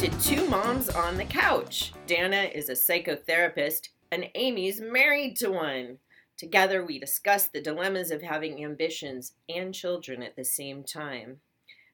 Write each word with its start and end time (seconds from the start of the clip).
to 0.00 0.08
Two 0.18 0.48
Moms 0.48 0.88
on 0.88 1.18
the 1.18 1.26
Couch. 1.26 1.92
Dana 2.06 2.48
is 2.54 2.70
a 2.70 2.72
psychotherapist, 2.72 3.90
and 4.10 4.30
Amy's 4.34 4.80
married 4.80 5.36
to 5.36 5.50
one. 5.50 5.98
Together, 6.38 6.82
we 6.82 6.98
discuss 6.98 7.48
the 7.48 7.60
dilemmas 7.60 8.10
of 8.10 8.22
having 8.22 8.64
ambitions 8.64 9.34
and 9.50 9.74
children 9.74 10.22
at 10.22 10.36
the 10.36 10.44
same 10.44 10.84
time. 10.84 11.40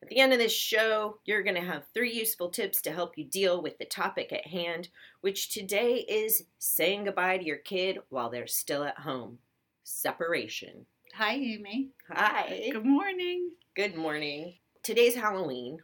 At 0.00 0.08
the 0.08 0.20
end 0.20 0.32
of 0.32 0.38
this 0.38 0.52
show, 0.52 1.18
you're 1.24 1.42
going 1.42 1.56
to 1.56 1.68
have 1.68 1.82
three 1.92 2.12
useful 2.12 2.48
tips 2.48 2.80
to 2.82 2.92
help 2.92 3.18
you 3.18 3.24
deal 3.24 3.60
with 3.60 3.76
the 3.78 3.84
topic 3.84 4.32
at 4.32 4.46
hand, 4.46 4.88
which 5.20 5.48
today 5.52 5.96
is 6.08 6.44
saying 6.60 7.06
goodbye 7.06 7.38
to 7.38 7.44
your 7.44 7.56
kid 7.56 7.98
while 8.10 8.30
they're 8.30 8.46
still 8.46 8.84
at 8.84 9.00
home 9.00 9.38
separation. 9.82 10.86
Hi, 11.14 11.32
Amy. 11.32 11.88
Hi. 12.08 12.70
Good 12.70 12.86
morning. 12.86 13.50
Good 13.74 13.96
morning. 13.96 14.54
Today's 14.84 15.16
Halloween. 15.16 15.80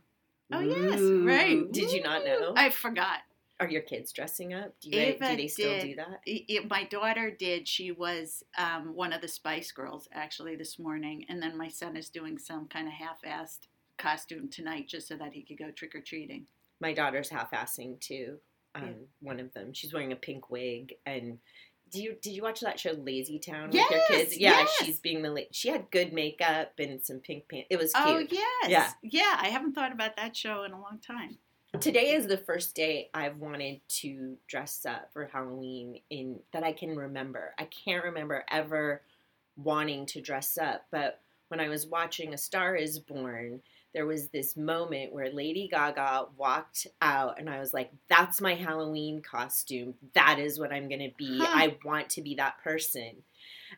Oh, 0.53 0.61
yes, 0.61 1.01
right. 1.01 1.71
Did 1.73 1.93
you 1.93 2.03
not 2.03 2.25
know? 2.25 2.53
I 2.57 2.71
forgot. 2.71 3.19
Are 3.61 3.69
your 3.69 3.83
kids 3.83 4.13
dressing 4.13 4.55
up? 4.55 4.75
Do, 4.81 4.91
you, 4.91 4.99
Ava 4.99 5.31
do 5.31 5.37
they 5.37 5.47
still 5.49 5.71
did. 5.71 5.83
do 5.83 5.95
that? 5.97 6.21
I- 6.27 6.47
I- 6.51 6.67
my 6.69 6.85
daughter 6.85 7.31
did. 7.31 7.69
She 7.69 7.93
was 7.93 8.43
um, 8.59 8.95
one 8.95 9.13
of 9.13 9.21
the 9.21 9.29
Spice 9.29 9.71
Girls 9.71 10.09
actually 10.13 10.57
this 10.57 10.79
morning, 10.79 11.25
and 11.29 11.41
then 11.41 11.57
my 11.57 11.69
son 11.69 11.97
is 11.97 12.09
doing 12.09 12.39
some 12.39 12.67
kind 12.67 12.89
of 12.89 12.95
half-assed 12.95 13.69
costume 13.99 14.49
tonight 14.49 14.89
just 14.89 15.07
so 15.07 15.17
that 15.17 15.33
he 15.33 15.43
could 15.43 15.59
go 15.59 15.71
trick 15.71 15.95
or 15.95 16.01
treating. 16.01 16.47
My 16.81 16.93
daughter's 16.93 17.29
half-assing 17.31 18.01
too. 18.01 18.39
Um, 18.75 18.83
Yeah. 18.85 18.93
One 19.21 19.39
of 19.39 19.53
them. 19.55 19.73
She's 19.73 19.93
wearing 19.93 20.13
a 20.13 20.17
pink 20.17 20.51
wig. 20.51 20.95
And 21.07 21.39
do 21.93 22.03
you 22.03 22.17
did 22.21 22.31
you 22.33 22.43
watch 22.43 22.61
that 22.61 22.81
show 22.81 22.93
Lazy 22.93 23.39
Town 23.39 23.67
with 23.67 23.75
Yes, 23.75 23.91
your 23.91 24.01
kids? 24.09 24.39
Yeah, 24.39 24.51
yes. 24.61 24.73
she's 24.83 24.99
being 24.99 25.23
the. 25.23 25.31
la- 25.31 25.41
She 25.53 25.69
had 25.69 25.91
good 25.91 26.13
makeup 26.13 26.73
and 26.79 27.03
some 27.05 27.19
pink 27.19 27.49
pants. 27.49 27.67
It 27.71 27.79
was 27.79 27.93
oh, 27.95 28.25
cute. 28.29 28.33
Oh 28.33 28.37
yes, 28.67 28.71
Yeah. 28.71 28.91
yeah. 29.03 29.39
I 29.41 29.49
haven't 29.49 29.75
thought 29.75 29.93
about 29.93 30.17
that 30.17 30.35
show 30.37 30.65
in 30.65 30.73
a 30.73 30.81
long 30.81 30.99
time. 31.07 31.39
Today 31.81 32.13
is 32.13 32.27
the 32.27 32.37
first 32.37 32.75
day 32.75 33.09
I've 33.15 33.39
wanted 33.39 33.81
to 34.01 34.37
dress 34.47 34.85
up 34.85 35.11
for 35.13 35.27
Halloween 35.33 36.01
in 36.11 36.41
that 36.53 36.65
I 36.65 36.73
can 36.73 36.97
remember. 36.97 37.55
I 37.59 37.65
can't 37.65 38.05
remember 38.05 38.45
ever 38.51 39.03
wanting 39.57 40.07
to 40.07 40.21
dress 40.21 40.59
up, 40.59 40.87
but 40.91 41.21
when 41.49 41.61
I 41.61 41.69
was 41.69 41.87
watching 41.87 42.35
A 42.35 42.39
Star 42.39 42.75
is 42.75 42.99
Born, 42.99 43.61
there 43.95 44.07
was 44.07 44.29
this 44.29 44.57
moment 44.57 45.13
where 45.13 45.31
Lady 45.31 45.69
Gaga 45.71 46.27
walked 46.37 46.87
out 47.01 47.39
and 47.39 47.51
I 47.51 47.59
was 47.59 47.75
like, 47.75 47.91
that's 48.09 48.41
my 48.41 48.55
Halloween 48.55 49.23
costume. 49.23 49.95
That 50.15 50.39
is 50.39 50.59
what 50.59 50.73
I'm 50.73 50.89
going 50.89 51.01
to 51.01 51.15
be. 51.17 51.39
Huh. 51.39 51.47
I 51.49 51.77
want 51.85 52.11
to 52.11 52.23
be 52.23 52.35
that 52.37 52.63
person. 52.63 53.23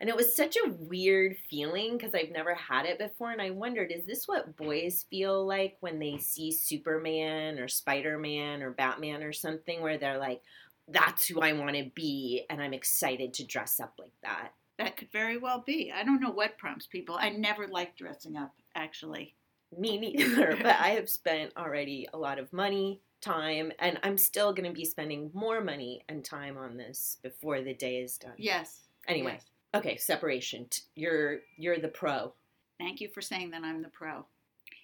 And 0.01 0.09
it 0.09 0.17
was 0.17 0.37
such 0.37 0.57
a 0.57 0.71
weird 0.71 1.37
feeling 1.51 1.97
because 1.97 2.15
I've 2.15 2.31
never 2.31 2.55
had 2.55 2.87
it 2.87 2.99
before. 2.99 3.31
And 3.31 3.43
I 3.43 3.51
wondered, 3.51 3.93
is 3.93 4.05
this 4.05 4.27
what 4.29 4.57
boys 4.57 5.05
feel 5.11 5.47
like 5.47 5.77
when 5.81 5.99
they 5.99 6.19
see 6.19 6.53
Superman 6.53 7.59
or 7.59 7.69
Spider 7.69 8.19
Man 8.19 8.63
or 8.63 8.71
Batman 8.71 9.23
or 9.23 9.33
something 9.33 9.83
where 9.83 9.99
they're 9.99 10.19
like, 10.19 10.43
that's 10.89 11.27
who 11.27 11.41
I 11.41 11.55
want 11.55 11.77
to 11.77 11.91
be. 11.95 12.45
And 12.51 12.61
I'm 12.61 12.75
excited 12.75 13.35
to 13.35 13.47
dress 13.47 13.81
up 13.81 13.95
like 13.99 14.13
that. 14.23 14.53
That 14.79 14.97
could 14.97 15.11
very 15.13 15.39
well 15.39 15.63
be. 15.65 15.93
I 15.95 16.03
don't 16.03 16.21
know 16.21 16.31
what 16.31 16.59
prompts 16.59 16.87
people. 16.87 17.17
I 17.19 17.31
never 17.31 17.67
liked 17.69 17.99
dressing 17.99 18.37
up, 18.37 18.53
actually. 18.75 19.35
Me 19.79 19.99
neither. 19.99 20.57
but 20.63 20.77
I 20.79 20.91
have 20.91 21.09
spent 21.09 21.53
already 21.57 22.09
a 22.13 22.19
lot 22.19 22.39
of 22.39 22.53
money, 22.53 23.01
time, 23.21 23.73
and 23.79 23.99
I'm 24.03 24.19
still 24.19 24.53
going 24.53 24.69
to 24.69 24.75
be 24.75 24.85
spending 24.85 25.31
more 25.35 25.61
money 25.61 26.05
and 26.09 26.25
time 26.25 26.57
on 26.57 26.77
this 26.77 27.19
before 27.23 27.63
the 27.63 27.75
day 27.75 27.99
is 27.99 28.19
done. 28.19 28.35
Yes. 28.37 28.83
Anyway, 29.07 29.35
yes. 29.35 29.45
okay, 29.75 29.97
separation. 29.97 30.69
You're 30.95 31.41
you're 31.57 31.79
the 31.79 31.89
pro. 31.89 32.35
Thank 32.79 33.01
you 33.01 33.09
for 33.09 33.21
saying 33.21 33.51
that 33.51 33.63
I'm 33.63 33.83
the 33.83 33.89
pro. 33.89 34.27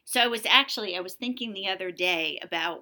So 0.05 0.20
I 0.20 0.27
was 0.27 0.42
actually 0.46 0.96
I 0.96 1.00
was 1.00 1.14
thinking 1.14 1.52
the 1.52 1.68
other 1.68 1.91
day 1.91 2.38
about 2.42 2.80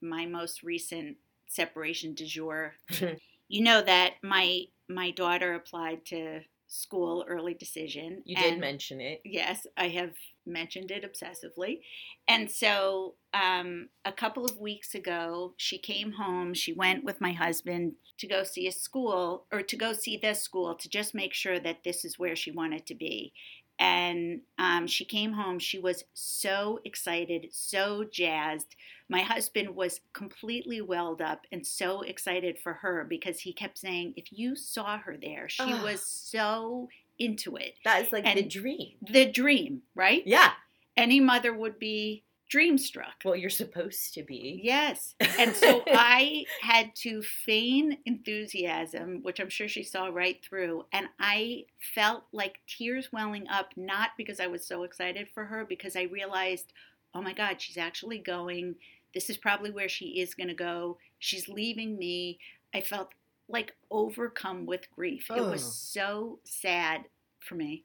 my 0.00 0.26
most 0.26 0.62
recent 0.62 1.16
separation 1.46 2.14
du 2.14 2.24
jour. 2.24 2.74
You 3.50 3.64
know 3.64 3.82
that 3.82 4.12
my 4.22 4.66
my 4.88 5.10
daughter 5.10 5.54
applied 5.54 6.06
to 6.06 6.42
school 6.68 7.24
early 7.28 7.52
decision. 7.52 8.22
You 8.24 8.36
did 8.36 8.60
mention 8.60 9.00
it. 9.00 9.22
Yes, 9.24 9.66
I 9.76 9.88
have 9.88 10.12
mentioned 10.50 10.90
it 10.90 11.04
obsessively. 11.04 11.80
And 12.28 12.50
so 12.50 13.14
um, 13.32 13.88
a 14.04 14.12
couple 14.12 14.44
of 14.44 14.58
weeks 14.58 14.94
ago, 14.94 15.54
she 15.56 15.78
came 15.78 16.12
home. 16.12 16.52
She 16.54 16.72
went 16.72 17.04
with 17.04 17.20
my 17.20 17.32
husband 17.32 17.94
to 18.18 18.26
go 18.26 18.44
see 18.44 18.66
a 18.66 18.72
school 18.72 19.46
or 19.50 19.62
to 19.62 19.76
go 19.76 19.92
see 19.92 20.16
this 20.16 20.42
school 20.42 20.74
to 20.74 20.88
just 20.88 21.14
make 21.14 21.32
sure 21.32 21.58
that 21.60 21.84
this 21.84 22.04
is 22.04 22.18
where 22.18 22.36
she 22.36 22.50
wanted 22.50 22.86
to 22.86 22.94
be. 22.94 23.32
And 23.78 24.42
um, 24.58 24.86
she 24.86 25.06
came 25.06 25.32
home. 25.32 25.58
She 25.58 25.78
was 25.78 26.04
so 26.12 26.80
excited, 26.84 27.46
so 27.50 28.04
jazzed. 28.04 28.76
My 29.08 29.22
husband 29.22 29.74
was 29.74 30.00
completely 30.12 30.82
welled 30.82 31.22
up 31.22 31.46
and 31.50 31.66
so 31.66 32.02
excited 32.02 32.58
for 32.58 32.74
her 32.74 33.06
because 33.08 33.40
he 33.40 33.54
kept 33.54 33.78
saying, 33.78 34.12
if 34.16 34.26
you 34.30 34.54
saw 34.54 34.98
her 34.98 35.16
there, 35.16 35.48
she 35.48 35.62
Ah. 35.62 35.82
was 35.82 36.02
so 36.04 36.88
into 37.20 37.56
it 37.56 37.74
That 37.84 38.04
is 38.06 38.12
like 38.12 38.24
the 38.34 38.42
dream. 38.42 38.94
the 39.02 39.26
dream, 39.30 39.82
right? 39.94 40.22
Yeah. 40.26 40.50
Any 40.96 41.20
mother 41.20 41.52
would 41.54 41.78
be 41.78 42.24
dreamstruck. 42.52 43.24
Well, 43.24 43.36
you're 43.36 43.48
supposed 43.48 44.12
to 44.14 44.24
be. 44.24 44.60
Yes. 44.64 45.14
And 45.38 45.54
so 45.54 45.84
I 45.86 46.44
had 46.60 46.90
to 46.96 47.22
feign 47.22 47.98
enthusiasm, 48.06 49.20
which 49.22 49.38
I'm 49.38 49.48
sure 49.48 49.68
she 49.68 49.84
saw 49.84 50.06
right 50.06 50.38
through. 50.44 50.84
And 50.92 51.06
I 51.20 51.64
felt 51.94 52.24
like 52.32 52.58
tears 52.66 53.10
welling 53.12 53.46
up, 53.48 53.68
not 53.76 54.10
because 54.16 54.40
I 54.40 54.48
was 54.48 54.66
so 54.66 54.82
excited 54.82 55.28
for 55.32 55.44
her, 55.44 55.64
because 55.64 55.94
I 55.94 56.02
realized, 56.02 56.72
oh 57.14 57.22
my 57.22 57.32
God, 57.32 57.60
she's 57.60 57.78
actually 57.78 58.18
going. 58.18 58.74
This 59.14 59.30
is 59.30 59.36
probably 59.36 59.70
where 59.70 59.88
she 59.88 60.20
is 60.20 60.34
going 60.34 60.48
to 60.48 60.54
go. 60.54 60.98
She's 61.18 61.48
leaving 61.48 61.96
me. 61.98 62.38
I 62.74 62.80
felt 62.80 63.10
like 63.50 63.74
overcome 63.90 64.66
with 64.66 64.90
grief. 64.92 65.30
It 65.30 65.40
was 65.42 65.62
Oh. 65.64 65.70
so 65.70 66.40
sad 66.44 67.06
for 67.40 67.54
me. 67.56 67.84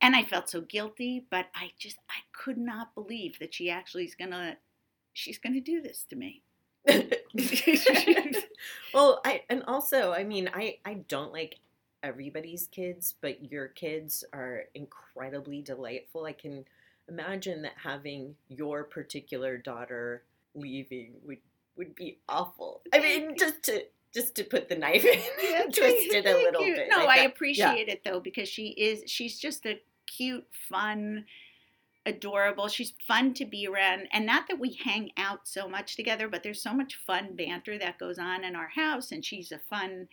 And 0.00 0.16
I 0.16 0.24
felt 0.24 0.50
so 0.50 0.60
guilty, 0.62 1.26
but 1.30 1.46
I 1.54 1.72
just 1.78 1.98
I 2.10 2.20
could 2.32 2.58
not 2.58 2.94
believe 2.94 3.38
that 3.40 3.54
she 3.54 3.70
actually 3.70 4.04
is 4.04 4.14
gonna 4.14 4.58
she's 5.14 5.38
gonna 5.38 5.60
do 5.60 5.80
this 5.82 6.04
to 6.10 6.16
me. 6.16 6.42
well, 8.94 9.20
I 9.24 9.42
and 9.48 9.62
also, 9.66 10.12
I 10.12 10.24
mean, 10.24 10.50
I 10.52 10.78
I 10.84 10.94
don't 11.08 11.32
like 11.32 11.56
everybody's 12.02 12.66
kids, 12.68 13.14
but 13.20 13.50
your 13.50 13.68
kids 13.68 14.24
are 14.32 14.64
incredibly 14.74 15.62
delightful. 15.62 16.24
I 16.24 16.32
can 16.32 16.64
imagine 17.08 17.62
that 17.62 17.74
having 17.82 18.36
your 18.48 18.84
particular 18.84 19.56
daughter 19.58 20.22
leaving 20.54 21.14
would 21.24 21.38
would 21.76 21.94
be 21.94 22.18
awful. 22.28 22.82
I 22.92 23.00
mean, 23.00 23.36
just 23.36 23.62
to 23.64 23.84
just 24.14 24.34
to 24.36 24.44
put 24.44 24.68
the 24.68 24.76
knife 24.76 25.04
in, 25.04 25.20
twist 25.72 26.12
it 26.12 26.26
a 26.26 26.32
little 26.34 26.62
you. 26.64 26.74
bit. 26.76 26.88
No, 26.90 27.04
like 27.04 27.18
I 27.20 27.22
that. 27.22 27.32
appreciate 27.32 27.88
it 27.88 28.02
though 28.04 28.20
because 28.20 28.48
she 28.48 28.68
is 28.68 29.02
she's 29.10 29.38
just 29.38 29.66
a 29.66 29.80
cute, 30.06 30.46
fun, 30.68 31.24
adorable. 32.06 32.68
She's 32.68 32.92
fun 33.06 33.34
to 33.34 33.44
be 33.44 33.66
around, 33.66 34.08
and 34.12 34.24
not 34.26 34.46
that 34.48 34.58
we 34.60 34.78
hang 34.84 35.10
out 35.16 35.40
so 35.48 35.68
much 35.68 35.96
together, 35.96 36.28
but 36.28 36.42
there's 36.42 36.62
so 36.62 36.72
much 36.72 36.96
fun 36.96 37.34
banter 37.36 37.78
that 37.78 37.98
goes 37.98 38.18
on 38.18 38.44
in 38.44 38.54
our 38.56 38.68
house, 38.68 39.12
and 39.12 39.24
she's 39.24 39.52
a 39.52 39.58
fun 39.58 40.08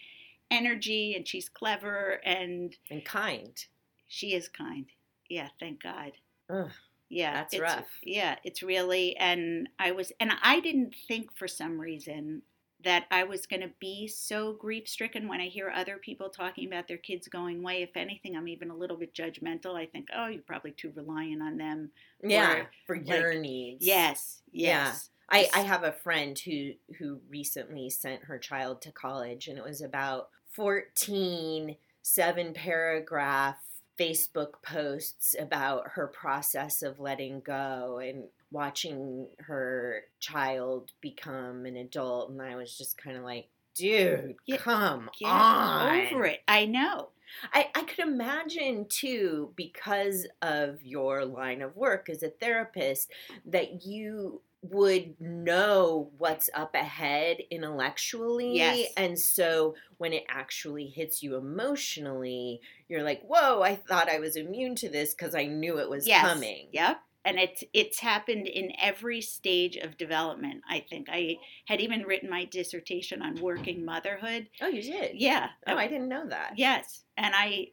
energy, 0.49 1.15
and 1.15 1.27
she's 1.27 1.49
clever, 1.49 2.19
and 2.25 2.75
and 2.89 3.05
kind. 3.05 3.65
she 4.07 4.33
is 4.33 4.47
kind. 4.47 4.85
Yeah, 5.29 5.47
thank 5.59 5.81
God. 5.81 6.11
Ugh. 6.49 6.69
Yeah, 7.07 7.33
That's 7.33 7.53
it's, 7.53 7.61
rough. 7.61 7.89
Yeah, 8.03 8.35
it's 8.45 8.63
really, 8.63 9.17
and 9.17 9.67
I 9.77 9.91
was, 9.91 10.13
and 10.21 10.31
I 10.41 10.61
didn't 10.61 10.95
think 11.09 11.35
for 11.35 11.45
some 11.45 11.77
reason 11.79 12.41
that 12.83 13.05
I 13.11 13.23
was 13.23 13.45
going 13.45 13.61
to 13.61 13.71
be 13.79 14.07
so 14.07 14.53
grief 14.53 14.87
stricken 14.87 15.27
when 15.27 15.41
I 15.41 15.47
hear 15.47 15.71
other 15.73 15.97
people 15.97 16.29
talking 16.29 16.67
about 16.67 16.87
their 16.87 16.97
kids 16.97 17.27
going 17.27 17.59
away. 17.59 17.83
If 17.83 17.95
anything, 17.95 18.35
I'm 18.35 18.47
even 18.47 18.69
a 18.69 18.75
little 18.75 18.97
bit 18.97 19.13
judgmental. 19.13 19.75
I 19.75 19.85
think, 19.85 20.07
oh, 20.15 20.27
you're 20.27 20.41
probably 20.41 20.71
too 20.71 20.91
reliant 20.95 21.41
on 21.41 21.57
them. 21.57 21.91
Yeah, 22.23 22.53
Or, 22.53 22.69
for 22.85 22.95
your 22.95 23.35
needs. 23.35 23.85
Yes, 23.85 24.41
Yeah. 24.51 24.93
I, 25.31 25.47
I 25.53 25.61
have 25.61 25.83
a 25.83 25.93
friend 25.93 26.37
who 26.37 26.71
who 26.97 27.21
recently 27.29 27.89
sent 27.89 28.25
her 28.25 28.37
child 28.37 28.81
to 28.81 28.91
college 28.91 29.47
and 29.47 29.57
it 29.57 29.63
was 29.63 29.81
about 29.81 30.27
14 30.49 31.77
seven 32.01 32.53
paragraph 32.53 33.57
Facebook 33.99 34.61
posts 34.63 35.35
about 35.39 35.91
her 35.91 36.07
process 36.07 36.81
of 36.81 36.99
letting 36.99 37.39
go 37.41 37.99
and 38.03 38.25
watching 38.51 39.27
her 39.39 40.03
child 40.19 40.91
become 41.01 41.65
an 41.65 41.77
adult 41.77 42.29
and 42.29 42.41
I 42.41 42.55
was 42.55 42.77
just 42.77 42.97
kind 42.97 43.17
of 43.17 43.23
like 43.23 43.47
dude 43.75 44.35
Get- 44.45 44.59
come 44.59 45.09
Get 45.17 45.29
on 45.29 46.07
over 46.07 46.25
it. 46.25 46.41
I 46.47 46.65
know. 46.65 47.09
I, 47.53 47.69
I 47.73 47.83
could 47.83 47.99
imagine 47.99 48.87
too, 48.89 49.53
because 49.55 50.27
of 50.41 50.83
your 50.83 51.25
line 51.25 51.61
of 51.61 51.77
work 51.77 52.09
as 52.09 52.23
a 52.23 52.29
therapist, 52.29 53.09
that 53.45 53.85
you 53.85 54.41
would 54.63 55.19
know 55.19 56.11
what's 56.17 56.49
up 56.53 56.75
ahead 56.75 57.37
intellectually. 57.49 58.57
Yes. 58.57 58.91
And 58.95 59.17
so 59.17 59.75
when 59.97 60.13
it 60.13 60.25
actually 60.29 60.87
hits 60.87 61.23
you 61.23 61.35
emotionally, 61.35 62.61
you're 62.87 63.03
like, 63.03 63.23
whoa, 63.23 63.61
I 63.61 63.75
thought 63.75 64.09
I 64.09 64.19
was 64.19 64.35
immune 64.35 64.75
to 64.75 64.89
this 64.89 65.15
because 65.15 65.33
I 65.33 65.45
knew 65.45 65.79
it 65.79 65.89
was 65.89 66.07
yes. 66.07 66.21
coming. 66.21 66.67
Yep. 66.71 67.01
And 67.23 67.39
it's 67.39 67.63
it's 67.73 67.99
happened 67.99 68.47
in 68.47 68.71
every 68.81 69.21
stage 69.21 69.75
of 69.77 69.97
development. 69.97 70.63
I 70.69 70.79
think 70.89 71.07
I 71.11 71.37
had 71.65 71.79
even 71.81 72.03
written 72.03 72.29
my 72.29 72.45
dissertation 72.45 73.21
on 73.21 73.39
working 73.41 73.85
motherhood. 73.85 74.49
Oh, 74.61 74.67
you 74.67 74.81
did? 74.81 75.19
Yeah. 75.19 75.49
Oh, 75.67 75.75
I 75.75 75.87
didn't 75.87 76.09
know 76.09 76.27
that. 76.27 76.53
Yes, 76.57 77.03
and 77.17 77.33
I 77.35 77.67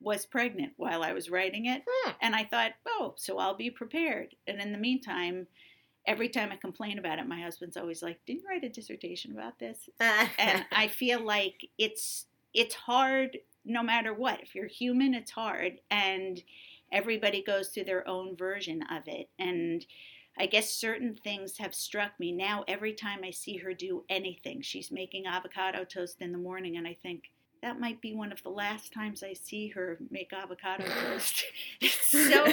was 0.00 0.26
pregnant 0.26 0.72
while 0.76 1.02
I 1.02 1.12
was 1.12 1.30
writing 1.30 1.66
it, 1.66 1.82
Hmm. 1.88 2.10
and 2.20 2.34
I 2.34 2.44
thought, 2.44 2.72
oh, 2.88 3.14
so 3.16 3.38
I'll 3.38 3.54
be 3.56 3.70
prepared. 3.70 4.34
And 4.48 4.60
in 4.60 4.72
the 4.72 4.78
meantime, 4.78 5.46
every 6.06 6.28
time 6.28 6.50
I 6.50 6.56
complain 6.56 6.98
about 6.98 7.20
it, 7.20 7.28
my 7.28 7.40
husband's 7.40 7.76
always 7.76 8.02
like, 8.02 8.18
"Didn't 8.26 8.42
you 8.42 8.48
write 8.48 8.64
a 8.64 8.68
dissertation 8.68 9.32
about 9.32 9.58
this?" 9.58 9.88
and 10.00 10.64
I 10.72 10.88
feel 10.88 11.20
like 11.24 11.68
it's 11.78 12.26
it's 12.54 12.74
hard 12.74 13.38
no 13.64 13.82
matter 13.82 14.12
what. 14.12 14.40
If 14.42 14.54
you're 14.56 14.66
human, 14.66 15.14
it's 15.14 15.30
hard, 15.30 15.80
and 15.90 16.42
everybody 16.92 17.42
goes 17.42 17.68
through 17.68 17.84
their 17.84 18.06
own 18.06 18.36
version 18.36 18.82
of 18.90 19.02
it. 19.06 19.28
And 19.38 19.84
I 20.38 20.46
guess 20.46 20.70
certain 20.70 21.14
things 21.14 21.58
have 21.58 21.74
struck 21.74 22.12
me 22.18 22.32
now. 22.32 22.64
Every 22.68 22.92
time 22.92 23.20
I 23.24 23.30
see 23.30 23.56
her 23.58 23.74
do 23.74 24.04
anything, 24.08 24.62
she's 24.62 24.90
making 24.90 25.26
avocado 25.26 25.84
toast 25.84 26.20
in 26.20 26.32
the 26.32 26.38
morning, 26.38 26.76
and 26.76 26.86
I 26.86 26.96
think. 27.02 27.24
That 27.62 27.78
might 27.78 28.00
be 28.00 28.12
one 28.12 28.32
of 28.32 28.42
the 28.42 28.48
last 28.48 28.92
times 28.92 29.22
I 29.22 29.34
see 29.34 29.68
her 29.68 29.96
make 30.10 30.32
avocado 30.32 30.82
toast. 30.84 31.44
It's 31.80 32.10
so 32.10 32.44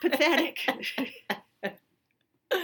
pathetic. 0.00 0.58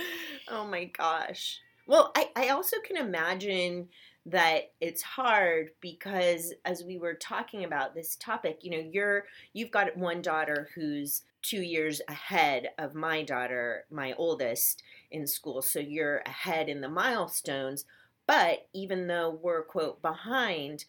oh 0.49 0.66
my 0.66 0.87
gosh. 0.87 1.61
Well, 1.87 2.11
I, 2.16 2.28
I 2.34 2.49
also 2.49 2.78
can 2.84 2.96
imagine 2.96 3.88
that 4.30 4.72
it's 4.80 5.02
hard 5.02 5.70
because 5.80 6.52
as 6.64 6.84
we 6.84 6.98
were 6.98 7.14
talking 7.14 7.64
about 7.64 7.94
this 7.94 8.16
topic, 8.16 8.58
you 8.62 8.70
know, 8.70 8.90
you're 8.92 9.25
you've 9.52 9.70
got 9.70 9.96
one 9.96 10.20
daughter 10.20 10.69
who's 10.75 11.22
two 11.42 11.62
years 11.62 12.00
ahead 12.08 12.69
of 12.78 12.94
my 12.94 13.22
daughter, 13.22 13.84
my 13.90 14.12
oldest, 14.14 14.82
in 15.10 15.26
school. 15.26 15.62
So 15.62 15.78
you're 15.78 16.22
ahead 16.26 16.69
in 16.69 16.80
the 16.80 16.88
milestones. 16.88 17.84
But 18.26 18.69
even 18.75 19.06
though 19.06 19.38
we're 19.42 19.62
quote 19.62 20.02
behind, 20.02 20.84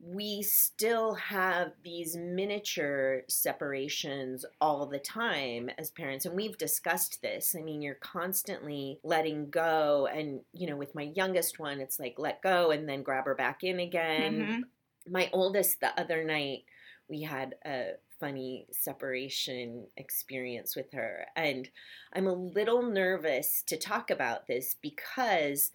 we 0.00 0.42
still 0.42 1.14
have 1.14 1.72
these 1.82 2.16
miniature 2.16 3.22
separations 3.28 4.44
all 4.60 4.86
the 4.86 4.98
time 4.98 5.68
as 5.76 5.90
parents 5.90 6.24
and 6.24 6.36
we've 6.36 6.56
discussed 6.56 7.20
this 7.20 7.56
i 7.58 7.62
mean 7.62 7.82
you're 7.82 7.96
constantly 7.96 9.00
letting 9.02 9.50
go 9.50 10.06
and 10.06 10.40
you 10.52 10.68
know 10.68 10.76
with 10.76 10.94
my 10.94 11.10
youngest 11.16 11.58
one 11.58 11.80
it's 11.80 11.98
like 11.98 12.14
let 12.16 12.40
go 12.42 12.70
and 12.70 12.88
then 12.88 13.02
grab 13.02 13.24
her 13.24 13.34
back 13.34 13.64
in 13.64 13.80
again 13.80 14.50
Mhm. 14.50 14.62
my 15.08 15.28
oldest 15.32 15.80
the 15.80 15.98
other 16.00 16.22
night 16.24 16.64
we 17.08 17.22
had 17.22 17.56
a 17.64 17.92
funny 18.20 18.66
separation 18.72 19.86
experience 19.96 20.74
with 20.76 20.92
her 20.92 21.26
and 21.36 21.68
i'm 22.12 22.26
a 22.26 22.32
little 22.32 22.82
nervous 22.82 23.62
to 23.62 23.76
talk 23.76 24.10
about 24.10 24.46
this 24.46 24.74
because 24.80 25.70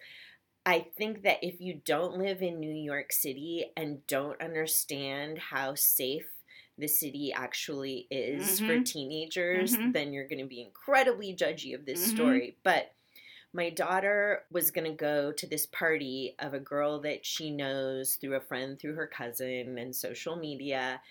I 0.66 0.80
think 0.80 1.22
that 1.22 1.44
if 1.44 1.60
you 1.60 1.74
don't 1.84 2.16
live 2.18 2.40
in 2.40 2.58
New 2.58 2.74
York 2.74 3.12
City 3.12 3.72
and 3.76 4.06
don't 4.06 4.40
understand 4.40 5.38
how 5.38 5.74
safe 5.74 6.30
the 6.78 6.88
city 6.88 7.32
actually 7.32 8.08
is 8.10 8.60
for 8.60 8.78
Mhm. 8.78 8.80
teenagers, 8.80 9.78
Mhm. 9.78 9.92
then 9.92 10.12
you're 10.12 10.26
going 10.26 10.40
to 10.40 10.46
be 10.46 10.62
incredibly 10.62 11.34
judgy 11.36 11.74
of 11.74 11.84
this 11.84 12.02
Mhm. 12.02 12.04
story. 12.04 12.56
But 12.62 12.94
my 13.52 13.70
daughter 13.70 14.46
was 14.50 14.70
going 14.70 14.90
to 14.90 14.96
go 14.96 15.32
to 15.32 15.46
this 15.46 15.66
party 15.66 16.36
of 16.40 16.54
a 16.54 16.60
girl 16.60 17.00
that 17.02 17.26
she 17.26 17.50
knows 17.50 18.16
through 18.16 18.36
a 18.36 18.40
friend, 18.40 18.78
through 18.80 18.94
her 18.94 19.06
cousin, 19.08 19.78
and 19.78 19.94
social 19.96 20.36
media. 20.36 21.02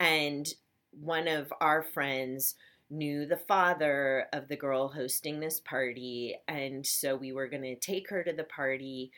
And 0.00 0.46
one 0.92 1.28
of 1.28 1.52
our 1.60 1.82
friends 1.82 2.56
knew 2.92 3.26
the 3.26 3.36
father 3.38 4.26
of 4.32 4.48
the 4.48 4.56
girl 4.56 4.88
hosting 4.88 5.40
this 5.40 5.58
party. 5.60 6.36
And 6.46 6.86
so 6.86 7.16
we 7.16 7.32
were 7.32 7.48
going 7.48 7.62
to 7.62 7.76
take 7.76 8.10
her 8.10 8.22
to 8.22 8.32
the 8.32 8.44
party 8.44 9.10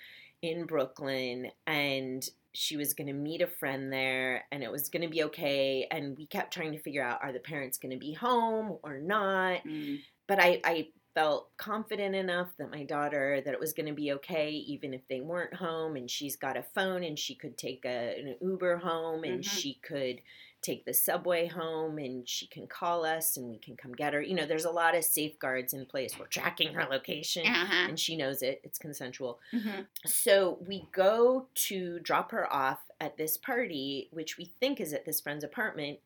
in 0.43 0.65
Brooklyn 0.67 1.51
and 1.67 2.27
she 2.53 2.77
was 2.77 2.95
going 2.95 3.09
to 3.09 3.13
meet 3.13 3.43
a 3.43 3.47
friend 3.49 3.93
there 3.93 4.45
and 4.53 4.63
it 4.63 4.71
was 4.71 4.89
going 4.89 5.03
to 5.03 5.09
be 5.09 5.25
okay. 5.25 5.87
And 5.91 6.17
we 6.17 6.27
kept 6.27 6.55
trying 6.55 6.73
to 6.73 6.79
figure 6.79 7.03
out 7.03 7.19
are 7.23 7.33
the 7.33 7.41
parents 7.41 7.79
going 7.79 7.93
to 7.93 7.99
be 7.99 8.13
home 8.15 8.79
or 8.83 8.99
not? 8.99 9.65
Mm. 9.67 10.01
but 10.29 10.39
I, 10.41 10.61
I 10.65 10.89
felt 11.15 11.51
confident 11.57 12.15
enough 12.17 12.49
that 12.59 12.71
my 12.73 12.83
daughter 12.85 13.41
that 13.45 13.55
it 13.55 13.61
was 13.61 13.73
going 13.73 13.87
to 13.87 13.93
be 13.95 14.13
okay 14.15 14.51
even 14.51 14.93
if 14.93 15.01
they 15.09 15.21
weren't 15.21 15.55
home 15.55 15.95
and 15.97 16.11
she's 16.11 16.35
got 16.37 16.57
a 16.57 16.65
phone 16.75 17.05
and 17.05 17.17
she 17.19 17.37
could 17.37 17.57
take 17.57 17.85
a, 17.85 18.19
an 18.19 18.37
uber 18.41 18.79
home 18.79 19.23
and 19.23 19.45
Mhm. 19.45 19.49
she 19.49 19.75
could 19.75 20.21
take 20.65 20.85
the 20.87 20.95
subway 20.95 21.47
home 21.47 21.99
and 21.99 22.27
she 22.29 22.47
can 22.47 22.67
call 22.67 23.05
us 23.05 23.37
and 23.37 23.49
we 23.51 23.59
can 23.59 23.77
come 23.77 23.93
get 23.93 24.15
her 24.15 24.23
you 24.23 24.35
know 24.35 24.47
there's 24.47 24.65
a 24.65 24.71
lot 24.71 24.95
of 24.97 25.05
safeguards 25.05 25.75
in 25.75 25.85
place 25.85 26.19
we're 26.19 26.27
tracking 26.27 26.73
her 26.73 26.85
location 26.91 27.47
Uh-huh. 27.47 27.87
and 27.89 28.01
she 28.01 28.17
knows 28.17 28.41
it 28.43 28.61
it's 28.65 28.79
consensual 28.79 29.39
Mhm. 29.53 29.87
so 30.07 30.59
we 30.67 30.89
go 30.93 31.47
to 31.55 31.99
drop 32.01 32.31
her 32.31 32.51
off 32.53 32.81
at 33.01 33.17
this 33.19 33.37
party, 33.37 34.09
which 34.13 34.39
we 34.39 34.47
think 34.61 34.81
is 34.81 34.95
at 34.95 35.05
this 35.05 35.21
friend's 35.21 35.45
apartment. 35.45 35.99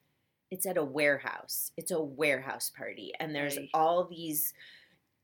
It's 0.50 0.66
at 0.66 0.76
a 0.78 0.82
warehouse. 0.82 1.70
It's 1.76 1.90
a 1.92 2.00
warehouse 2.00 2.70
party. 2.76 3.12
And 3.20 3.34
there's 3.34 3.56
Right. 3.58 3.68
all 3.74 4.04
these 4.04 4.52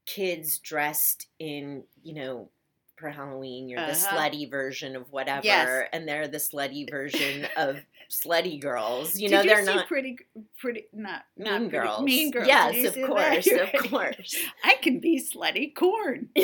kids 0.06 0.58
dressed 0.58 1.26
in, 1.38 1.84
you 2.02 2.12
know, 2.14 2.50
for 2.96 3.10
Halloween, 3.10 3.68
you're 3.68 3.80
the 3.80 3.92
Uh-huh. 3.92 4.16
slutty 4.16 4.50
version 4.50 4.96
of 4.96 5.10
whatever. 5.12 5.44
Yes. 5.44 5.88
And 5.92 6.06
they're 6.08 6.28
the 6.28 6.38
slutty 6.38 6.88
version 6.90 7.46
of 7.56 7.78
slutty 8.10 8.60
girls. 8.60 9.18
You 9.18 9.28
Did 9.28 9.34
know, 9.34 9.42
you 9.42 9.48
they're 9.48 9.64
not 9.64 9.86
pretty, 9.88 10.18
pretty, 10.58 10.84
not 10.92 11.22
not 11.36 11.60
mean 11.62 11.70
pretty- 11.70 11.86
girls. 11.86 12.02
Mean 12.02 12.30
girls. 12.30 12.46
Yes, 12.48 12.96
of 12.96 13.02
course. 13.06 13.46
Of 13.48 13.90
course. 13.90 14.36
I 14.64 14.74
can 14.80 15.00
be 15.00 15.20
slutty 15.20 15.74
corn. 15.74 16.28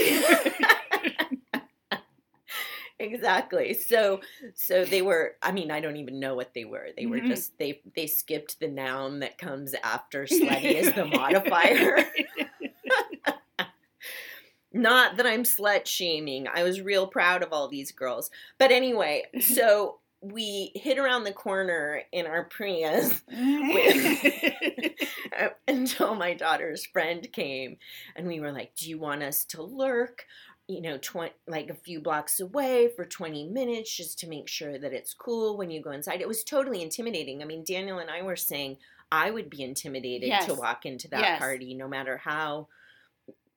exactly 2.98 3.72
so 3.72 4.20
so 4.54 4.84
they 4.84 5.00
were 5.00 5.32
i 5.42 5.50
mean 5.50 5.70
i 5.70 5.80
don't 5.80 5.96
even 5.96 6.20
know 6.20 6.34
what 6.34 6.52
they 6.52 6.66
were 6.66 6.88
they 6.98 7.06
were 7.06 7.16
Mhm. 7.16 7.28
just 7.28 7.56
they 7.56 7.80
they 7.96 8.06
skipped 8.06 8.60
the 8.60 8.68
noun 8.68 9.20
that 9.20 9.38
comes 9.38 9.74
after 9.82 10.24
slutty 10.26 10.74
as 10.74 10.92
the 10.94 11.06
modifier 11.06 12.04
not 14.72 15.16
that 15.16 15.26
i'm 15.26 15.42
slut 15.42 15.86
shaming 15.86 16.46
i 16.54 16.62
was 16.62 16.80
real 16.80 17.06
proud 17.06 17.42
of 17.42 17.52
all 17.52 17.68
these 17.68 17.92
girls 17.92 18.30
but 18.58 18.70
anyway 18.70 19.22
so 19.40 19.98
we 20.22 20.70
hit 20.74 20.98
around 20.98 21.24
the 21.24 21.32
corner 21.32 22.02
in 22.12 22.26
our 22.26 22.44
prius 22.44 23.22
until 25.68 26.14
my 26.14 26.34
daughter's 26.34 26.84
friend 26.86 27.26
came 27.32 27.76
and 28.16 28.26
we 28.26 28.40
were 28.40 28.52
like 28.52 28.74
do 28.76 28.88
you 28.88 28.98
want 28.98 29.22
us 29.22 29.44
to 29.44 29.62
lurk 29.62 30.24
you 30.68 30.80
know 30.80 30.98
20 30.98 31.32
like 31.48 31.70
a 31.70 31.74
few 31.74 32.00
blocks 32.00 32.40
away 32.40 32.88
for 32.94 33.04
20 33.04 33.48
minutes 33.48 33.94
just 33.96 34.18
to 34.18 34.28
make 34.28 34.48
sure 34.48 34.78
that 34.78 34.92
it's 34.92 35.14
cool 35.14 35.56
when 35.56 35.70
you 35.70 35.82
go 35.82 35.90
inside 35.90 36.20
it 36.20 36.28
was 36.28 36.44
totally 36.44 36.82
intimidating 36.82 37.42
i 37.42 37.44
mean 37.44 37.64
daniel 37.64 37.98
and 37.98 38.10
i 38.10 38.22
were 38.22 38.36
saying 38.36 38.76
i 39.10 39.30
would 39.30 39.50
be 39.50 39.62
intimidated 39.62 40.28
Yes. 40.28 40.46
to 40.46 40.54
walk 40.54 40.86
into 40.86 41.08
that 41.08 41.20
Yes. 41.20 41.38
party 41.38 41.74
no 41.74 41.88
matter 41.88 42.18
how 42.18 42.68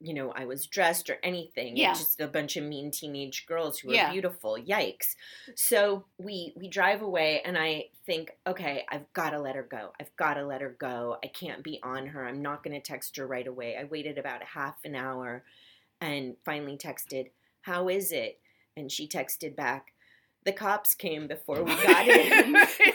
you 0.05 0.13
know 0.13 0.31
i 0.35 0.43
was 0.43 0.67
dressed 0.67 1.09
or 1.09 1.17
anything 1.23 1.77
Yeah. 1.77 1.93
just 1.93 2.19
a 2.19 2.27
bunch 2.27 2.57
of 2.57 2.63
mean 2.65 2.91
teenage 2.91 3.45
girls 3.47 3.79
who 3.79 3.89
are 3.91 3.93
Yeah. 3.93 4.11
beautiful 4.11 4.57
yikes. 4.59 5.15
So 5.55 6.05
we 6.17 6.53
we 6.57 6.67
drive 6.67 7.01
away 7.01 7.41
and 7.45 7.57
i 7.57 7.85
think 8.05 8.31
okay 8.45 8.85
i've 8.91 9.11
got 9.13 9.29
to 9.29 9.39
let 9.39 9.55
her 9.55 9.63
go. 9.63 9.93
I've 9.99 10.13
got 10.17 10.33
to 10.33 10.45
let 10.45 10.59
her 10.61 10.75
go. 10.77 11.17
I 11.23 11.27
can't 11.27 11.63
be 11.63 11.79
on 11.81 12.07
her. 12.07 12.25
I'm 12.27 12.41
not 12.41 12.63
going 12.63 12.75
to 12.79 12.81
text 12.91 13.15
her 13.17 13.25
right 13.25 13.47
away. 13.47 13.77
I 13.79 13.85
waited 13.85 14.17
about 14.17 14.41
a 14.41 14.45
half 14.59 14.75
an 14.83 14.93
hour 14.95 15.43
and 16.01 16.35
finally 16.43 16.77
texted 16.77 17.29
how 17.61 17.87
is 17.87 18.11
it? 18.11 18.39
And 18.75 18.91
she 18.91 19.07
texted 19.07 19.55
back 19.55 19.93
the 20.43 20.51
cops 20.51 20.93
came 20.95 21.27
before 21.27 21.63
we 21.63 21.73
got 21.81 22.05
in 22.19 22.53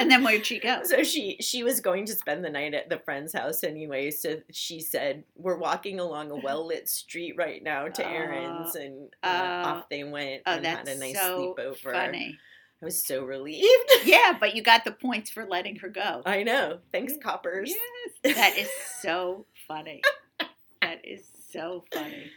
and 0.00 0.10
then 0.10 0.24
where'd 0.24 0.44
she 0.44 0.58
go? 0.58 0.80
so 0.84 1.02
she 1.02 1.36
she 1.40 1.62
was 1.62 1.80
going 1.80 2.06
to 2.06 2.14
spend 2.14 2.44
the 2.44 2.50
night 2.50 2.74
at 2.74 2.88
the 2.88 2.98
friend's 2.98 3.32
house 3.32 3.62
anyway 3.64 4.10
so 4.10 4.36
she 4.50 4.80
said 4.80 5.24
we're 5.36 5.56
walking 5.58 6.00
along 6.00 6.30
a 6.30 6.36
well-lit 6.44 6.88
street 6.88 7.34
right 7.36 7.62
now 7.62 7.86
to 7.88 8.04
Oh. 8.04 8.10
errands 8.10 8.74
and 8.74 9.10
uh, 9.22 9.62
Oh. 9.64 9.68
off 9.68 9.88
they 9.88 10.04
went 10.04 10.42
Oh, 10.46 10.52
and 10.56 10.66
had 10.66 10.86
that's 10.86 10.96
a 10.96 10.98
nice 10.98 11.18
so 11.18 11.54
sleepover 11.58 11.92
funny. 11.92 12.38
i 12.82 12.84
was 12.84 13.02
so 13.02 13.24
relieved 13.24 13.66
Yeah, 14.04 14.36
but 14.38 14.54
you 14.56 14.62
got 14.62 14.84
the 14.84 14.92
points 14.92 15.30
for 15.30 15.46
letting 15.46 15.76
her 15.76 15.88
go. 15.88 16.22
i 16.26 16.42
know 16.42 16.78
thanks 16.92 17.14
coppers 17.22 17.70
Yes, 18.24 18.36
that 18.36 18.56
is 18.58 18.68
so 19.00 19.46
funny. 19.68 20.02
That 20.82 21.04
is 21.04 21.22
so 21.52 21.84
funny. 21.92 22.30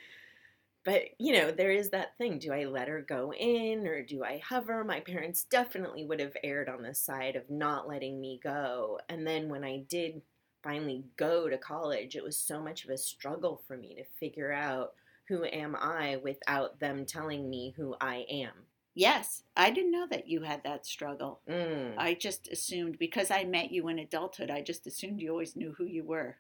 But 0.84 1.04
you 1.20 1.34
know 1.34 1.52
there 1.52 1.72
is 1.72 1.90
that 1.90 2.18
thing 2.18 2.40
do 2.40 2.52
i 2.52 2.66
let 2.66 2.88
her 2.88 3.02
go 3.02 3.34
in 3.34 3.88
or 3.88 4.04
do 4.04 4.24
i 4.24 4.38
hover 4.38 4.84
my 4.84 5.00
parents 5.00 5.44
definitely 5.44 6.06
would 6.06 6.20
have 6.20 6.36
erred 6.44 6.70
on 6.70 6.82
the 6.82 6.94
side 6.94 7.36
of 7.36 7.50
not 7.50 7.88
letting 7.88 8.20
me 8.20 8.40
go 8.44 9.00
and 9.10 9.26
then 9.26 9.50
when 9.50 9.64
i 9.64 9.84
did 9.90 10.22
finally 10.64 11.04
go 11.18 11.50
to 11.50 11.58
college 11.58 12.16
it 12.16 12.24
was 12.24 12.38
so 12.38 12.62
much 12.62 12.84
of 12.84 12.90
a 12.90 12.98
struggle 12.98 13.62
for 13.68 13.78
me 13.78 13.96
to 13.96 14.04
figure 14.20 14.52
out 14.52 14.94
who 15.28 15.44
am 15.46 15.76
i 15.76 16.18
without 16.24 16.80
them 16.80 17.06
telling 17.06 17.50
me 17.50 17.74
who 17.76 17.96
i 18.00 18.26
am 18.30 18.52
Yes, 18.96 19.42
I 19.58 19.72
didn't 19.72 19.92
know 19.92 20.06
that 20.12 20.28
you 20.28 20.42
had 20.44 20.64
that 20.64 20.86
struggle. 20.86 21.42
Mm. 21.50 21.96
I 21.98 22.14
just 22.14 22.48
assumed 22.50 23.00
because 23.00 23.32
I 23.32 23.44
met 23.44 23.72
you 23.72 23.88
in 23.88 23.98
adulthood, 23.98 24.52
I 24.52 24.62
just 24.62 24.86
assumed 24.86 25.20
you 25.20 25.32
always 25.32 25.56
knew 25.56 25.74
who 25.78 25.86
you 25.86 26.04
were. 26.04 26.38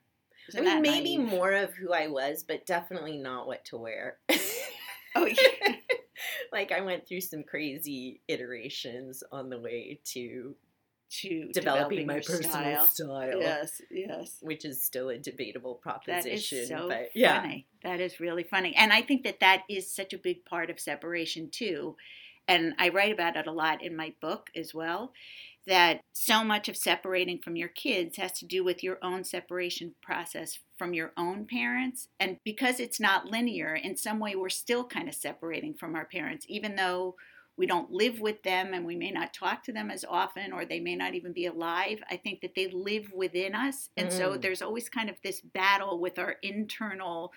I 0.57 0.61
mean, 0.61 0.81
maybe 0.81 1.17
naive? 1.17 1.29
more 1.29 1.51
of 1.53 1.73
who 1.73 1.93
I 1.93 2.07
was, 2.07 2.43
but 2.43 2.65
definitely 2.65 3.17
not 3.17 3.47
what 3.47 3.65
to 3.65 3.77
wear. 3.77 4.17
Oh, 5.15 5.27
yeah. 5.27 5.75
like 6.51 6.71
I 6.71 6.81
went 6.81 7.07
through 7.07 7.21
some 7.21 7.43
crazy 7.43 8.21
iterations 8.27 9.23
on 9.31 9.49
the 9.49 9.59
way 9.59 9.99
to 10.05 10.55
to 11.21 11.49
developing 11.53 12.07
my 12.07 12.15
personal 12.15 12.49
style. 12.49 12.87
style, 12.87 13.39
Yes, 13.39 13.81
yes. 13.91 14.37
which 14.41 14.65
is 14.65 14.81
still 14.83 15.09
a 15.09 15.17
debatable 15.19 15.75
proposition. 15.75 16.57
is 16.57 16.67
so 16.67 16.89
but 16.89 17.09
yeah, 17.13 17.41
funny. 17.41 17.67
That 17.83 17.99
is 17.99 18.19
really 18.19 18.41
funny. 18.41 18.73
And 18.75 18.91
I 18.91 19.03
think 19.03 19.23
that 19.25 19.39
that 19.41 19.61
is 19.69 19.91
such 19.91 20.13
a 20.13 20.17
big 20.17 20.43
part 20.45 20.71
of 20.71 20.79
separation, 20.79 21.49
too. 21.51 21.95
And 22.47 22.73
I 22.79 22.89
write 22.89 23.13
about 23.13 23.35
it 23.35 23.45
a 23.45 23.51
lot 23.51 23.83
in 23.83 23.95
my 23.95 24.13
book 24.21 24.49
as 24.55 24.73
well. 24.73 25.13
That 25.65 26.01
so 26.11 26.43
much 26.43 26.67
of 26.67 26.75
separating 26.75 27.39
from 27.39 27.55
your 27.55 27.69
kids 27.69 28.17
has 28.17 28.33
to 28.39 28.45
do 28.45 28.65
with 28.65 28.83
your 28.83 28.97
own 29.01 29.23
separation 29.23 29.95
process 30.01 30.59
from 30.77 30.93
your 30.93 31.13
own 31.15 31.45
parents. 31.45 32.09
And 32.19 32.37
because 32.43 32.81
it's 32.81 32.99
not 32.99 33.27
linear, 33.27 33.73
in 33.73 33.95
some 33.95 34.19
way, 34.19 34.35
we're 34.35 34.49
still 34.49 34.83
kind 34.83 35.07
of 35.07 35.15
separating 35.15 35.73
from 35.73 35.95
our 35.95 36.05
parents, 36.05 36.45
even 36.49 36.75
though 36.75 37.15
we 37.55 37.65
don't 37.65 37.91
live 37.91 38.19
with 38.19 38.43
them 38.43 38.73
and 38.73 38.85
we 38.85 38.95
may 38.97 39.11
not 39.11 39.33
talk 39.33 39.63
to 39.63 39.71
them 39.71 39.89
as 39.89 40.03
often 40.03 40.51
or 40.51 40.65
they 40.65 40.79
may 40.81 40.95
not 40.95 41.13
even 41.13 41.31
be 41.31 41.45
alive. 41.45 41.99
I 42.09 42.17
think 42.17 42.41
that 42.41 42.55
they 42.55 42.67
live 42.67 43.13
within 43.13 43.55
us. 43.55 43.89
And 43.95 44.11
so 44.11 44.35
Mm. 44.35 44.41
there's 44.41 44.61
always 44.61 44.89
kind 44.89 45.09
of 45.09 45.21
this 45.21 45.39
battle 45.39 45.99
with 45.99 46.19
our 46.19 46.35
internal 46.41 47.31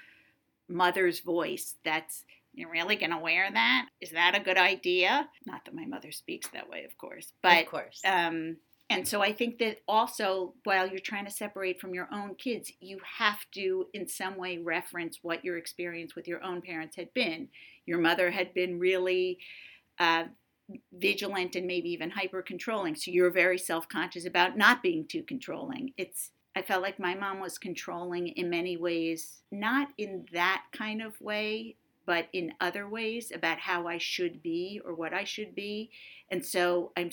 mother's 0.69 1.21
voice 1.21 1.77
that's 1.85 2.25
you're 2.57 2.71
really 2.71 2.97
going 2.97 3.11
to 3.11 3.19
wear 3.19 3.49
that? 3.53 3.87
Is 4.01 4.11
that 4.11 4.35
a 4.35 4.43
good 4.43 4.57
idea? 4.57 5.29
Not 5.45 5.65
that 5.65 5.75
my 5.75 5.85
mother 5.85 6.11
speaks 6.11 6.49
that 6.49 6.69
way, 6.69 6.85
of 6.85 6.97
course. 6.99 7.33
But 7.43 7.63
of 7.63 7.67
course. 7.71 8.01
um, 8.05 8.57
and 8.89 9.07
so 9.07 9.21
I 9.21 9.33
think 9.33 9.59
that 9.59 9.79
also 9.89 10.55
while 10.65 10.89
you're 10.89 10.99
trying 10.99 11.25
to 11.27 11.31
separate 11.31 11.81
from 11.81 11.93
your 11.93 12.09
own 12.13 12.35
kids, 12.37 12.73
you 12.81 12.99
have 13.19 13.39
to 13.55 13.87
in 13.93 14.09
some 14.09 14.37
way 14.37 14.59
reference 14.59 15.19
what 15.23 15.45
your 15.45 15.59
experience 15.59 16.15
with 16.15 16.27
your 16.27 16.43
own 16.43 16.63
parents 16.63 16.97
had 16.97 17.13
been. 17.13 17.49
Your 17.85 17.99
mother 17.99 18.31
had 18.31 18.55
been 18.55 18.79
really 18.79 19.39
uh, 19.99 20.25
vigilant 20.93 21.57
and 21.57 21.67
maybe 21.67 21.91
even 21.91 22.11
hyper 22.11 22.43
controlling, 22.43 22.95
so 22.95 23.11
you're 23.11 23.31
very 23.31 23.59
self 23.59 23.89
conscious 23.89 24.25
about 24.25 24.57
not 24.57 24.83
being 24.83 25.07
too 25.07 25.23
controlling. 25.25 25.93
It's 25.97 26.31
I 26.57 26.63
felt 26.63 26.83
like 26.83 26.99
my 26.99 27.15
mom 27.15 27.41
was 27.41 27.59
controlling 27.59 28.29
in 28.29 28.49
many 28.49 28.79
ways, 28.79 29.43
not 29.53 29.89
in 29.99 30.25
that 30.33 30.63
kind 30.73 31.03
of 31.03 31.21
way, 31.21 31.77
but 32.07 32.29
in 32.33 32.55
other 32.61 32.89
ways 32.89 33.31
about 33.35 33.59
how 33.59 33.87
I 33.87 33.99
should 33.99 34.43
be 34.43 34.81
or 34.85 34.95
what 34.95 35.13
I 35.13 35.25
should 35.25 35.55
be. 35.55 35.91
And 36.31 36.45
so 36.45 36.93
I'm 36.97 37.11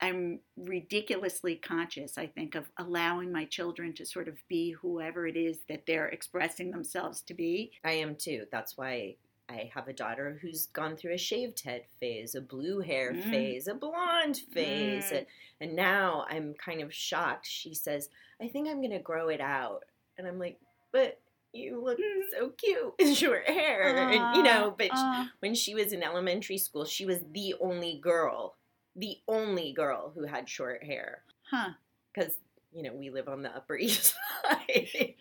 I'm 0.00 0.40
ridiculously 0.56 1.54
conscious, 1.56 2.18
I 2.18 2.26
think, 2.26 2.54
of 2.56 2.68
allowing 2.78 3.30
my 3.32 3.44
children 3.44 3.94
to 3.94 4.04
sort 4.04 4.28
of 4.28 4.36
be 4.48 4.72
whoever 4.72 5.26
it 5.26 5.36
is 5.36 5.60
that 5.68 5.84
they're 5.86 6.08
expressing 6.08 6.72
themselves 6.72 7.22
to 7.22 7.32
be. 7.34 7.70
I 7.84 7.92
am 7.92 8.16
too. 8.16 8.44
That's 8.50 8.76
why 8.76 9.14
I 9.48 9.70
have 9.72 9.88
a 9.88 9.92
daughter 9.92 10.38
who's 10.42 10.66
gone 10.66 10.96
through 10.96 11.14
a 11.14 11.18
shaved 11.18 11.62
head 11.62 11.84
phase, 12.00 12.34
a 12.34 12.40
blue 12.40 12.80
hair 12.80 13.12
Mm. 13.12 13.30
phase, 13.30 13.68
a 13.68 13.74
blonde 13.74 14.38
phase, 14.52 15.10
Mm. 15.10 15.18
and, 15.18 15.26
and 15.60 15.76
now 15.76 16.26
I'm 16.28 16.54
kind 16.54 16.80
of 16.82 16.92
shocked. 16.92 17.46
She 17.46 17.72
says, 17.72 18.10
"I 18.40 18.48
think 18.48 18.68
I'm 18.68 18.78
going 18.80 18.90
to 18.90 18.98
grow 18.98 19.28
it 19.28 19.40
out," 19.40 19.84
and 20.18 20.26
I'm 20.26 20.38
like, 20.38 20.58
"But 20.92 21.20
you 21.54 21.82
look 21.82 21.98
Mm. 21.98 22.22
so 22.32 22.48
cute 22.50 22.94
with 22.98 23.16
short 23.16 23.46
hair," 23.48 23.96
and 23.96 24.36
you 24.36 24.42
know. 24.42 24.74
But 24.76 24.90
Aw. 24.92 25.30
when 25.40 25.54
she 25.54 25.74
was 25.74 25.92
in 25.92 26.02
elementary 26.02 26.58
school, 26.58 26.84
she 26.84 27.06
was 27.06 27.18
the 27.32 27.54
only 27.60 27.98
girl, 28.02 28.56
the 28.96 29.16
only 29.28 29.72
girl 29.72 30.10
who 30.14 30.24
had 30.24 30.48
short 30.48 30.82
hair 30.84 31.22
huh. 31.50 31.70
because 32.12 32.38
you 32.72 32.82
know 32.82 32.92
we 32.92 33.10
live 33.10 33.28
on 33.28 33.42
the 33.42 33.54
Upper 33.54 33.76
East 33.76 34.14
Side. 34.44 35.14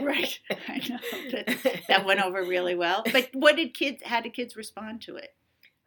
Right. 0.00 0.38
I 0.68 0.78
know. 0.88 0.98
That, 1.30 1.80
that 1.88 2.04
went 2.06 2.20
over 2.24 2.42
really 2.56 2.74
well. 2.74 3.02
But 3.12 3.28
what 3.34 3.56
did 3.56 3.74
kids, 3.74 4.02
how 4.04 4.20
did 4.20 4.32
kids 4.32 4.56
respond 4.56 5.02
to 5.02 5.16
it? 5.16 5.34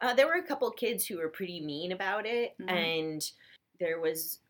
Uh, 0.00 0.14
there 0.14 0.26
were 0.26 0.34
a 0.34 0.42
couple 0.42 0.70
kids 0.70 1.06
who 1.06 1.18
were 1.18 1.28
pretty 1.28 1.60
mean 1.60 1.92
about 1.92 2.26
it, 2.26 2.54
Mhm. 2.60 2.70
and 2.70 3.30
there 3.80 4.00
was 4.00 4.40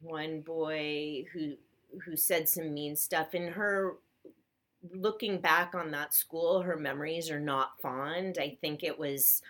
one 0.00 0.40
boy 0.40 1.24
who 1.32 1.54
who 2.04 2.16
said 2.16 2.48
some 2.48 2.72
mean 2.72 2.96
stuff. 2.96 3.34
And 3.34 3.50
her 3.50 3.96
looking 4.82 5.40
back 5.40 5.74
on 5.74 5.90
that 5.92 6.14
school, 6.14 6.62
her 6.62 6.76
memories 6.76 7.30
are 7.30 7.40
not 7.40 7.80
fond. 7.80 8.38
I 8.38 8.58
think 8.60 8.82
it 8.82 8.98
was, 8.98 9.42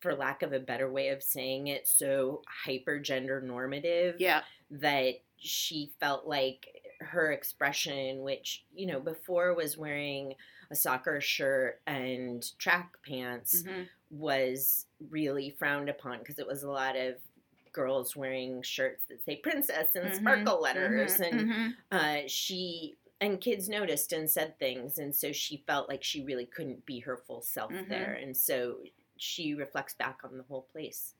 for 0.00 0.14
lack 0.14 0.42
of 0.42 0.52
a 0.52 0.60
better 0.60 0.90
way 0.90 1.08
of 1.08 1.22
saying 1.22 1.68
it, 1.68 1.86
so 1.86 2.42
hyper 2.48 2.98
gender 2.98 3.40
normative 3.40 4.16
Yeah. 4.18 4.44
that 4.70 5.16
she 5.36 5.92
felt 6.00 6.26
like 6.26 6.68
her 7.00 7.32
expression, 7.32 8.22
which, 8.22 8.64
you 8.74 8.86
know, 8.86 9.00
before 9.00 9.54
was 9.54 9.76
wearing 9.78 10.34
a 10.70 10.74
soccer 10.76 11.20
shirt 11.20 11.82
and 11.86 12.44
track 12.58 12.96
pants, 13.06 13.64
Mhm. 13.64 13.88
was 14.10 14.86
really 15.10 15.50
frowned 15.58 15.88
upon 15.88 16.18
because 16.20 16.38
it 16.38 16.46
was 16.46 16.62
a 16.62 16.70
lot 16.70 16.96
of 16.96 17.16
girls 17.72 18.14
wearing 18.16 18.62
shirts 18.62 19.04
that 19.08 19.22
say 19.24 19.36
princess 19.36 19.96
and 19.96 20.14
Mhm, 20.14 20.14
sparkle 20.14 20.60
letters. 20.60 21.18
mhm, 21.30 21.38
And 21.38 21.48
mhm. 21.48 21.76
uh, 21.90 22.20
she. 22.26 22.96
And 23.20 23.40
kids 23.40 23.68
noticed 23.68 24.12
and 24.12 24.28
said 24.30 24.58
things, 24.58 24.98
and 24.98 25.14
so 25.14 25.32
she 25.32 25.64
felt 25.66 25.88
like 25.88 26.02
she 26.04 26.22
really 26.24 26.46
couldn't 26.46 26.84
be 26.84 27.00
her 27.00 27.16
full 27.16 27.40
self 27.42 27.72
Mhm. 27.72 27.88
there. 27.88 28.12
And 28.12 28.36
so 28.36 28.82
she 29.16 29.54
reflects 29.54 29.94
back 29.94 30.20
on 30.24 30.36
the 30.36 30.44
whole 30.44 30.62
place 30.62 31.14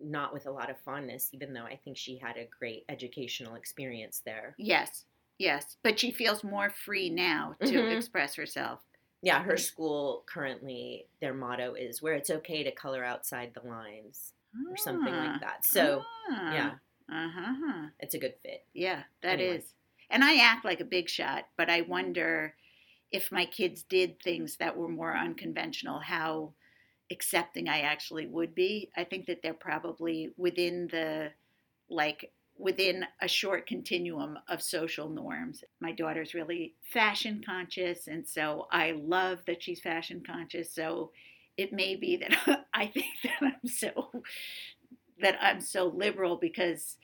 not 0.00 0.32
with 0.32 0.46
a 0.46 0.50
lot 0.50 0.70
of 0.70 0.80
fondness, 0.80 1.30
even 1.34 1.52
though 1.52 1.64
I 1.64 1.76
think 1.76 1.96
she 1.96 2.18
had 2.18 2.36
a 2.36 2.46
great 2.46 2.84
educational 2.88 3.54
experience 3.56 4.20
there. 4.20 4.54
Yes. 4.58 5.06
Yes. 5.38 5.76
But 5.82 5.98
she 6.00 6.10
feels 6.10 6.42
more 6.44 6.70
free 6.70 7.10
now 7.10 7.56
to 7.64 7.86
Mhm. 7.86 7.92
express 7.92 8.34
herself. 8.34 8.84
Yeah, 9.22 9.42
her 9.42 9.56
school 9.56 10.22
currently, 10.26 11.08
their 11.20 11.34
motto 11.34 11.74
is 11.74 12.00
where 12.00 12.14
it's 12.14 12.30
okay 12.30 12.62
to 12.62 12.70
color 12.70 13.04
outside 13.04 13.52
the 13.54 13.66
lines 13.66 14.34
or 14.70 14.76
something 14.76 15.14
Ah. 15.14 15.16
like 15.16 15.40
that. 15.40 15.64
So, 15.64 16.02
yeah, 16.46 16.76
Uh 17.10 17.28
huh. 17.30 17.88
it's 17.98 18.14
a 18.14 18.18
good 18.18 18.36
fit. 18.42 18.64
Yeah, 18.74 19.04
that 19.22 19.40
is. 19.40 19.74
And 20.10 20.24
I 20.24 20.36
act 20.36 20.64
like 20.64 20.80
a 20.80 20.84
big 20.86 21.08
shot, 21.08 21.44
but 21.56 21.68
I 21.68 21.82
wonder 21.82 22.54
if 23.10 23.32
my 23.32 23.46
kids 23.46 23.82
did 23.82 24.20
things 24.22 24.56
that 24.56 24.76
were 24.76 24.88
more 24.88 25.16
unconventional, 25.16 25.98
how 26.00 26.52
accepting 27.10 27.68
I 27.68 27.80
actually 27.80 28.26
would 28.26 28.54
be. 28.54 28.90
I 28.96 29.04
think 29.04 29.26
that 29.26 29.42
they're 29.42 29.54
probably 29.54 30.32
within 30.36 30.88
the 30.90 31.30
like 31.88 32.32
within 32.58 33.04
a 33.22 33.28
short 33.28 33.66
continuum 33.66 34.38
of 34.48 34.60
social 34.60 35.08
norms. 35.08 35.62
My 35.80 35.92
daughter's 35.92 36.34
really 36.34 36.74
fashion 36.82 37.42
conscious 37.44 38.08
and 38.08 38.26
so 38.26 38.66
I 38.70 38.92
love 38.92 39.40
that 39.46 39.62
she's 39.62 39.80
fashion 39.80 40.22
conscious. 40.26 40.72
So 40.72 41.12
it 41.56 41.72
may 41.72 41.96
be 41.96 42.16
that 42.16 42.66
I 42.74 42.88
think 42.88 43.06
that 43.24 43.40
I'm 43.42 43.68
so 43.68 44.10
that 45.20 45.38
I'm 45.40 45.60
so 45.60 45.86
liberal 45.86 46.36
because 46.36 46.96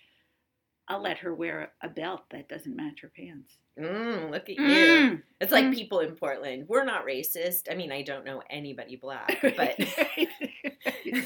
I'll 0.88 1.00
let 1.02 1.18
her 1.18 1.34
wear 1.34 1.72
a 1.82 1.88
belt 1.88 2.22
that 2.30 2.48
doesn't 2.48 2.76
match 2.76 3.00
her 3.02 3.10
pants. 3.16 3.54
Mm, 3.78 4.30
look 4.30 4.48
at 4.50 4.56
you. 4.56 4.60
Mm. 4.60 5.22
It's 5.40 5.50
like 5.50 5.64
Mm. 5.64 5.74
people 5.74 6.00
in 6.00 6.14
Portland. 6.14 6.68
We're 6.68 6.84
not 6.84 7.06
racist. 7.06 7.70
I 7.70 7.74
mean, 7.74 7.90
I 7.90 8.02
don't 8.02 8.24
know 8.24 8.42
anybody 8.50 8.96
black, 8.96 9.38
but 9.56 9.76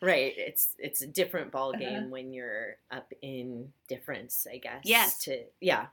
right, 0.00 0.32
it's 0.36 0.74
it's 0.78 1.02
a 1.02 1.06
different 1.06 1.50
ball 1.52 1.72
game 1.72 1.96
Uh-huh. 1.98 2.06
when 2.08 2.32
you're 2.32 2.76
up 2.90 3.12
in 3.22 3.72
difference, 3.88 4.46
I 4.52 4.58
guess. 4.58 4.80
Yes. 4.84 5.18
To 5.24 5.44
yeah. 5.60 5.86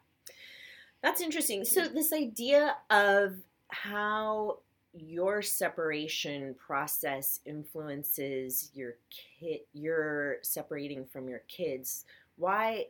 That's 1.01 1.21
interesting. 1.21 1.65
So 1.65 1.87
this 1.87 2.11
idea 2.13 2.77
of 2.89 3.35
how 3.67 4.59
your 4.93 5.41
separation 5.41 6.55
process 6.55 7.41
influences 7.45 8.71
your 8.73 8.95
kid 9.39 9.59
you're 9.73 10.37
separating 10.41 11.05
from 11.05 11.27
your 11.27 11.43
kids. 11.47 12.05
Why 12.37 12.87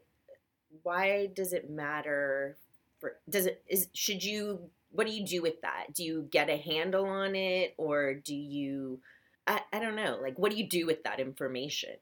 why 0.84 1.28
does 1.28 1.54
it 1.54 1.70
matter 1.70 2.58
for 3.00 3.14
does 3.30 3.46
it 3.46 3.64
is 3.68 3.88
should 3.94 4.24
you 4.24 4.70
what 4.92 5.08
do 5.08 5.14
you 5.14 5.25
do 5.25 5.42
with 5.42 5.62
that? 5.62 5.88
Do 5.94 6.04
you 6.04 6.28
get 6.32 6.50
a 6.50 6.58
handle 6.58 7.06
on 7.06 7.36
it 7.36 7.74
or 7.78 8.14
do 8.14 8.36
you 8.36 9.00
I, 9.48 9.62
I 9.72 9.80
don't 9.80 9.96
know, 9.96 10.18
like 10.22 10.40
what 10.40 10.52
do 10.52 10.58
you 10.58 10.68
do 10.68 10.86
with 10.86 11.04
that 11.04 11.20
information? 11.20 11.96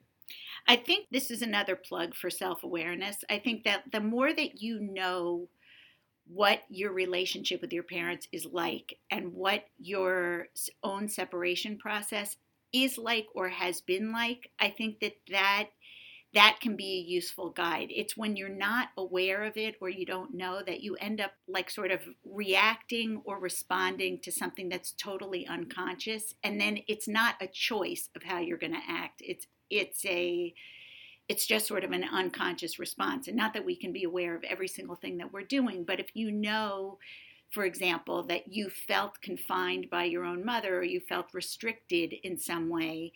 I 0.67 0.77
think 0.77 1.07
this 1.11 1.29
is 1.29 1.41
another 1.41 1.75
plug 1.75 2.15
for 2.15 2.29
self 2.29 2.63
awareness. 2.63 3.17
I 3.29 3.39
think 3.39 3.63
that 3.65 3.83
the 3.91 3.99
more 3.99 4.33
that 4.33 4.61
you 4.61 4.79
know 4.79 5.49
what 6.27 6.61
your 6.69 6.93
relationship 6.93 7.61
with 7.61 7.73
your 7.73 7.83
parents 7.83 8.27
is 8.31 8.45
like 8.45 8.97
and 9.11 9.33
what 9.33 9.65
your 9.77 10.47
own 10.81 11.09
separation 11.09 11.77
process 11.77 12.37
is 12.71 12.97
like 12.97 13.27
or 13.35 13.49
has 13.49 13.81
been 13.81 14.11
like, 14.11 14.49
I 14.59 14.69
think 14.69 14.99
that 15.01 15.13
that 15.29 15.69
that 16.33 16.57
can 16.61 16.75
be 16.75 16.97
a 16.97 17.09
useful 17.11 17.49
guide. 17.49 17.89
It's 17.91 18.17
when 18.17 18.35
you're 18.35 18.49
not 18.49 18.89
aware 18.97 19.43
of 19.43 19.55
it 19.55 19.75
or 19.79 19.89
you 19.89 20.05
don't 20.05 20.33
know 20.33 20.61
that 20.65 20.81
you 20.81 20.95
end 20.95 21.21
up 21.21 21.33
like 21.47 21.69
sort 21.69 21.91
of 21.91 22.01
reacting 22.25 23.21
or 23.25 23.39
responding 23.39 24.19
to 24.21 24.31
something 24.31 24.67
that's 24.67 24.93
totally 24.93 25.45
unconscious 25.45 26.33
and 26.43 26.59
then 26.59 26.79
it's 26.87 27.07
not 27.07 27.35
a 27.39 27.47
choice 27.47 28.09
of 28.15 28.23
how 28.23 28.39
you're 28.39 28.57
going 28.57 28.73
to 28.73 28.81
act. 28.87 29.21
It's 29.23 29.45
it's 29.69 30.05
a 30.05 30.53
it's 31.29 31.45
just 31.45 31.67
sort 31.67 31.83
of 31.83 31.91
an 31.91 32.03
unconscious 32.03 32.79
response 32.79 33.27
and 33.27 33.37
not 33.37 33.53
that 33.53 33.65
we 33.65 33.75
can 33.75 33.93
be 33.93 34.03
aware 34.03 34.35
of 34.35 34.43
every 34.43 34.67
single 34.67 34.95
thing 34.95 35.17
that 35.17 35.31
we're 35.31 35.43
doing, 35.43 35.83
but 35.83 35.99
if 35.99 36.09
you 36.15 36.31
know 36.31 36.97
for 37.51 37.65
example, 37.65 38.23
that 38.23 38.51
you 38.51 38.67
felt 38.71 39.21
confined 39.21 39.87
by 39.91 40.05
your 40.05 40.25
own 40.25 40.43
mother 40.43 40.79
or 40.79 40.83
you 40.83 40.99
felt 40.99 41.27
restricted 41.35 42.11
in 42.23 42.35
some 42.35 42.67
way, 42.67 43.11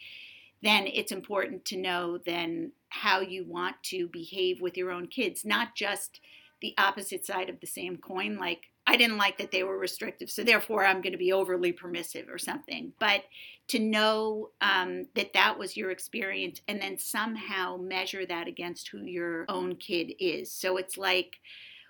then 0.62 0.86
it's 0.86 1.12
important 1.12 1.66
to 1.66 1.76
know 1.76 2.20
then 2.24 2.72
how 2.90 3.22
you 3.22 3.46
want 3.46 3.76
to 3.84 4.08
behave 4.08 4.62
with 4.62 4.78
your 4.78 4.92
own 4.92 5.08
kids, 5.08 5.46
not 5.46 5.76
just 5.76 6.20
the 6.62 6.74
opposite 6.78 7.26
side 7.26 7.50
of 7.50 7.60
the 7.60 7.68
same 7.68 7.98
coin, 7.98 8.38
like 8.38 8.68
I 8.90 8.96
didn't 8.96 9.18
like 9.18 9.38
that 9.38 9.52
they 9.52 9.64
were 9.64 9.78
restrictive, 9.78 10.30
so 10.30 10.44
therefore 10.44 10.86
I'm 10.86 11.02
going 11.02 11.12
to 11.12 11.18
be 11.18 11.34
overly 11.34 11.74
permissive 11.74 12.30
or 12.30 12.38
something. 12.38 12.94
But 13.00 13.24
to 13.68 13.80
know 13.80 14.52
um, 14.62 15.08
that 15.16 15.34
that 15.34 15.60
was 15.60 15.76
your 15.76 15.92
experience 15.92 16.62
and 16.70 16.82
then 16.82 16.98
somehow 16.98 17.76
measure 17.76 18.26
that 18.26 18.48
against 18.48 18.88
who 18.88 19.00
your 19.00 19.46
own 19.50 19.76
kid 19.76 20.14
is. 20.20 20.54
So 20.54 20.78
it's 20.78 20.98
like, 20.98 21.36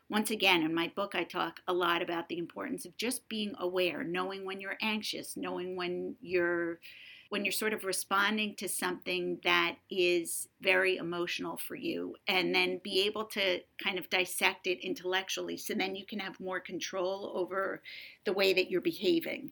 once 0.09 0.31
again, 0.31 0.63
in 0.63 0.73
my 0.73 0.91
book, 0.95 1.13
I 1.13 1.23
talk 1.23 1.59
a 1.67 1.73
lot 1.73 2.01
about 2.01 2.29
the 2.29 2.39
importance 2.39 2.85
of 2.85 2.97
just 2.97 3.29
being 3.29 3.53
aware, 3.59 4.03
knowing 4.03 4.43
when 4.43 4.59
you're 4.59 4.77
anxious, 4.81 5.37
knowing 5.37 5.75
when 5.75 6.15
you're 6.19 6.79
when 7.29 7.43
you're 7.43 7.51
sort 7.51 7.73
of 7.73 7.83
responding 7.83 8.55
to 8.55 8.67
something 8.67 9.39
that 9.43 9.75
is 9.89 10.47
very 10.61 10.97
emotional 10.97 11.57
for 11.57 11.75
you 11.75 12.15
and 12.27 12.53
then 12.53 12.79
be 12.83 13.01
able 13.05 13.25
to 13.25 13.59
kind 13.83 13.97
of 13.97 14.09
dissect 14.09 14.67
it 14.67 14.85
intellectually 14.85 15.57
so 15.57 15.73
then 15.73 15.95
you 15.95 16.05
can 16.05 16.19
have 16.19 16.39
more 16.39 16.59
control 16.59 17.31
over 17.35 17.81
the 18.25 18.33
way 18.33 18.53
that 18.53 18.69
you're 18.69 18.81
behaving 18.81 19.51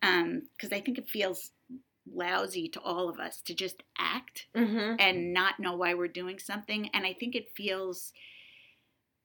because 0.00 0.72
um, 0.72 0.72
i 0.72 0.80
think 0.80 0.98
it 0.98 1.08
feels 1.08 1.52
lousy 2.12 2.68
to 2.68 2.80
all 2.80 3.08
of 3.08 3.20
us 3.20 3.40
to 3.40 3.54
just 3.54 3.82
act 3.98 4.46
mm-hmm. 4.56 4.96
and 4.98 5.32
not 5.32 5.60
know 5.60 5.76
why 5.76 5.94
we're 5.94 6.08
doing 6.08 6.38
something 6.38 6.88
and 6.94 7.04
i 7.04 7.12
think 7.12 7.34
it 7.34 7.50
feels 7.54 8.12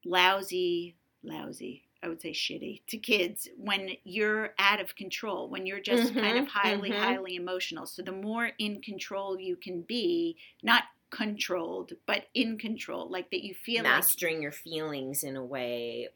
lousy 0.06 0.96
lousy 1.24 1.85
I 2.06 2.08
would 2.08 2.22
say 2.22 2.32
shitty 2.32 2.84
to 2.88 2.98
kids 2.98 3.50
when 3.58 3.90
you're 4.04 4.54
out 4.60 4.80
of 4.80 4.96
control, 4.96 5.50
when 5.50 5.66
you're 5.66 5.80
just 5.80 6.14
mm-hmm, 6.14 6.20
kind 6.20 6.38
of 6.38 6.48
highly, 6.48 6.92
mm-hmm. 6.92 7.04
highly 7.04 7.36
emotional. 7.36 7.88
So 7.88 8.04
the 8.04 8.12
more 8.12 8.52
in 8.60 8.80
control 8.82 9.40
you 9.40 9.56
can 9.56 9.82
be, 9.82 10.38
not 10.62 10.84
controlled, 11.10 11.94
but 12.06 12.26
in 12.36 12.60
control, 12.60 13.10
like 13.10 13.32
that 13.32 13.44
you 13.44 13.56
feel 13.56 13.82
mastering 13.82 14.36
like, 14.36 14.44
your 14.44 14.52
feelings 14.52 15.24
in 15.24 15.36
a 15.36 15.44
way 15.44 16.10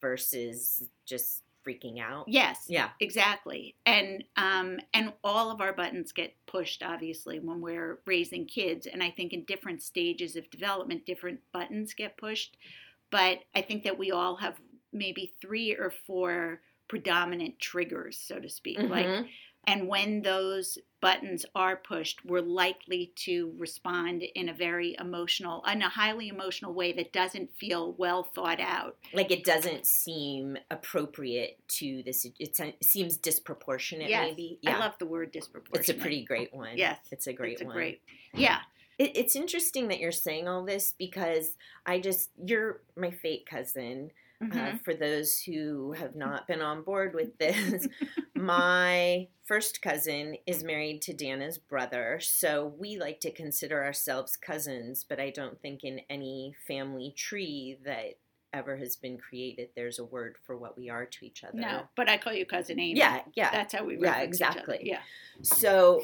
versus 0.00 0.82
just 1.06 1.42
freaking 1.64 2.00
out. 2.00 2.24
Yes. 2.26 2.64
Yeah. 2.66 2.88
Exactly. 2.98 3.76
And 3.86 4.24
um 4.36 4.80
and 4.92 5.12
all 5.22 5.52
of 5.52 5.60
our 5.60 5.72
buttons 5.72 6.10
get 6.10 6.34
pushed 6.46 6.82
obviously 6.82 7.38
when 7.38 7.60
we're 7.60 8.00
raising 8.06 8.46
kids 8.46 8.88
and 8.88 9.00
I 9.00 9.10
think 9.10 9.32
in 9.32 9.44
different 9.44 9.82
stages 9.82 10.34
of 10.34 10.50
development 10.50 11.06
different 11.06 11.38
buttons 11.52 11.94
get 11.94 12.16
pushed. 12.16 12.56
But 13.12 13.38
I 13.54 13.60
think 13.60 13.84
that 13.84 13.96
we 13.96 14.10
all 14.10 14.36
have 14.36 14.58
maybe 14.92 15.32
three 15.40 15.74
or 15.76 15.92
four 16.06 16.60
predominant 16.88 17.58
triggers, 17.58 18.18
so 18.18 18.38
to 18.38 18.48
speak. 18.48 18.78
Mm-hmm. 18.78 18.92
Like, 18.92 19.26
and 19.64 19.86
when 19.86 20.22
those 20.22 20.78
buttons 21.00 21.46
are 21.54 21.76
pushed, 21.76 22.24
we're 22.24 22.40
likely 22.40 23.12
to 23.14 23.52
respond 23.56 24.22
in 24.34 24.48
a 24.48 24.52
very 24.52 24.96
emotional, 24.98 25.62
in 25.70 25.82
a 25.82 25.88
highly 25.88 26.28
emotional 26.28 26.74
way 26.74 26.92
that 26.92 27.12
doesn't 27.12 27.54
feel 27.56 27.92
well 27.96 28.24
thought 28.24 28.60
out. 28.60 28.96
Like 29.12 29.30
it 29.30 29.44
doesn't 29.44 29.86
seem 29.86 30.58
appropriate 30.70 31.58
to 31.78 32.02
this. 32.04 32.26
It 32.40 32.58
seems 32.82 33.16
disproportionate. 33.16 34.08
Yes. 34.08 34.30
Maybe. 34.30 34.58
Yeah. 34.62 34.76
I 34.76 34.80
love 34.80 34.94
the 34.98 35.06
word 35.06 35.30
disproportionate. 35.30 35.88
It's 35.88 35.96
a 35.96 36.00
pretty 36.00 36.24
great 36.24 36.52
one. 36.52 36.76
Yes, 36.76 36.98
it's 37.12 37.28
a 37.28 37.32
great 37.32 37.52
it's 37.52 37.62
a 37.62 37.66
one. 37.66 37.74
Great. 37.74 38.00
Yeah. 38.34 38.58
It, 38.98 39.16
it's 39.16 39.36
interesting 39.36 39.88
that 39.88 40.00
you're 40.00 40.12
saying 40.12 40.48
all 40.48 40.64
this 40.64 40.92
because 40.98 41.56
I 41.86 42.00
just 42.00 42.30
you're 42.44 42.80
my 42.96 43.10
fake 43.10 43.46
cousin 43.46 44.10
mm-hmm. 44.42 44.58
Uh, 44.58 44.78
for 44.84 44.94
those 44.94 45.40
who 45.40 45.92
have 45.92 46.14
not 46.14 46.46
been 46.46 46.60
on 46.60 46.82
board 46.82 47.14
with 47.14 47.38
this, 47.38 47.86
my 48.34 49.28
first 49.44 49.82
cousin 49.82 50.36
is 50.46 50.64
married 50.64 51.02
to 51.02 51.12
Dana's 51.12 51.58
brother, 51.58 52.18
so 52.20 52.74
we 52.78 52.98
like 52.98 53.20
to 53.20 53.30
consider 53.30 53.82
ourselves 53.82 54.36
cousins, 54.36 55.04
but 55.08 55.20
I 55.20 55.30
don't 55.30 55.60
think 55.60 55.84
in 55.84 56.00
any 56.10 56.54
family 56.66 57.14
tree 57.16 57.78
that 57.84 58.14
ever 58.54 58.76
has 58.76 58.96
been 58.96 59.16
created 59.16 59.70
there's 59.74 59.98
a 59.98 60.04
word 60.04 60.36
for 60.44 60.56
what 60.56 60.76
we 60.76 60.90
are 60.90 61.06
to 61.06 61.24
each 61.24 61.42
other. 61.42 61.58
No, 61.58 61.82
but 61.96 62.08
I 62.08 62.18
call 62.18 62.34
you 62.34 62.44
cousin 62.44 62.78
Amy. 62.78 62.98
Yeah, 62.98 63.20
yeah. 63.34 63.50
That's 63.50 63.74
how 63.74 63.84
we 63.84 63.98
Yeah, 63.98 64.20
exactly. 64.20 64.80
Yeah. 64.82 65.00
So 65.42 66.02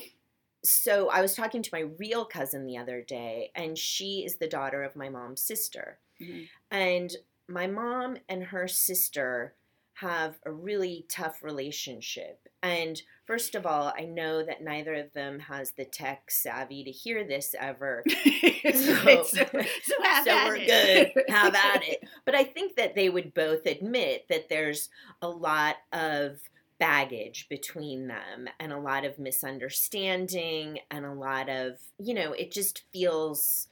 so 0.65 1.09
I 1.09 1.21
was 1.21 1.35
talking 1.35 1.63
to 1.63 1.71
my 1.73 1.85
real 1.99 2.25
cousin 2.25 2.67
the 2.67 2.79
other 2.79 3.03
day, 3.03 3.53
and 3.55 3.79
she 3.79 4.25
is 4.25 4.37
the 4.37 4.49
daughter 4.49 4.83
of 4.83 4.97
my 4.97 5.09
mom's 5.09 5.41
sister. 5.41 5.99
Mm-hmm. 6.21 6.43
And 6.71 7.11
my 7.49 7.67
mom 7.67 8.19
and 8.29 8.45
her 8.45 8.69
sister 8.69 9.55
have 10.01 10.39
a 10.45 10.53
really 10.53 11.05
tough 11.09 11.43
relationship. 11.43 12.49
And 12.63 13.01
first 13.27 13.57
of 13.57 13.67
all, 13.67 13.93
I 13.99 14.05
know 14.05 14.45
that 14.45 14.63
neither 14.63 14.95
of 14.95 15.13
them 15.13 15.41
has 15.41 15.73
the 15.73 15.85
tech 15.85 16.31
savvy 16.31 16.85
to 16.85 16.91
hear 16.91 17.25
this 17.25 17.55
ever. 17.59 18.05
so, 18.09 18.23
so, 18.73 19.25
so, 19.25 19.45
so 20.25 20.47
we're 20.47 20.65
good. 20.65 21.13
Have 21.29 21.55
at 21.55 21.83
it. 21.83 22.05
But 22.25 22.37
I 22.37 22.45
think 22.45 22.77
that 22.77 22.95
they 22.95 23.09
would 23.09 23.35
both 23.35 23.67
admit 23.67 24.27
that 24.29 24.49
there's 24.49 24.89
a 25.21 25.29
lot 25.29 25.77
of 25.93 26.39
baggage 26.79 27.49
between 27.49 28.07
them 28.07 28.49
and 28.61 28.73
a 28.73 28.79
lot 28.79 29.05
of 29.05 29.19
misunderstanding 29.19 30.79
and 30.93 31.05
a 31.05 31.13
lot 31.13 31.49
of, 31.49 31.79
you 31.99 32.15
know, 32.15 32.33
it 32.33 32.53
just 32.53 32.85
feels 32.93 33.67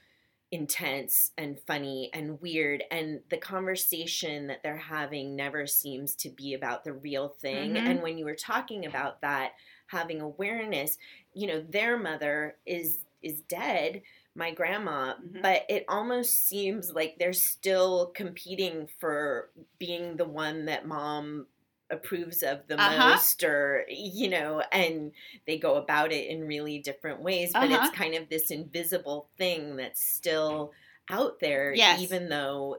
intense 0.51 1.31
and 1.37 1.59
funny 1.59 2.09
and 2.13 2.39
weird 2.41 2.81
and 2.89 3.19
the 3.29 3.37
conversation 3.37 4.47
that 4.47 4.63
they're 4.63 4.77
having 4.77 5.35
never 5.35 5.67
seems 5.67 6.15
to 6.15 6.29
be 6.29 6.53
about 6.53 6.85
the 6.85 6.93
real 6.93 7.27
thing 7.27 7.73
mm-hmm. 7.73 7.85
and 7.85 8.01
when 8.01 8.17
you 8.17 8.23
were 8.23 8.33
talking 8.35 8.85
about 8.85 9.19
that 9.19 9.53
having 9.87 10.21
awareness 10.21 10.97
you 11.33 11.47
know 11.47 11.61
their 11.69 11.97
mother 11.97 12.55
is 12.65 12.99
is 13.21 13.41
dead 13.41 14.01
my 14.35 14.49
grandma 14.49 15.13
mm-hmm. 15.15 15.41
but 15.41 15.65
it 15.67 15.83
almost 15.89 16.47
seems 16.47 16.93
like 16.93 17.17
they're 17.19 17.33
still 17.33 18.11
competing 18.15 18.87
for 18.99 19.49
being 19.79 20.15
the 20.15 20.25
one 20.25 20.63
that 20.65 20.87
mom 20.87 21.45
approves 21.89 22.43
of 22.43 22.59
the 22.67 22.79
uh-huh. 22.79 23.11
most 23.11 23.43
or 23.43 23.85
you 23.89 24.29
know 24.29 24.61
and 24.71 25.11
they 25.45 25.57
go 25.57 25.75
about 25.75 26.11
it 26.11 26.27
in 26.27 26.45
really 26.45 26.79
different 26.79 27.21
ways 27.21 27.51
but 27.53 27.71
uh-huh. 27.71 27.79
it's 27.81 27.97
kind 27.97 28.15
of 28.15 28.27
this 28.29 28.51
invisible 28.51 29.29
thing 29.37 29.77
that's 29.77 30.01
still 30.01 30.71
out 31.09 31.39
there 31.39 31.73
yes. 31.73 32.01
even 32.01 32.27
though 32.27 32.77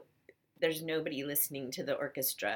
there's 0.61 0.83
nobody 0.83 1.23
listening 1.23 1.71
to 1.71 1.83
the 1.83 1.93
orchestra 1.95 2.55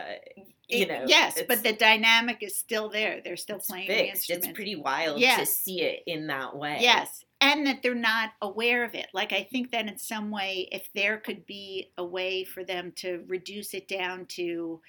you 0.68 0.86
know 0.86 1.04
yes 1.08 1.42
but 1.48 1.64
the 1.64 1.74
dynamic 1.74 2.38
is 2.42 2.56
still 2.56 2.90
there 2.90 3.22
they're 3.24 3.38
still 3.38 3.60
playing 3.60 3.88
fixed. 3.88 4.30
it's 4.30 4.48
pretty 4.48 4.76
wild 4.76 5.20
yes. 5.20 5.40
to 5.40 5.46
see 5.46 5.82
it 5.82 6.04
in 6.06 6.28
that 6.28 6.56
way 6.56 6.78
yes 6.82 7.26
and 7.42 7.66
that 7.66 7.82
they're 7.82 7.96
not 7.96 8.32
aware 8.42 8.84
of 8.84 8.94
it 8.94 9.08
like 9.14 9.34
i 9.34 9.42
think 9.44 9.72
that 9.72 9.88
in 9.88 9.98
some 9.98 10.30
way 10.30 10.68
if 10.72 10.88
there 10.94 11.18
could 11.18 11.46
be 11.46 11.92
a 11.98 12.06
way 12.06 12.44
for 12.44 12.64
them 12.64 12.92
to 12.96 13.24
reduce 13.28 13.74
it 13.74 13.88
down 13.88 14.26
to 14.28 14.80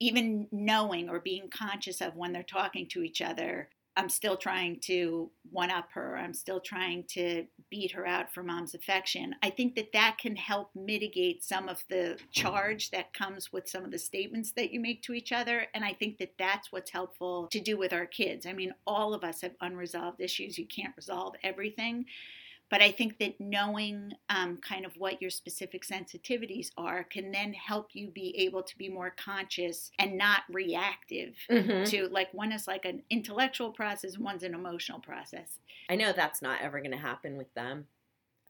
even 0.00 0.48
knowing 0.52 1.08
or 1.08 1.20
being 1.20 1.48
conscious 1.48 2.00
of 2.00 2.16
when 2.16 2.32
they're 2.32 2.42
talking 2.42 2.86
to 2.88 3.02
each 3.02 3.22
other, 3.22 3.68
I'm 3.98 4.10
still 4.10 4.36
trying 4.36 4.80
to 4.80 5.30
one 5.50 5.70
up 5.70 5.88
her. 5.92 6.18
I'm 6.18 6.34
still 6.34 6.60
trying 6.60 7.04
to 7.14 7.46
beat 7.70 7.92
her 7.92 8.06
out 8.06 8.32
for 8.32 8.42
mom's 8.42 8.74
affection. 8.74 9.34
I 9.42 9.48
think 9.48 9.74
that 9.76 9.92
that 9.94 10.18
can 10.20 10.36
help 10.36 10.70
mitigate 10.74 11.42
some 11.42 11.66
of 11.68 11.82
the 11.88 12.18
charge 12.30 12.90
that 12.90 13.14
comes 13.14 13.52
with 13.52 13.68
some 13.68 13.84
of 13.84 13.90
the 13.90 13.98
statements 13.98 14.52
that 14.52 14.70
you 14.70 14.80
make 14.80 15.02
to 15.04 15.14
each 15.14 15.32
other. 15.32 15.66
And 15.72 15.82
I 15.82 15.94
think 15.94 16.18
that 16.18 16.34
that's 16.38 16.70
what's 16.70 16.90
helpful 16.90 17.48
to 17.52 17.58
do 17.60 17.78
with 17.78 17.94
our 17.94 18.04
kids. 18.04 18.44
I 18.44 18.52
mean, 18.52 18.74
all 18.86 19.14
of 19.14 19.24
us 19.24 19.40
have 19.40 19.54
unresolved 19.62 20.20
issues. 20.20 20.58
You 20.58 20.66
can't 20.66 20.94
resolve 20.94 21.34
everything. 21.42 22.04
But 22.70 22.82
I 22.82 22.90
think 22.90 23.18
that 23.18 23.40
knowing 23.40 24.12
um, 24.28 24.58
kind 24.58 24.84
of 24.84 24.92
what 24.96 25.22
your 25.22 25.30
specific 25.30 25.84
sensitivities 25.84 26.70
are 26.76 27.04
can 27.04 27.30
then 27.30 27.52
help 27.52 27.90
you 27.92 28.08
be 28.08 28.36
able 28.38 28.62
to 28.62 28.76
be 28.76 28.88
more 28.88 29.14
conscious 29.16 29.90
and 29.98 30.18
not 30.18 30.42
reactive 30.50 31.34
mm-hmm. 31.50 31.84
to 31.84 32.08
like 32.08 32.32
one 32.32 32.52
is 32.52 32.66
like 32.66 32.84
an 32.84 33.02
intellectual 33.08 33.70
process 33.70 34.18
one's 34.18 34.42
an 34.42 34.54
emotional 34.54 34.98
process. 34.98 35.58
I 35.88 35.94
know 35.94 36.12
that's 36.12 36.42
not 36.42 36.60
ever 36.60 36.80
going 36.80 36.90
to 36.90 36.96
happen 36.96 37.36
with 37.36 37.52
them. 37.54 37.86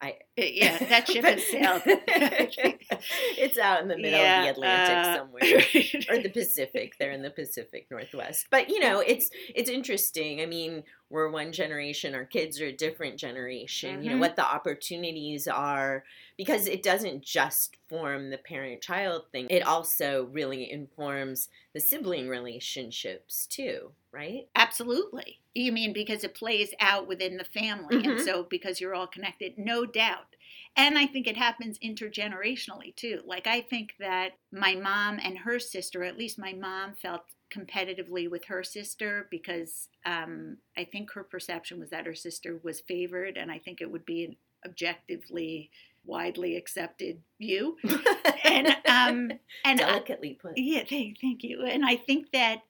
I 0.01 0.15
yeah, 0.37 0.77
that 0.77 1.07
ship 1.07 1.25
has 1.25 1.43
sailed. 1.47 1.81
it's 1.87 3.57
out 3.57 3.81
in 3.81 3.87
the 3.87 3.97
middle 3.97 4.19
Yeah, 4.19 4.39
of 4.49 4.55
the 4.55 4.61
Atlantic 4.61 4.97
uh, 4.97 5.15
somewhere. 5.15 5.63
or 6.09 6.21
the 6.21 6.29
Pacific. 6.33 6.93
They're 6.99 7.11
in 7.11 7.23
the 7.23 7.31
Pacific 7.31 7.87
Northwest. 7.89 8.47
But 8.51 8.69
you 8.69 8.79
know, 8.79 8.99
it's 8.99 9.29
it's 9.55 9.69
interesting. 9.69 10.39
I 10.41 10.45
mean, 10.45 10.83
we're 11.09 11.29
one 11.29 11.51
generation, 11.51 12.13
our 12.13 12.25
kids 12.25 12.59
are 12.61 12.65
a 12.67 12.71
different 12.71 13.17
generation. 13.17 14.03
You 14.03 14.11
know, 14.11 14.17
Mhm. 14.17 14.19
what 14.19 14.35
the 14.35 14.45
opportunities 14.45 15.47
are 15.47 16.03
because 16.37 16.67
it 16.67 16.83
doesn't 16.83 17.23
just 17.23 17.77
form 17.89 18.29
the 18.29 18.37
parent 18.37 18.81
child 18.81 19.23
thing. 19.31 19.47
It 19.49 19.65
also 19.65 20.25
really 20.31 20.71
informs 20.71 21.49
the 21.73 21.79
sibling 21.79 22.27
relationships 22.27 23.47
too, 23.47 23.91
right? 24.17 24.47
Absolutely. 24.55 25.39
You 25.53 25.71
mean 25.71 25.93
because 25.93 26.23
it 26.23 26.33
plays 26.35 26.73
out 26.79 27.07
within 27.07 27.37
the 27.37 27.43
family, 27.43 27.95
and 28.03 28.17
Mhm. 28.17 28.25
so 28.25 28.43
because 28.43 28.81
you're 28.81 28.95
all 28.95 29.07
connected, 29.07 29.57
no 29.57 29.85
doubt. 29.85 30.35
And 30.75 30.97
I 30.97 31.05
think 31.07 31.27
it 31.27 31.37
happens 31.37 31.79
intergenerationally 31.79 32.95
too. 32.95 33.21
Like 33.25 33.47
I 33.47 33.61
think 33.61 33.95
that 33.99 34.33
my 34.51 34.75
mom 34.75 35.19
and 35.23 35.37
her 35.39 35.59
sister, 35.59 36.03
at 36.03 36.17
least 36.17 36.37
my 36.39 36.53
mom, 36.53 36.93
felt 36.95 37.23
competitively 37.51 38.29
with 38.29 38.45
her 38.45 38.63
sister 38.63 39.27
because 39.31 39.87
um, 40.05 40.57
I 40.77 40.83
think 40.83 41.11
her 41.13 41.23
perception 41.23 41.79
was 41.79 41.89
that 41.91 42.05
her 42.05 42.15
sister 42.15 42.59
was 42.63 42.81
favored, 42.81 43.37
and 43.37 43.51
I 43.51 43.59
think 43.59 43.81
it 43.81 43.91
would 43.91 44.05
be 44.05 44.25
an 44.25 44.35
objectively 44.65 45.69
widely 46.05 46.55
accepted 46.55 47.21
view. 47.39 47.77
And 48.43 48.67
um, 48.87 49.31
and 49.65 49.81
I- 49.81 49.99
delicately 49.99 50.33
put. 50.35 50.57
yeah, 50.57 50.83
thank, 50.87 51.19
thank 51.19 51.43
you. 51.43 51.63
And 51.65 51.85
I 51.85 51.95
think 51.97 52.31
that 52.31 52.61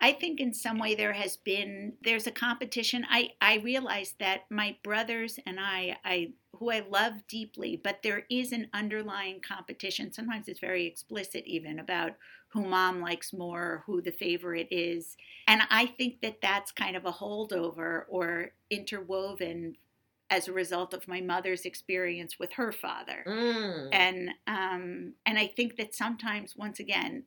I 0.00 0.12
think 0.12 0.40
in 0.40 0.52
some 0.52 0.78
way 0.78 0.94
there 0.94 1.12
has 1.12 1.36
been 1.36 1.94
there's 2.02 2.26
a 2.26 2.32
competition. 2.32 3.06
I 3.08 3.30
I 3.40 3.56
realize 3.58 4.14
that 4.18 4.50
my 4.50 4.76
brothers 4.82 5.38
and 5.46 5.58
I 5.60 5.96
I 6.04 6.32
who 6.56 6.70
I 6.70 6.80
love 6.88 7.26
deeply, 7.28 7.80
but 7.82 8.02
there 8.02 8.24
is 8.30 8.52
an 8.52 8.68
underlying 8.72 9.40
competition. 9.40 10.12
Sometimes 10.12 10.48
it's 10.48 10.60
very 10.60 10.86
explicit 10.86 11.44
even 11.46 11.78
about 11.78 12.12
who 12.48 12.64
mom 12.64 13.00
likes 13.00 13.32
more, 13.32 13.82
who 13.86 14.02
the 14.02 14.12
favorite 14.12 14.68
is. 14.70 15.16
And 15.48 15.62
I 15.70 15.86
think 15.86 16.20
that 16.20 16.42
that's 16.42 16.70
kind 16.70 16.96
of 16.96 17.06
a 17.06 17.12
holdover 17.12 18.02
or 18.08 18.52
interwoven 18.70 19.76
as 20.28 20.48
a 20.48 20.52
result 20.52 20.94
of 20.94 21.08
my 21.08 21.20
mother's 21.20 21.64
experience 21.66 22.38
with 22.38 22.52
her 22.52 22.72
father 22.72 23.24
Mm. 23.26 23.88
and 23.92 24.30
um, 24.46 25.12
and 25.26 25.38
I 25.38 25.46
think 25.46 25.76
that 25.76 25.94
sometimes, 25.94 26.56
once 26.56 26.80
again, 26.80 27.24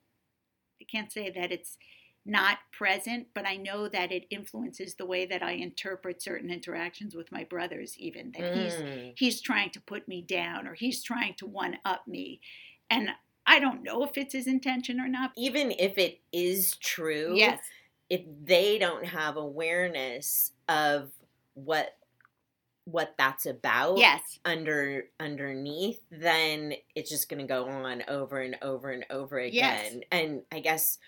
I 0.82 0.86
can't 0.86 1.12
say 1.12 1.30
that 1.30 1.52
it's 1.52 1.78
not 2.26 2.58
present, 2.72 3.28
but 3.34 3.46
I 3.48 3.56
know 3.58 3.88
that 3.88 4.12
it 4.12 4.26
influences 4.32 4.96
the 4.96 5.06
way 5.06 5.26
that 5.28 5.44
I 5.44 5.52
interpret 5.52 6.22
certain 6.22 6.50
interactions 6.50 7.16
with 7.16 7.32
my 7.32 7.44
brothers. 7.44 7.98
Even 7.98 8.32
that 8.34 8.48
he's 8.48 8.74
Mm. 8.82 9.14
he's 9.16 9.42
trying 9.42 9.70
to 9.72 9.82
put 9.82 10.08
me 10.08 10.22
down 10.22 10.68
or 10.68 10.74
he's 10.74 11.04
trying 11.04 11.36
to 11.36 11.46
one 11.46 11.78
up 11.86 12.08
me, 12.08 12.42
and 12.90 13.10
I 13.46 13.60
don't 13.60 13.84
know 13.84 14.04
if 14.04 14.18
it's 14.18 14.34
his 14.34 14.48
intention 14.48 15.00
or 15.00 15.08
not. 15.08 15.34
Even 15.38 15.72
if 15.72 15.98
it 15.98 16.22
is 16.32 16.76
true, 16.78 17.36
Yes, 17.36 17.60
if 18.10 18.22
they 18.44 18.78
don't 18.80 19.06
have 19.06 19.38
awareness 19.38 20.52
of 20.68 21.12
what 21.54 21.98
what 22.86 23.16
that's 23.18 23.46
about 23.48 23.98
yes, 23.98 24.40
under 24.46 25.06
underneath 25.20 26.00
then 26.12 26.74
it's 26.94 27.10
just 27.10 27.30
going 27.30 27.40
to 27.40 27.48
go 27.48 27.66
on 27.68 28.04
over 28.08 28.40
and 28.42 28.58
over 28.62 28.92
and 28.92 29.06
over 29.10 29.40
Yes. 29.40 29.88
again 29.88 30.04
and 30.12 30.44
i 30.52 30.60
guess 30.60 31.00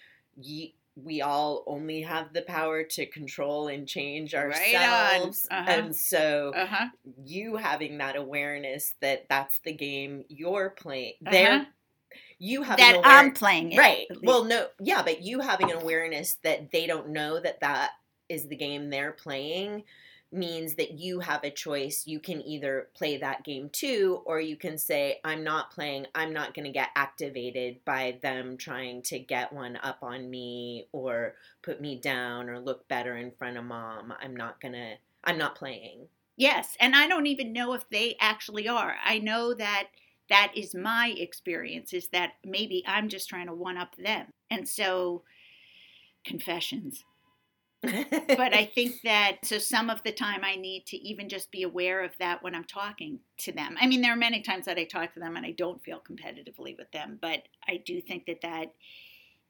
ye, 0.41 0.75
we 1.03 1.21
all 1.21 1.63
only 1.67 2.01
have 2.01 2.33
the 2.33 2.41
power 2.41 2.83
to 2.83 3.05
control 3.05 3.67
and 3.67 3.87
change 3.87 4.33
Right 4.33 4.73
ourselves 4.75 5.47
Uh-huh. 5.51 5.69
and 5.71 5.95
so 5.95 6.51
uh 6.55 6.65
huh, 6.65 6.87
you 7.23 7.55
having 7.57 7.99
that 7.99 8.15
awareness 8.15 8.95
that 9.01 9.27
that's 9.29 9.59
the 9.63 9.73
game 9.73 10.23
you're 10.29 10.71
playing 10.71 11.13
Uh-huh. 11.25 11.31
there 11.31 11.67
you 12.39 12.63
having 12.63 12.83
that 12.85 12.95
aware- 12.95 13.05
I'm 13.05 13.31
playing 13.33 13.73
it. 13.73 13.77
right 13.77 14.07
well 14.23 14.43
no 14.43 14.67
yeah 14.79 15.03
but 15.03 15.21
you 15.21 15.39
having 15.41 15.71
an 15.71 15.77
awareness 15.77 16.37
that 16.43 16.71
they 16.71 16.87
don't 16.87 17.09
know 17.09 17.39
that 17.39 17.59
that 17.61 17.91
is 18.29 18.47
the 18.47 18.55
game 18.55 18.89
they're 18.89 19.11
playing 19.11 19.83
means 20.31 20.75
that 20.75 20.91
you 20.91 21.19
have 21.19 21.43
a 21.43 21.49
choice 21.49 22.03
you 22.05 22.19
can 22.19 22.41
either 22.41 22.89
play 22.95 23.17
that 23.17 23.43
game 23.43 23.69
too 23.71 24.21
or 24.25 24.39
you 24.39 24.57
can 24.57 24.77
say 24.77 25.19
i'm 25.23 25.43
not 25.43 25.71
playing 25.71 26.05
i'm 26.15 26.33
not 26.33 26.53
going 26.53 26.65
to 26.65 26.71
get 26.71 26.89
activated 26.95 27.77
by 27.85 28.17
them 28.21 28.57
trying 28.57 29.01
to 29.01 29.17
get 29.17 29.53
one 29.53 29.77
up 29.83 29.99
on 30.01 30.29
me 30.29 30.85
or 30.91 31.35
put 31.63 31.79
me 31.79 31.97
down 31.99 32.49
or 32.49 32.59
look 32.59 32.87
better 32.87 33.15
in 33.15 33.31
front 33.31 33.57
of 33.57 33.63
mom 33.63 34.13
i'm 34.21 34.35
not 34.35 34.59
going 34.59 34.73
to 34.73 34.93
i'm 35.23 35.37
not 35.37 35.55
playing 35.55 36.07
Yes, 36.37 36.77
and 36.79 36.95
I 36.95 37.07
don't 37.07 37.25
even 37.25 37.51
know 37.51 37.73
if 37.73 37.89
they 37.89 38.15
actually 38.21 38.67
are. 38.67 38.95
I 39.03 39.17
know 39.17 39.55
that 39.55 39.87
that 40.29 40.51
is 40.55 40.75
my 40.75 41.13
experience 41.17 41.93
is 41.93 42.09
that 42.09 42.33
maybe 42.45 42.83
I'm 42.85 43.09
just 43.09 43.27
trying 43.27 43.47
to 43.47 43.53
one 43.53 43.77
up 43.77 43.95
them. 43.95 44.27
And 44.51 44.67
so 44.67 45.23
confessions. 46.23 47.03
But 47.87 48.53
I 48.53 48.65
think 48.75 49.01
that 49.03 49.37
so 49.43 49.57
some 49.57 49.89
of 49.89 50.03
the 50.03 50.11
time 50.11 50.41
I 50.43 50.55
need 50.55 50.85
to 50.87 50.97
even 50.97 51.29
just 51.29 51.51
be 51.51 51.63
aware 51.63 52.03
of 52.03 52.11
that 52.19 52.43
when 52.43 52.55
I'm 52.55 52.63
talking 52.65 53.19
to 53.39 53.51
them. 53.51 53.75
I 53.79 53.87
mean 53.87 54.01
there 54.01 54.13
are 54.13 54.17
many 54.17 54.41
times 54.41 54.65
that 54.65 54.77
I 54.77 54.83
talk 54.83 55.13
to 55.13 55.19
them 55.19 55.35
and 55.35 55.45
I 55.45 55.51
don't 55.51 55.83
feel 55.83 55.99
competitively 55.99 56.77
with 56.77 56.91
them, 56.91 57.17
but 57.21 57.43
I 57.67 57.77
do 57.85 58.01
think 58.01 58.25
that 58.27 58.41
that 58.41 58.73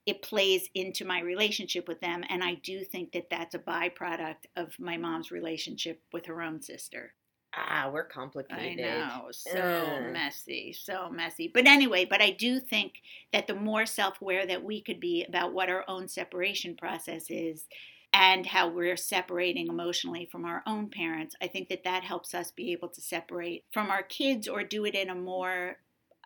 it 0.05 0.21
plays 0.21 0.69
into 0.73 1.03
my 1.03 1.19
relationship 1.19 1.87
with 1.87 1.99
them 1.99 2.23
and 2.29 2.43
I 2.43 2.55
do 2.55 2.83
think 2.83 3.11
that 3.11 3.29
that's 3.29 3.55
a 3.55 3.59
byproduct 3.59 4.45
of 4.55 4.79
my 4.79 4.97
mom's 4.97 5.31
relationship 5.31 6.01
with 6.13 6.25
her 6.27 6.41
own 6.41 6.61
sister. 6.61 7.13
ah 7.55 7.89
we're 7.91 8.05
complicated. 8.05 8.85
I 8.85 9.19
know, 9.19 9.27
so 9.31 9.59
Ugh. 9.59 10.13
messy, 10.13 10.73
so 10.73 11.09
messy. 11.09 11.49
But 11.53 11.67
anyway, 11.67 12.05
but 12.05 12.21
I 12.21 12.31
do 12.31 12.59
think 12.59 12.93
that 13.33 13.47
the 13.47 13.55
more 13.55 13.85
self 13.85 14.21
aware 14.21 14.45
that 14.45 14.63
we 14.63 14.81
could 14.81 14.99
be 14.99 15.25
about 15.27 15.53
what 15.53 15.69
our 15.69 15.83
own 15.87 16.07
separation 16.07 16.75
process 16.75 17.25
is 17.29 17.65
and 18.13 18.45
how 18.45 18.69
we're 18.69 18.97
separating 18.97 19.67
emotionally 19.67 20.27
from 20.31 20.45
our 20.45 20.63
own 20.65 20.89
parents, 20.89 21.35
I 21.41 21.47
think 21.47 21.69
that 21.69 21.83
that 21.83 22.03
helps 22.03 22.33
us 22.33 22.51
be 22.51 22.71
able 22.71 22.89
to 22.89 23.01
separate 23.01 23.65
from 23.71 23.89
our 23.89 24.03
kids 24.03 24.47
or 24.47 24.63
do 24.63 24.85
it 24.85 24.95
in 24.95 25.09
a 25.09 25.15
more 25.15 25.77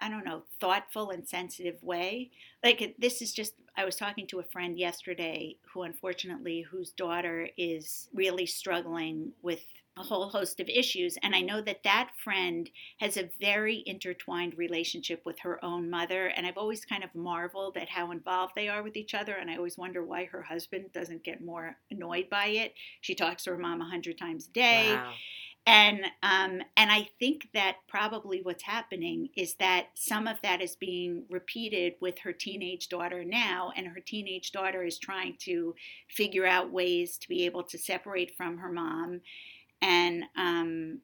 I 0.04 0.10
don't 0.10 0.26
know, 0.26 0.44
thoughtful 0.60 1.12
and 1.12 1.28
sensitive 1.30 1.82
way. 1.84 2.32
Like 2.63 2.96
this 2.98 3.22
is 3.22 3.32
just 3.32 3.54
I 3.78 3.86
was 3.86 3.96
talking 3.96 4.26
to 4.28 4.39
a 4.39 4.44
friend 4.44 4.78
yesterday 4.78 5.58
who 5.72 5.84
unfortunately 5.84 6.62
whose 6.62 6.91
daughter 6.91 7.48
is 7.56 8.10
really 8.13 8.48
struggling 8.48 9.34
with 9.44 9.63
a 9.98 10.04
whole 10.04 10.30
host 10.30 10.60
of 10.60 10.70
issues. 10.70 11.18
And 11.22 11.36
I 11.36 11.42
know 11.42 11.62
that 11.62 11.84
that 11.84 12.12
friend 12.24 12.70
has 13.00 13.18
a 13.18 13.30
very 13.42 13.84
intertwined 13.86 14.58
relationship 14.58 15.22
with 15.26 15.40
her 15.40 15.64
own 15.64 15.90
mother. 15.90 16.28
And 16.28 16.48
I've 16.48 16.58
always 16.58 16.86
kind 16.86 17.04
of 17.04 17.14
marveled 17.14 17.76
at 17.76 17.90
how 17.90 18.12
involved 18.12 18.54
they 18.56 18.70
are 18.70 18.84
with 18.84 18.96
each 18.96 19.14
other. 19.14 19.34
And 19.34 19.50
I 19.50 19.58
always 19.58 19.78
wonder 19.78 20.04
why 20.04 20.26
her 20.26 20.44
husband 20.44 20.94
doesn't 20.94 21.24
get 21.24 21.44
more 21.44 21.76
annoyed 21.90 22.30
by 22.30 22.48
it. 22.48 22.74
She 23.02 23.16
talks 23.16 23.44
to 23.44 23.52
her 23.52 23.58
mom 23.58 23.82
a 23.82 23.90
hundred 23.90 24.18
times 24.18 24.48
a 24.48 24.52
day. 24.52 24.94
Wow. 24.94 25.12
and 25.68 26.06
um, 26.24 26.62
and 26.76 26.92
I 26.92 27.10
think 27.20 27.50
that 27.54 27.78
probably 27.88 28.42
what's 28.42 28.64
happening 28.64 29.30
is 29.36 29.56
that 29.56 29.88
some 29.94 30.28
of 30.28 30.38
that 30.42 30.62
is 30.62 30.76
being 30.76 31.26
repeated 31.30 31.94
with 32.02 32.18
her 32.20 32.34
teenage 32.34 32.90
daughter 32.90 33.24
now, 33.24 33.72
and 33.76 33.88
her 33.88 34.00
teenage 34.00 34.52
daughter 34.52 34.84
is 34.84 34.98
trying 34.98 35.36
to 35.42 35.76
figure 36.10 36.46
out 36.48 36.72
ways 36.72 37.18
to 37.20 37.28
be 37.30 37.46
able 37.46 37.64
to 37.64 37.78
separate 37.78 38.36
from 38.36 38.58
her 38.58 38.72
mom, 38.72 39.22
and 39.82 40.24
um, 40.38 41.00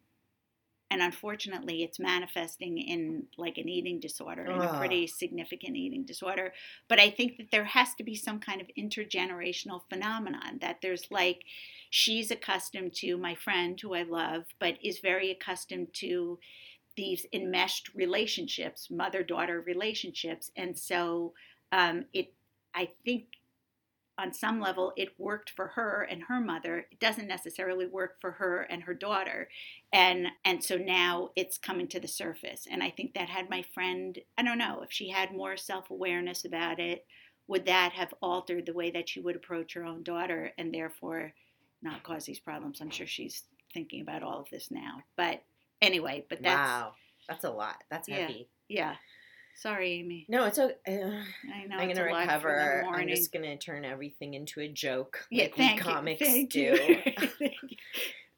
and 0.89 1.01
unfortunately, 1.01 1.83
it's 1.83 1.99
manifesting 1.99 2.77
in 2.77 3.23
like 3.37 3.57
an 3.57 3.67
eating 3.67 3.99
disorder, 3.99 4.45
in 4.45 4.61
a 4.61 4.77
pretty 4.77 5.05
significant 5.05 5.75
eating 5.75 6.05
disorder. 6.05 6.53
But 6.87 6.99
I 6.99 7.09
think 7.09 7.37
that 7.37 7.51
there 7.51 7.65
has 7.65 7.93
to 7.95 8.03
be 8.03 8.15
some 8.15 8.39
kind 8.39 8.61
of 8.61 8.67
intergenerational 8.77 9.81
phenomenon 9.89 10.59
that 10.61 10.77
there's 10.81 11.05
like 11.11 11.41
she's 11.89 12.31
accustomed 12.31 12.93
to 12.95 13.17
my 13.17 13.35
friend 13.35 13.77
who 13.81 13.95
I 13.95 14.03
love, 14.03 14.45
but 14.59 14.77
is 14.81 14.99
very 14.99 15.29
accustomed 15.29 15.93
to 15.95 16.39
these 16.95 17.25
enmeshed 17.33 17.91
relationships, 17.93 18.89
mother 18.89 19.23
daughter 19.23 19.61
relationships. 19.61 20.51
And 20.55 20.77
so 20.77 21.33
um, 21.73 22.05
it, 22.13 22.33
I 22.73 22.89
think 23.03 23.25
on 24.17 24.33
some 24.33 24.59
level, 24.59 24.93
it 24.97 25.09
worked 25.19 25.51
for 25.51 25.67
her 25.69 26.07
and 26.09 26.23
her 26.23 26.39
mother. 26.41 26.87
It 26.91 26.99
doesn't 26.99 27.27
necessarily 27.27 27.85
work 27.85 28.19
for 28.19 28.31
her 28.31 28.61
and 28.63 28.83
her 28.83 28.93
daughter. 28.93 29.49
And, 29.93 30.27
and 30.45 30.63
so 30.63 30.75
now 30.77 31.29
it's 31.35 31.57
coming 31.57 31.87
to 31.89 31.99
the 31.99 32.07
surface. 32.07 32.67
And 32.69 32.81
I 32.83 32.89
think 32.89 33.13
that 33.13 33.29
had 33.29 33.49
my 33.49 33.63
friend, 33.73 34.17
I 34.37 34.43
don't 34.43 34.57
know, 34.57 34.81
if 34.83 34.91
she 34.91 35.09
had 35.09 35.31
more 35.31 35.57
self 35.57 35.89
awareness 35.91 36.45
about 36.45 36.79
it, 36.79 37.05
would 37.47 37.65
that 37.65 37.93
have 37.93 38.13
altered 38.21 38.65
the 38.65 38.73
way 38.73 38.91
that 38.91 39.09
she 39.09 39.19
would 39.19 39.35
approach 39.35 39.73
her 39.73 39.85
own 39.85 40.03
daughter 40.03 40.51
and 40.57 40.73
therefore 40.73 41.33
not 41.81 42.03
cause 42.03 42.25
these 42.25 42.39
problems. 42.39 42.81
I'm 42.81 42.89
sure 42.89 43.07
she's 43.07 43.43
thinking 43.73 44.01
about 44.01 44.23
all 44.23 44.41
of 44.41 44.49
this 44.49 44.71
now. 44.71 45.01
But 45.15 45.43
anyway, 45.81 46.25
but 46.29 46.41
that's 46.41 46.57
wow 46.57 46.93
that's 47.29 47.43
a 47.43 47.49
lot 47.49 47.83
that's 47.89 48.07
Yeah. 48.07 48.17
heavy 48.17 48.49
yeah. 48.69 48.95
Sorry, 49.57 49.93
Amy. 49.93 50.25
no 50.29 50.45
it's 50.45 50.59
okay 50.59 50.75
I 50.85 51.65
know 51.67 51.77
I'm 51.77 51.87
gonna 51.89 52.05
a 52.05 52.13
lot 52.13 52.41
for 52.41 52.47
the 52.49 52.53
recover. 52.53 52.85
I'm 52.93 53.07
just 53.07 53.31
gonna 53.33 53.57
turn 53.57 53.83
everything 53.85 54.33
into 54.35 54.59
a 54.61 54.67
joke, 54.67 55.25
yeah, 55.31 55.43
like 55.45 55.55
thank 55.55 55.79
we 55.79 55.91
comics 55.91 56.21
you. 56.21 56.27
Thank 56.27 56.49
do. 56.51 56.77
you. 57.39 57.49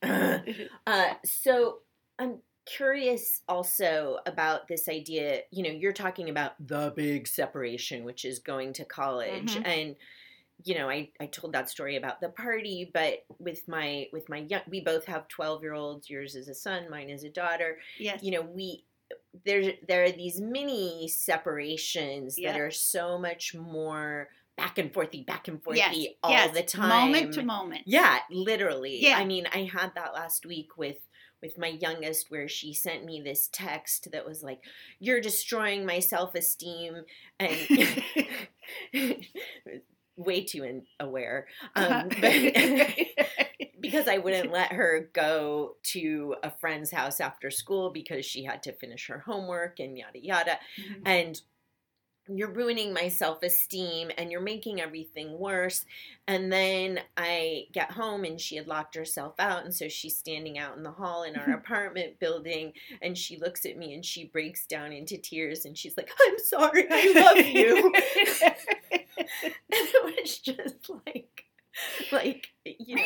Uh, 0.88 1.14
so 1.26 1.80
I'm 2.18 2.38
curious 2.66 3.42
also 3.50 4.20
about 4.26 4.68
this 4.68 4.88
idea. 4.88 5.42
You 5.52 5.64
know, 5.64 5.70
you're 5.72 5.92
talking 5.94 6.30
about 6.30 6.54
the 6.66 6.94
big 6.96 7.28
separation, 7.28 8.06
which 8.06 8.24
is 8.24 8.40
going 8.40 8.74
to 8.74 8.86
college, 8.86 9.56
Mhm. 9.56 9.68
and 9.68 9.96
you 10.66 10.76
know, 10.76 10.90
I, 10.90 11.10
I 11.22 11.26
told 11.28 11.54
that 11.54 11.70
story 11.70 11.96
about 11.96 12.20
the 12.20 12.28
party, 12.30 12.90
but 12.94 13.26
with 13.40 13.66
my 13.68 14.08
with 14.12 14.28
my 14.30 14.40
young, 14.40 14.62
we 14.68 14.82
both 14.82 15.06
have 15.06 15.28
twelve 15.30 15.64
year 15.64 15.74
olds. 15.74 16.10
Yours 16.10 16.36
is 16.36 16.48
a 16.50 16.54
son, 16.54 16.90
mine 16.90 17.10
is 17.10 17.24
a 17.24 17.30
daughter. 17.30 17.78
Yes. 17.98 18.22
You 18.24 18.32
know, 18.32 18.42
we 18.42 18.84
there 19.46 19.74
there 19.88 20.04
are 20.04 20.12
these 20.12 20.40
mini 20.42 21.08
separations 21.08 22.38
Yeah. 22.38 22.52
that 22.54 22.62
are 22.62 22.72
so 22.72 23.18
much 23.18 23.54
more 23.56 24.30
back 24.58 24.78
and 24.78 24.94
forthy, 24.94 25.24
back 25.24 25.48
and 25.48 25.64
forthy 25.64 25.78
yes. 25.80 26.08
all 26.22 26.32
yes. 26.32 26.54
the 26.54 26.64
time, 26.64 27.12
Moment 27.12 27.34
to 27.36 27.44
moment. 27.44 27.84
yeah, 27.86 28.20
literally. 28.30 29.00
Yeah. 29.02 29.18
I 29.18 29.26
mean, 29.26 29.48
I 29.54 29.70
had 29.72 29.94
that 29.96 30.14
last 30.14 30.46
week 30.46 30.78
with 30.78 30.98
with 31.42 31.58
my 31.58 31.68
youngest 31.68 32.30
where 32.30 32.50
she 32.50 32.74
sent 32.74 33.06
me 33.06 33.22
this 33.22 33.50
text 33.54 34.10
that 34.12 34.26
was 34.26 34.44
like, 34.44 34.60
"You're 35.00 35.22
destroying 35.22 35.86
my 35.86 36.00
self-esteem," 36.00 37.04
and 37.40 38.04
way 40.18 40.44
too 40.44 40.64
in- 40.64 40.86
aware. 41.00 41.48
Um, 41.76 42.10
but 42.10 42.34
because 43.80 44.08
I 44.08 44.18
wouldn't 44.24 44.52
let 44.52 44.72
her 44.74 45.10
go 45.14 45.76
to 45.94 46.36
a 46.44 46.52
friend's 46.52 46.92
house 46.92 47.20
after 47.20 47.50
school 47.52 47.92
because 47.92 48.26
she 48.26 48.44
had 48.44 48.64
to 48.64 48.74
finish 48.74 49.08
her 49.08 49.20
homework 49.20 49.80
and 49.80 49.98
yada 49.98 50.20
yada 50.24 50.60
Mhm. 50.80 51.02
and 51.06 51.42
you're 52.32 52.52
ruining 52.54 52.94
my 52.94 53.08
self 53.08 53.42
esteem 53.42 54.12
and 54.16 54.32
you're 54.32 54.40
making 54.40 54.80
everything 54.80 55.40
worse. 55.40 55.84
And 56.28 56.54
then 56.54 57.00
I 57.18 57.64
get 57.72 57.90
home 57.92 58.24
and 58.24 58.40
she 58.40 58.56
had 58.56 58.68
locked 58.68 58.94
herself 58.94 59.34
out. 59.40 59.64
And 59.66 59.74
so 59.74 59.88
she's 59.88 60.16
standing 60.16 60.60
out 60.60 60.78
in 60.78 60.84
the 60.84 60.92
hall 60.92 61.24
in 61.24 61.36
our 61.36 61.50
apartment 61.56 62.20
building 62.20 62.74
and 63.02 63.18
she 63.18 63.38
looks 63.38 63.66
at 63.66 63.78
me 63.78 63.96
and 63.96 64.06
she 64.06 64.26
breaks 64.26 64.68
down 64.68 64.92
into 64.92 65.18
tears 65.18 65.66
and 65.66 65.76
she's 65.76 65.98
like, 65.98 66.12
I'm 66.28 66.38
sorry, 66.38 66.86
I 66.92 67.14
love 67.16 67.46
you. 67.48 67.94
and 68.92 69.02
it 69.72 70.22
was 70.22 70.38
just 70.38 70.90
like, 71.08 71.46
like, 72.12 72.48
you 72.66 72.96
know, 72.96 73.04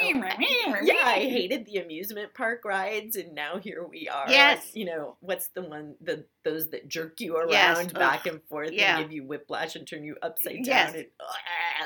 yeah, 0.84 0.94
I 1.04 1.20
hated 1.20 1.66
the 1.66 1.78
amusement 1.78 2.34
park 2.34 2.66
rides, 2.66 3.16
and 3.16 3.34
now 3.36 3.58
here 3.60 3.86
we 3.86 4.08
are. 4.10 4.30
Yes. 4.30 4.72
you 4.74 4.86
know 4.86 5.18
what's 5.20 5.50
the 5.50 5.62
one 5.62 5.96
the 6.02 6.26
those 6.44 6.70
that 6.72 6.88
jerk 6.88 7.20
you 7.20 7.36
around 7.38 7.50
Yes, 7.52 7.94
back 7.94 8.22
ugh, 8.22 8.28
and 8.34 8.44
forth 8.50 8.72
yeah. 8.72 8.98
and 8.98 9.04
give 9.06 9.12
you 9.14 9.26
whiplash 9.26 9.76
and 9.76 9.88
turn 9.88 10.04
you 10.04 10.16
upside 10.22 10.66
Yes. 10.66 10.92
down. 10.92 11.00
And, 11.02 11.08
Ugh, 11.20 11.36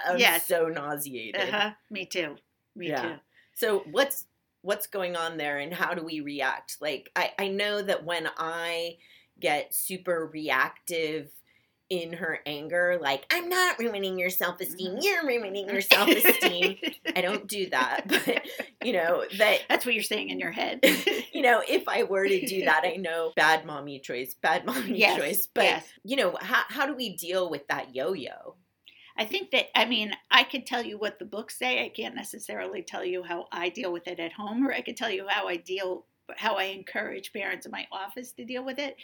I'm 0.07 0.19
Yes. 0.19 0.47
so 0.47 0.67
nauseated. 0.67 1.49
Uh-huh. 1.53 1.71
Me 1.89 2.05
too. 2.05 2.35
Me 2.75 2.89
Yeah. 2.89 3.01
too. 3.01 3.15
So 3.55 3.79
what's 3.91 4.25
what's 4.61 4.87
going 4.87 5.15
on 5.15 5.37
there, 5.37 5.57
and 5.59 5.73
how 5.73 5.93
do 5.93 6.03
we 6.03 6.19
react? 6.21 6.77
Like 6.81 7.09
I 7.15 7.31
I 7.37 7.47
know 7.49 7.81
that 7.81 8.03
when 8.05 8.29
I 8.37 8.97
get 9.39 9.73
super 9.73 10.27
reactive 10.33 11.29
in 11.89 12.13
her 12.13 12.39
anger, 12.45 12.97
like 13.01 13.25
I'm 13.31 13.47
not 13.49 13.79
ruining 13.79 14.19
your 14.19 14.29
self 14.29 14.59
esteem, 14.59 14.95
Mhm. 14.95 15.03
you're 15.03 15.25
ruining 15.25 15.69
your 15.69 15.81
self 15.93 16.09
esteem. 16.09 16.77
I 17.15 17.21
don't 17.21 17.47
do 17.47 17.69
that, 17.69 18.01
but 18.07 18.41
you 18.83 18.93
know 18.93 19.23
that 19.37 19.61
That's 19.69 19.85
what 19.85 19.93
you're 19.95 20.03
saying 20.03 20.29
in 20.29 20.39
your 20.39 20.51
head. 20.51 20.79
you 21.33 21.41
know, 21.41 21.63
if 21.67 21.87
I 21.87 22.03
were 22.03 22.27
to 22.27 22.45
do 22.45 22.65
that, 22.65 22.83
I 22.85 22.95
know 22.97 23.31
bad 23.35 23.65
mommy 23.65 23.99
choice, 23.99 24.33
bad 24.33 24.65
mommy 24.65 24.97
Yes, 24.97 25.17
choice. 25.17 25.47
But 25.47 25.63
yes. 25.63 25.87
you 26.03 26.15
know, 26.17 26.37
how 26.41 26.63
how 26.67 26.85
do 26.85 26.93
we 26.95 27.15
deal 27.15 27.49
with 27.49 27.67
that 27.69 27.95
yo-yo? 27.95 28.55
I 29.17 29.25
think 29.25 29.51
that 29.51 29.67
I 29.77 29.85
mean 29.85 30.11
I 30.29 30.43
could 30.43 30.65
tell 30.65 30.83
you 30.83 30.97
what 30.97 31.19
the 31.19 31.25
books 31.25 31.57
say. 31.57 31.83
I 31.85 31.89
can't 31.89 32.15
necessarily 32.15 32.83
tell 32.83 33.03
you 33.05 33.23
how 33.23 33.47
I 33.51 33.69
deal 33.69 33.91
with 33.93 34.07
it 34.07 34.19
at 34.19 34.33
home, 34.33 34.67
or 34.67 34.73
I 34.73 34.81
could 34.81 34.97
tell 34.97 35.09
you 35.09 35.25
how 35.27 35.47
I 35.47 35.55
deal, 35.57 36.05
how 36.35 36.55
I 36.55 36.65
encourage 36.65 37.33
parents 37.33 37.65
in 37.65 37.71
my 37.71 37.87
office 37.91 38.33
to 38.33 38.45
deal 38.45 38.63
with 38.65 38.77
it. 38.77 38.97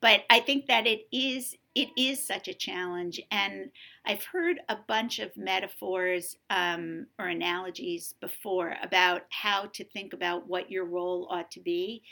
But 0.00 0.24
I 0.28 0.40
think 0.40 0.66
that 0.66 0.86
it 0.86 1.06
is 1.10 1.56
it 1.76 1.90
is 1.94 2.26
such 2.26 2.48
a 2.48 2.54
challenge, 2.54 3.20
and 3.30 3.70
I've 4.06 4.24
heard 4.24 4.60
a 4.70 4.78
bunch 4.88 5.18
of 5.18 5.36
metaphors 5.36 6.38
um, 6.48 7.06
or 7.18 7.26
analogies 7.26 8.14
before 8.18 8.76
about 8.82 9.24
how 9.28 9.66
to 9.74 9.84
think 9.84 10.14
about 10.14 10.48
what 10.48 10.70
your 10.70 10.86
role 10.86 11.28
ought 11.30 11.50
to 11.50 11.60
be, 11.60 12.02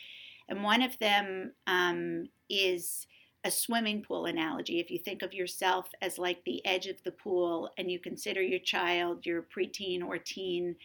and 0.50 0.62
one 0.62 0.82
of 0.82 0.98
them 0.98 1.52
um, 1.66 2.28
is 2.50 3.06
a 3.44 3.50
swimming 3.50 4.02
pool 4.02 4.26
analogy. 4.26 4.80
If 4.80 4.90
you 4.90 4.98
think 4.98 5.22
of 5.22 5.32
yourself 5.32 5.88
as 6.02 6.18
like 6.18 6.44
the 6.44 6.64
edge 6.66 6.86
of 6.86 7.02
the 7.02 7.12
pool 7.12 7.70
and 7.78 7.90
you 7.90 7.98
consider 7.98 8.42
your 8.42 8.60
child, 8.60 9.24
your 9.24 9.42
preteen 9.42 10.02
or 10.04 10.18
teen, 10.18 10.76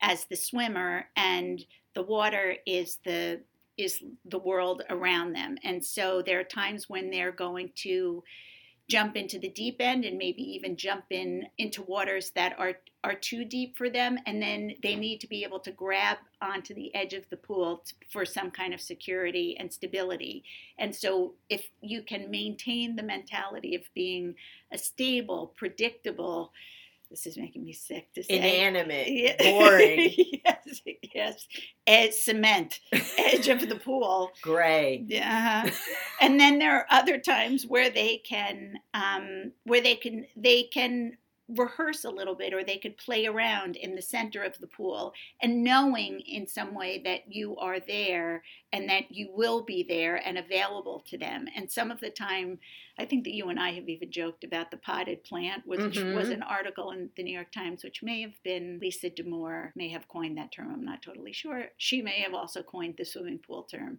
as 0.00 0.26
the 0.26 0.36
swimmer, 0.36 1.06
and 1.16 1.64
the 1.94 2.02
water 2.02 2.56
is 2.66 2.98
the 3.04 3.40
is 3.78 4.02
the 4.24 4.38
world 4.38 4.82
around 4.90 5.32
them. 5.32 5.56
And 5.64 5.84
so 5.84 6.22
there 6.22 6.40
are 6.40 6.44
times 6.44 6.88
when 6.88 7.10
they're 7.10 7.32
going 7.32 7.70
to 7.76 8.22
jump 8.88 9.16
into 9.16 9.38
the 9.38 9.48
deep 9.48 9.76
end 9.80 10.04
and 10.04 10.18
maybe 10.18 10.42
even 10.42 10.76
jump 10.76 11.04
in 11.10 11.46
into 11.58 11.82
waters 11.82 12.30
that 12.34 12.58
are 12.58 12.74
are 13.04 13.14
too 13.14 13.44
deep 13.44 13.76
for 13.76 13.88
them 13.88 14.18
and 14.26 14.40
then 14.42 14.74
they 14.82 14.94
need 14.94 15.18
to 15.18 15.26
be 15.26 15.42
able 15.42 15.58
to 15.58 15.72
grab 15.72 16.18
onto 16.40 16.74
the 16.74 16.94
edge 16.94 17.14
of 17.14 17.28
the 17.30 17.36
pool 17.36 17.82
for 18.10 18.24
some 18.24 18.50
kind 18.50 18.74
of 18.74 18.80
security 18.80 19.56
and 19.58 19.72
stability 19.72 20.44
and 20.78 20.94
so 20.94 21.32
if 21.48 21.70
you 21.80 22.02
can 22.02 22.30
maintain 22.30 22.94
the 22.94 23.02
mentality 23.02 23.74
of 23.74 23.82
being 23.94 24.34
a 24.72 24.78
stable 24.78 25.52
predictable 25.56 26.52
this 27.12 27.26
is 27.26 27.36
making 27.36 27.62
me 27.62 27.72
sick 27.74 28.12
to 28.14 28.22
say 28.24 28.38
Inanimate, 28.38 29.06
Yeah. 29.08 29.36
boring, 29.50 30.12
yes 30.16 30.80
yes 31.14 31.46
edge 31.86 32.12
cement 32.14 32.80
edge 33.18 33.48
of 33.48 33.68
the 33.68 33.76
pool 33.76 34.30
gray. 34.42 35.04
yeah. 35.06 35.68
and 36.22 36.40
then 36.40 36.58
there 36.58 36.74
are 36.74 36.86
other 36.90 37.18
times 37.18 37.66
where 37.66 37.90
they 37.90 38.16
can 38.16 38.74
um, 38.94 39.52
where 39.64 39.82
they 39.82 39.94
can 39.94 40.24
they 40.36 40.62
can 40.64 41.18
rehearse 41.48 42.04
a 42.04 42.10
little 42.10 42.34
bit 42.34 42.54
or 42.54 42.62
they 42.64 42.78
could 42.78 42.96
play 42.96 43.26
around 43.26 43.76
in 43.76 43.94
the 43.94 44.02
center 44.02 44.42
of 44.42 44.56
the 44.58 44.66
pool 44.66 45.12
and 45.42 45.62
knowing 45.62 46.20
in 46.20 46.46
some 46.46 46.72
way 46.74 47.00
that 47.04 47.20
you 47.28 47.56
are 47.56 47.80
there 47.80 48.42
and 48.72 48.88
that 48.88 49.10
you 49.10 49.28
will 49.34 49.62
be 49.62 49.82
there 49.86 50.16
and 50.26 50.38
available 50.38 51.02
to 51.06 51.18
them 51.18 51.46
and 51.56 51.70
some 51.70 51.90
of 51.90 52.00
the 52.00 52.10
time 52.10 52.58
i 52.98 53.04
think 53.04 53.24
that 53.24 53.34
you 53.34 53.48
and 53.48 53.58
i 53.58 53.72
have 53.72 53.88
even 53.88 54.10
joked 54.10 54.44
about 54.44 54.70
the 54.70 54.76
potted 54.76 55.22
plant 55.24 55.66
which 55.66 55.80
Mhm. 55.80 56.14
was 56.14 56.30
an 56.30 56.42
article 56.42 56.92
in 56.92 57.10
the 57.16 57.22
new 57.24 57.34
york 57.34 57.50
times 57.52 57.82
which 57.82 58.02
may 58.02 58.22
have 58.22 58.40
been 58.44 58.78
Lisa 58.80 59.10
Damour 59.10 59.72
may 59.74 59.88
have 59.88 60.08
coined 60.08 60.38
that 60.38 60.52
term 60.52 60.72
i'm 60.72 60.84
not 60.84 61.02
totally 61.02 61.32
sure 61.32 61.70
she 61.76 62.02
may 62.02 62.20
have 62.20 62.34
also 62.34 62.62
coined 62.62 62.96
the 62.96 63.04
swimming 63.04 63.38
pool 63.40 63.64
term 63.64 63.98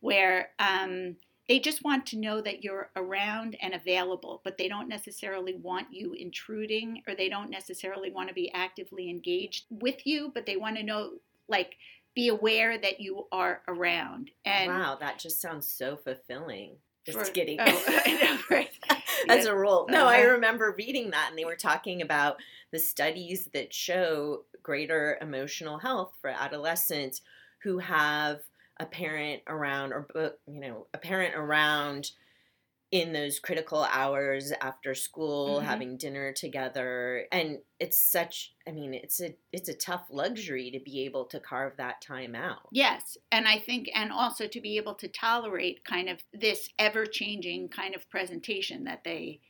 where 0.00 0.50
um, 0.58 1.16
they 1.48 1.58
just 1.58 1.82
want 1.82 2.04
to 2.06 2.18
know 2.18 2.40
that 2.42 2.62
you're 2.62 2.90
around 2.96 3.56
and 3.62 3.74
available, 3.74 4.40
but 4.44 4.58
they 4.58 4.68
don't 4.68 4.88
necessarily 4.88 5.54
want 5.54 5.86
you 5.90 6.12
intruding 6.12 7.02
or 7.08 7.14
they 7.14 7.28
don't 7.28 7.50
necessarily 7.50 8.10
want 8.10 8.28
to 8.28 8.34
be 8.34 8.52
actively 8.52 9.08
engaged 9.08 9.64
with 9.70 10.06
you, 10.06 10.30
but 10.34 10.44
they 10.46 10.56
want 10.56 10.76
to 10.76 10.82
know, 10.82 11.12
like, 11.48 11.76
be 12.14 12.28
aware 12.28 12.76
that 12.78 13.00
you 13.00 13.26
are 13.32 13.62
around. 13.68 14.30
And 14.44 14.68
wow, 14.70 14.96
that 15.00 15.18
just 15.18 15.40
sounds 15.40 15.68
so 15.68 15.96
fulfilling. 15.96 16.76
Just 17.06 17.18
for- 17.18 17.32
kidding. 17.32 17.58
Oh, 17.60 17.84
know, 18.06 18.38
right? 18.50 18.68
As 19.30 19.44
Yeah. 19.46 19.52
a 19.52 19.56
rule. 19.56 19.86
No, 19.88 20.06
I 20.06 20.20
Uh-huh. 20.22 20.32
remember 20.32 20.74
reading 20.76 21.10
that 21.10 21.28
and 21.30 21.38
they 21.38 21.44
were 21.46 21.56
talking 21.56 22.02
about 22.02 22.36
the 22.72 22.78
studies 22.78 23.48
that 23.54 23.72
show 23.72 24.44
greater 24.62 25.16
emotional 25.22 25.78
health 25.78 26.12
for 26.20 26.28
adolescents 26.28 27.22
who 27.62 27.78
have 27.78 28.40
a 28.80 28.86
parent 28.86 29.42
around 29.46 29.92
or 29.92 30.08
you 30.46 30.60
know, 30.60 30.88
a 30.94 30.98
parent 30.98 31.34
around 31.34 32.12
in 32.90 33.12
those 33.12 33.38
critical 33.40 33.84
hours 33.84 34.52
after 34.62 34.94
school 34.94 35.60
Mhm. 35.60 35.60
having 35.60 35.96
dinner 35.98 36.32
together 36.32 37.26
and 37.32 37.58
it's 37.80 38.00
such 38.00 38.54
i 38.66 38.72
mean 38.72 38.94
it's 38.94 39.20
a 39.20 39.36
it's 39.52 39.68
a 39.68 39.74
tough 39.76 40.06
luxury 40.10 40.70
to 40.70 40.80
be 40.80 41.04
able 41.04 41.26
to 41.26 41.40
carve 41.40 41.76
that 41.76 42.00
time 42.00 42.34
out 42.34 42.70
Yes, 42.70 43.16
and 43.32 43.48
I 43.48 43.58
think, 43.58 43.88
and 43.94 44.12
also 44.12 44.46
to 44.46 44.60
be 44.60 44.76
able 44.76 44.94
to 44.96 45.08
tolerate 45.08 45.84
kind 45.84 46.08
of 46.08 46.22
this 46.32 46.68
ever 46.78 47.06
changing 47.06 47.70
kind 47.70 47.94
of 47.94 48.08
presentation 48.10 48.84
that 48.84 49.04
they 49.04 49.40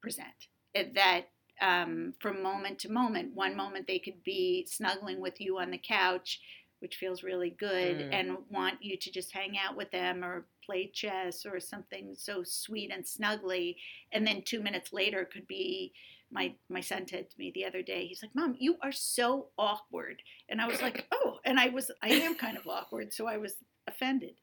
present. 0.00 0.48
That 0.74 1.28
um, 1.60 2.14
from 2.20 2.42
moment 2.42 2.78
to 2.80 2.90
moment, 2.92 3.34
one 3.34 3.56
moment 3.56 3.86
they 3.86 3.98
could 3.98 4.22
be 4.22 4.66
snuggling 4.66 5.20
with 5.20 5.40
you 5.40 5.58
on 5.58 5.70
the 5.70 5.78
couch, 5.78 6.40
which 6.82 6.96
feels 6.96 7.22
really 7.22 7.50
good, 7.50 7.98
Mm. 7.98 8.12
and 8.12 8.36
want 8.50 8.82
you 8.82 8.96
to 8.98 9.10
just 9.10 9.32
hang 9.32 9.56
out 9.56 9.76
with 9.76 9.90
them 9.92 10.22
or 10.24 10.46
play 10.66 10.90
chess 10.92 11.46
or 11.46 11.58
something 11.60 12.14
so 12.14 12.42
sweet 12.44 12.90
and 12.92 13.04
snuggly. 13.04 13.76
And 14.12 14.26
then 14.26 14.42
two 14.42 14.60
minutes 14.62 14.92
later 14.92 15.24
could 15.24 15.46
be. 15.46 15.92
My, 16.34 16.54
my 16.70 16.80
son 16.80 17.06
said 17.06 17.28
to 17.28 17.38
me 17.38 17.50
the 17.54 17.66
other 17.66 17.82
day, 17.82 18.06
he's 18.06 18.22
like, 18.22 18.34
Mom, 18.34 18.56
you 18.58 18.76
are 18.82 18.90
so 18.90 19.48
awkward. 19.58 20.22
And 20.48 20.62
I 20.62 20.66
was 20.66 20.80
like, 20.80 21.06
oh, 21.12 21.40
and 21.44 21.60
I 21.60 21.68
was, 21.68 21.90
I 22.02 22.08
am 22.08 22.36
kind 22.36 22.56
of 22.56 22.66
awkward, 22.66 23.12
so 23.12 23.26
I 23.26 23.36
was 23.36 23.56
offended. 23.86 24.36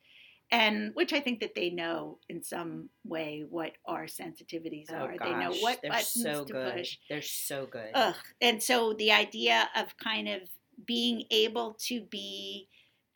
And 0.52 0.92
which 0.94 1.14
I 1.14 1.20
think 1.20 1.40
that 1.40 1.56
they 1.56 1.72
know 1.72 2.20
in 2.30 2.44
some 2.44 2.90
way 3.04 3.44
what 3.50 3.72
our 3.86 4.06
sensitivities 4.06 4.92
are. 4.92 5.16
they 5.20 5.32
know 5.32 5.48
Oh, 5.50 5.52
gosh, 5.54 5.62
what 5.64 5.80
they're 5.82 5.92
buttons 5.92 6.22
so 6.24 6.44
to 6.46 6.54
good 6.54 6.74
push. 6.76 6.98
they're 7.10 7.22
so 7.24 7.66
good 7.66 7.90
Ugh. 7.96 8.16
And 8.40 8.62
so 8.62 8.94
the 8.94 9.12
idea 9.12 9.68
of 9.76 9.98
kind 9.98 10.28
of 10.28 10.42
being 10.86 11.24
able 11.32 11.76
to 11.88 12.02
be 12.02 12.68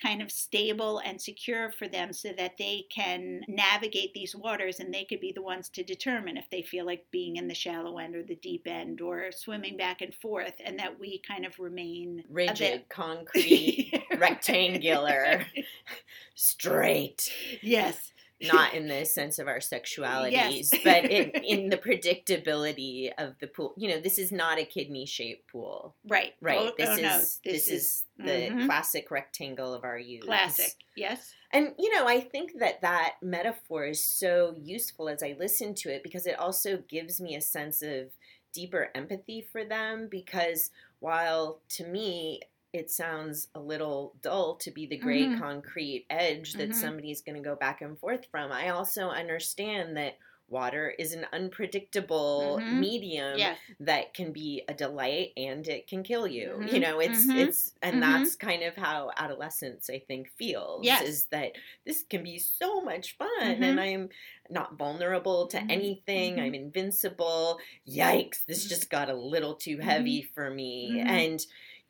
kind 0.02 0.22
of 0.22 0.32
stable 0.32 1.00
and 1.06 1.22
secure 1.22 1.72
for 1.72 1.88
them 1.88 2.12
so 2.12 2.30
that 2.38 2.58
they 2.58 2.86
can 2.94 3.42
navigate 3.48 4.14
these 4.14 4.36
waters 4.36 4.80
and 4.80 4.94
they 4.94 5.06
could 5.06 5.20
be 5.20 5.32
the 5.32 5.42
ones 5.42 5.70
to 5.70 5.84
determine 5.84 6.36
if 6.36 6.50
they 6.50 6.62
feel 6.62 6.86
like 6.86 7.06
being 7.12 7.38
in 7.38 7.48
the 7.48 7.54
shallow 7.54 7.98
end 8.00 8.16
or 8.16 8.24
the 8.24 8.36
deep 8.36 8.68
end 8.68 9.00
or 9.00 9.32
swimming 9.32 9.78
back 9.78 10.02
and 10.02 10.14
forth 10.16 10.54
and 10.66 10.78
that 10.78 11.00
we 11.00 11.22
kind 11.26 11.46
of 11.46 11.58
remain 11.60 12.24
rigid 12.30 12.84
concrete 12.90 13.94
rectangular 14.18 15.46
straight. 16.36 17.32
Yes 17.62 18.13
not 18.44 18.74
in 18.76 18.88
the 18.88 19.06
sense 19.06 19.40
of 19.40 19.48
our 19.48 19.60
sexualities, 19.60 20.32
yes. 20.32 20.74
but 20.84 21.06
in, 21.06 21.30
in 21.44 21.70
the 21.70 21.78
predictability 21.78 23.12
of 23.18 23.36
the 23.40 23.48
pool. 23.48 23.74
You 23.78 23.90
know, 23.90 24.00
this 24.00 24.18
is 24.18 24.32
not 24.32 24.60
a 24.60 24.66
kidney 24.66 25.06
shaped 25.06 25.52
pool. 25.52 25.96
Right. 26.08 26.34
Right. 26.42 26.60
Oh, 26.60 26.72
this 26.78 26.90
oh, 26.90 26.94
is 26.94 27.02
no. 27.02 27.18
this, 27.18 27.40
this, 27.44 27.68
is, 27.70 28.06
the 28.18 28.32
mm-hmm. 28.32 28.66
classic 28.66 29.12
rectangle 29.12 29.74
of 29.74 29.84
our 29.84 29.98
youth. 29.98 30.26
Classic. 30.26 30.74
Yes. 30.96 31.34
And 31.52 31.74
you 31.78 31.94
know, 31.94 32.08
I 32.08 32.20
think 32.20 32.60
that 32.60 32.82
that 32.82 33.16
metaphor 33.22 33.86
is 33.86 34.04
so 34.04 34.56
useful 34.62 35.10
as 35.10 35.24
I 35.24 35.36
listen 35.40 35.76
to 35.76 35.94
it 35.94 36.04
because 36.04 36.26
it 36.26 36.40
also 36.40 36.84
gives 36.90 37.22
me 37.22 37.36
a 37.36 37.42
sense 37.42 37.82
of 37.82 38.08
deeper 38.54 38.90
empathy 38.94 39.42
for 39.42 39.66
them 39.66 40.08
because 40.10 40.70
while 41.00 41.60
to 41.68 41.86
me 41.86 42.40
it 42.74 42.90
sounds 42.90 43.48
a 43.54 43.60
little 43.60 44.16
dull 44.22 44.56
to 44.56 44.72
be 44.72 44.88
the 44.88 44.98
great 44.98 45.30
mm-hmm. 45.30 45.42
concrete 45.42 46.06
edge 46.10 46.54
that 46.54 46.72
mm-hmm. 46.72 46.80
somebody's 46.80 47.22
going 47.22 47.36
to 47.36 47.48
go 47.48 47.56
back 47.56 47.82
and 47.82 47.98
forth 47.98 48.26
from. 48.32 48.52
I 48.52 48.70
also 48.70 49.10
understand 49.10 49.96
that 49.98 50.18
water 50.50 50.94
is 51.00 51.14
an 51.14 51.26
unpredictable 51.34 52.60
mm-hmm. 52.62 52.80
medium 52.80 53.38
yes. 53.38 53.58
that 53.80 54.14
can 54.14 54.32
be 54.32 54.64
a 54.68 54.74
delight 54.74 55.32
and 55.38 55.68
it 55.68 55.88
can 55.88 56.04
kill 56.04 56.28
you. 56.28 56.58
Mm-hmm. 56.60 56.76
You 56.76 56.82
know, 56.82 57.00
it's 57.00 57.26
mm-hmm. 57.26 57.38
it's 57.38 57.74
and 57.82 58.02
mm-hmm. 58.02 58.24
that's 58.24 58.36
kind 58.36 58.64
of 58.64 58.76
how 58.76 59.12
adolescence 59.18 59.90
I 59.90 60.00
think 60.00 60.30
feels 60.38 60.86
yes. 60.86 61.04
is 61.04 61.26
that 61.28 61.54
this 61.86 62.04
can 62.10 62.24
be 62.24 62.40
so 62.40 62.82
much 62.82 63.18
fun 63.18 63.30
and 63.42 63.64
mm-hmm. 63.64 63.80
I'm 63.80 64.10
not 64.50 64.78
vulnerable 64.78 65.48
to 65.48 65.58
anything. 65.58 66.40
I'm 66.40 66.54
invincible. 66.54 67.60
Yikes, 67.90 68.46
this 68.46 68.66
just 68.66 68.90
got 68.90 69.10
a 69.10 69.16
little 69.16 69.56
too 69.56 69.80
heavy 69.80 70.22
for 70.22 70.50
me. 70.50 71.02
And 71.06 71.44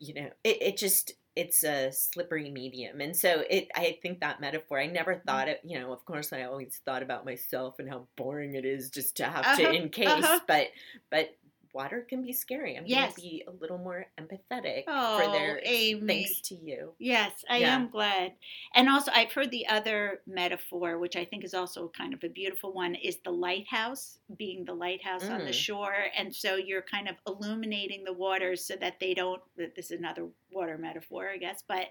you 0.04 0.14
know, 0.14 0.30
it, 0.44 0.62
it 0.62 0.78
just 0.78 1.14
it's 1.36 1.64
a 1.64 1.92
slippery 1.92 2.52
medium 2.52 3.02
and 3.02 3.16
so 3.16 3.44
it 3.50 3.68
i 3.76 3.98
think 4.04 4.20
that 4.20 4.40
metaphor 4.40 4.80
i 4.80 4.86
never 4.86 5.16
mm. 5.16 5.24
thought 5.26 5.48
it 5.48 5.60
you 5.64 5.80
know 5.80 5.92
of 5.92 6.06
course 6.06 6.32
i 6.32 6.44
always 6.44 6.80
thought 6.86 7.02
about 7.02 7.26
myself 7.26 7.80
and 7.80 7.90
how 7.90 8.08
boring 8.16 8.54
it 8.54 8.66
is 8.66 8.92
just 8.92 9.18
to 9.18 9.24
have 9.24 9.44
uh-huh, 9.44 9.56
to 9.56 9.74
encase 9.74 10.08
uh-huh. 10.08 10.40
but 10.48 10.68
but 11.10 11.36
water 11.74 12.06
can 12.08 12.24
be 12.24 12.34
scary. 12.34 12.78
I'm 12.78 12.86
yes. 12.86 13.16
going 13.16 13.16
to 13.16 13.22
be 13.22 13.44
a 13.48 13.52
little 13.52 13.78
more 13.78 14.06
empathetic 14.20 14.84
oh, 14.88 15.20
for 15.20 15.32
their 15.32 15.60
Amy. 15.64 16.08
thanks 16.08 16.42
to 16.50 16.56
you. 16.56 16.94
Yes, 17.00 17.32
I 17.50 17.58
yeah. 17.58 17.76
am 17.76 17.90
glad. 17.90 18.34
And 18.76 18.90
also, 18.90 19.12
I've 19.14 19.32
heard 19.32 19.52
the 19.52 19.68
other 19.68 20.22
metaphor, 20.28 21.00
which 21.00 21.16
I 21.16 21.26
think 21.26 21.44
is 21.44 21.54
also 21.54 21.92
kind 21.96 22.14
of 22.14 22.24
a 22.24 22.30
beautiful 22.30 22.74
one, 22.74 22.96
is 22.96 23.18
the 23.24 23.32
lighthouse 23.32 24.20
being 24.38 24.66
the 24.66 24.74
lighthouse 24.74 25.24
mm. 25.24 25.32
on 25.32 25.40
the 25.40 25.52
mm. 25.52 25.54
shore. 25.54 25.96
And 26.18 26.34
so 26.34 26.56
you're 26.56 26.84
kind 26.84 27.10
of 27.10 27.16
illuminating 27.28 28.04
the 28.04 28.14
waters 28.14 28.66
so 28.66 28.76
that 28.80 29.00
they 29.00 29.14
don't. 29.14 29.42
This 29.58 29.92
is 29.92 29.92
another 29.92 30.28
water 30.52 30.78
metaphor, 30.78 31.30
I 31.30 31.38
guess, 31.38 31.64
but 31.68 31.88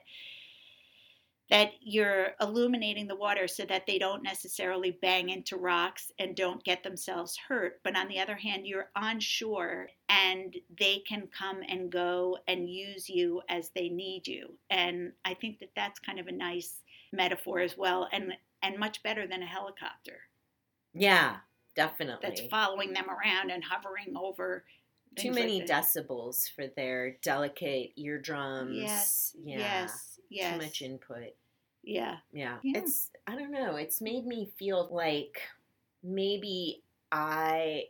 that 1.51 1.73
you're 1.81 2.29
illuminating 2.41 3.07
the 3.07 3.17
water 3.17 3.47
so 3.47 3.65
that 3.67 3.87
they 3.87 3.99
don't 3.99 4.23
necessarily 4.23 4.91
bang 5.03 5.29
into 5.29 5.57
rocks 5.57 6.11
and 6.19 6.35
don't 6.35 6.65
get 6.65 6.83
themselves 6.83 7.37
hurt. 7.37 7.81
But 7.85 7.97
on 7.97 8.09
the 8.09 8.21
other 8.21 8.37
hand, 8.37 8.67
you're 8.67 8.91
on 8.97 9.21
shore 9.21 9.89
and 10.09 10.57
they 10.79 11.01
can 11.01 11.27
come 11.27 11.63
and 11.69 11.93
go 11.93 12.39
and 12.47 12.71
use 12.71 13.09
you 13.09 13.43
as 13.49 13.71
they 13.75 13.89
need 13.91 14.27
you. 14.27 14.59
And 14.71 15.13
I 15.25 15.35
think 15.35 15.59
that 15.61 15.73
that's 15.77 16.01
kind 16.01 16.19
of 16.19 16.27
a 16.27 16.33
nice 16.33 16.83
metaphor 17.13 17.61
as 17.61 17.77
well 17.77 18.09
and 18.13 18.33
and 18.63 18.79
much 18.79 19.03
better 19.03 19.27
than 19.27 19.43
a 19.43 19.47
helicopter. 19.47 20.21
Yeah, 20.95 21.41
definitely. 21.75 22.29
That's 22.29 22.41
following 22.43 22.93
them 22.93 23.11
around 23.11 23.51
and 23.51 23.65
hovering 23.65 24.17
over 24.17 24.65
too 25.17 25.33
many 25.33 25.61
like 25.61 25.69
decibels 25.69 26.51
for 26.51 26.67
their 26.67 27.13
delicate 27.23 27.93
eardrums. 27.97 28.77
Yes. 28.77 29.37
Yeah. 29.45 29.59
Yes. 29.59 30.12
Yes. 30.33 30.55
Too 30.55 30.65
much 30.65 30.83
input. 30.83 31.35
Yeah. 31.83 32.17
yeah. 32.33 32.59
Yeah. 32.63 32.79
It's 32.79 33.11
I 33.27 33.35
don't 33.35 33.51
know, 33.53 33.77
it's 33.77 34.01
made 34.01 34.27
me 34.27 34.53
feel 34.59 34.89
like 34.91 35.41
maybe 36.03 36.83
I 37.11 37.85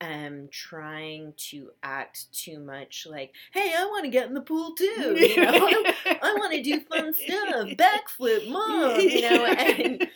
am 0.00 0.48
trying 0.52 1.34
to 1.36 1.70
act 1.82 2.32
too 2.32 2.60
much 2.60 3.06
like, 3.10 3.32
hey, 3.52 3.72
I 3.76 3.84
want 3.86 4.04
to 4.04 4.10
get 4.10 4.28
in 4.28 4.34
the 4.34 4.40
pool 4.40 4.74
too. 4.74 5.16
You 5.18 5.36
know, 5.42 5.52
I, 6.06 6.18
I 6.22 6.34
want 6.34 6.52
to 6.52 6.62
do 6.62 6.80
fun 6.80 7.14
stuff, 7.14 7.68
backflip, 7.76 8.48
mom. 8.50 9.00
You 9.00 9.22
know, 9.22 9.44
and 9.46 10.08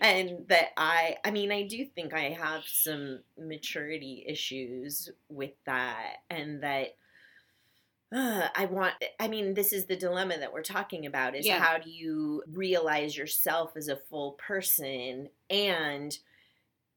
and 0.00 0.46
that 0.48 0.68
I, 0.76 1.16
I 1.24 1.30
mean, 1.30 1.52
I 1.52 1.62
do 1.66 1.84
think 1.94 2.14
I 2.14 2.30
have 2.30 2.62
some 2.66 3.20
maturity 3.38 4.24
issues 4.26 5.10
with 5.28 5.52
that, 5.66 6.16
and 6.30 6.62
that 6.62 6.96
uh, 8.14 8.48
I 8.54 8.66
want, 8.66 8.94
I 9.20 9.28
mean, 9.28 9.54
this 9.54 9.72
is 9.72 9.86
the 9.86 9.96
dilemma 9.96 10.38
that 10.38 10.52
we're 10.52 10.62
talking 10.62 11.06
about 11.06 11.34
is 11.34 11.46
yeah. 11.46 11.58
how 11.58 11.78
do 11.78 11.90
you 11.90 12.42
realize 12.50 13.16
yourself 13.16 13.72
as 13.76 13.88
a 13.88 13.96
full 14.08 14.32
person 14.32 15.28
and 15.50 16.16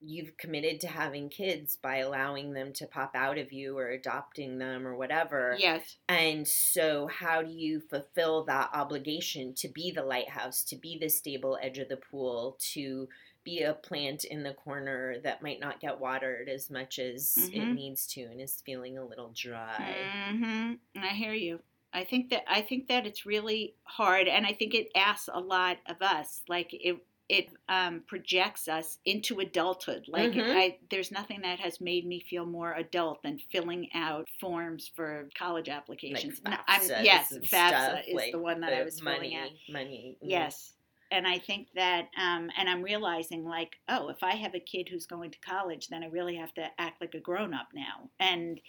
you've 0.02 0.36
committed 0.38 0.80
to 0.82 0.88
having 0.88 1.30
kids 1.30 1.76
by 1.76 1.97
allowing 1.97 2.54
them 2.54 2.74
to 2.74 2.88
pop 2.88 3.15
out 3.15 3.38
of 3.38 3.54
you 3.54 3.78
or 3.78 3.89
adopting 3.89 4.58
them 4.58 4.88
or 4.88 4.95
whatever. 4.95 5.56
Yes. 5.60 5.97
And 6.10 6.47
so, 6.47 7.08
how 7.08 7.43
do 7.43 7.52
you 7.52 7.82
fulfill 7.82 8.43
that 8.45 8.71
obligation 8.74 9.54
to 9.56 9.67
be 9.67 9.91
the 9.91 10.04
lighthouse, 10.04 10.63
to 10.65 10.76
be 10.76 10.97
the 11.00 11.10
stable 11.10 11.58
edge 11.62 11.78
of 11.78 11.88
the 11.88 11.97
pool, 11.97 12.58
to 12.74 13.08
be 13.43 13.62
a 13.62 13.73
plant 13.73 14.23
in 14.25 14.43
the 14.43 14.54
corner 14.54 15.15
that 15.23 15.41
might 15.41 15.60
not 15.60 15.80
get 15.80 15.99
watered 15.99 16.49
as 16.49 16.69
much 16.69 16.99
as 16.99 17.38
mm-hmm. 17.39 17.62
it 17.62 17.73
needs 17.73 18.08
to 18.08 18.21
and 18.21 18.39
is 18.39 18.62
feeling 18.65 18.97
a 18.97 19.06
little 19.06 19.32
dry. 19.36 19.95
Mm-hmm. 20.32 21.04
I 21.04 21.08
hear 21.08 21.34
you. 21.34 21.60
I 21.93 22.04
think 22.04 22.30
that 22.30 22.43
I 22.47 22.62
think 22.62 22.88
that 22.88 23.06
it's 23.06 23.25
really 23.25 23.75
hard, 23.84 24.27
and 24.27 24.45
I 24.45 24.54
think 24.54 24.73
it 24.73 24.89
asks 24.95 25.30
a 25.32 25.39
lot 25.39 25.77
of 25.88 26.01
us. 26.01 26.41
Like 26.47 26.69
it, 26.73 26.97
it 27.27 27.49
um, 27.69 28.04
projects 28.08 28.67
us 28.67 28.97
into 29.06 29.39
adulthood. 29.39 30.06
Like 30.08 30.32
mm-hmm. 30.32 30.58
I, 30.58 30.77
there's 30.89 31.12
nothing 31.12 31.41
that 31.43 31.60
has 31.60 31.82
made 31.82 32.06
me 32.06 32.19
feel 32.30 32.45
more 32.45 32.73
adult 32.73 33.23
than 33.23 33.39
filling 33.51 33.89
out 33.93 34.27
forms 34.39 34.91
for 34.95 35.27
college 35.38 35.69
applications. 35.69 36.41
Like 36.45 36.65
FAFSA 36.65 37.04
yes, 37.04 37.34
FAFSA 37.34 37.47
stuff, 37.47 37.99
is 38.08 38.15
like 38.15 38.32
the 38.32 38.39
one 38.39 38.62
that 38.62 38.73
I 38.73 38.84
was 38.84 39.01
money, 39.01 39.30
filling 39.30 39.36
out. 39.38 39.49
Money. 39.69 40.17
Mm-hmm. 40.17 40.30
Yes, 40.30 40.73
and 41.12 41.28
I 41.28 41.38
think 41.38 41.67
that, 41.76 42.08
um, 42.17 42.50
and 42.58 42.69
I'm 42.69 42.82
realizing 42.82 43.43
like, 43.43 43.76
oh, 43.89 44.08
if 44.10 44.24
I 44.24 44.32
have 44.36 44.56
a 44.56 44.60
kid 44.60 44.88
who's 44.89 45.06
going 45.06 45.32
to 45.32 45.39
college, 45.39 45.89
then 45.89 46.04
I 46.04 46.08
really 46.08 46.38
have 46.38 46.54
to 46.54 46.65
act 46.80 47.02
like 47.02 47.13
a 47.13 47.19
grown 47.19 47.54
up 47.54 47.67
now. 47.76 48.10
And 48.19 48.60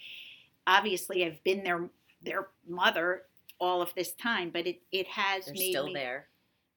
obviously, 0.67 1.25
I've 1.25 1.43
been 1.43 1.63
their 1.63 1.89
their 2.21 2.47
mother 2.67 3.23
all 3.59 3.81
of 3.81 3.93
this 3.95 4.11
time, 4.11 4.51
but 4.51 4.67
it 4.67 4.81
it 4.91 5.07
has 5.07 5.45
They're 5.45 5.53
made 5.53 5.71
still 5.71 5.87
me, 5.87 5.93
there. 5.93 6.27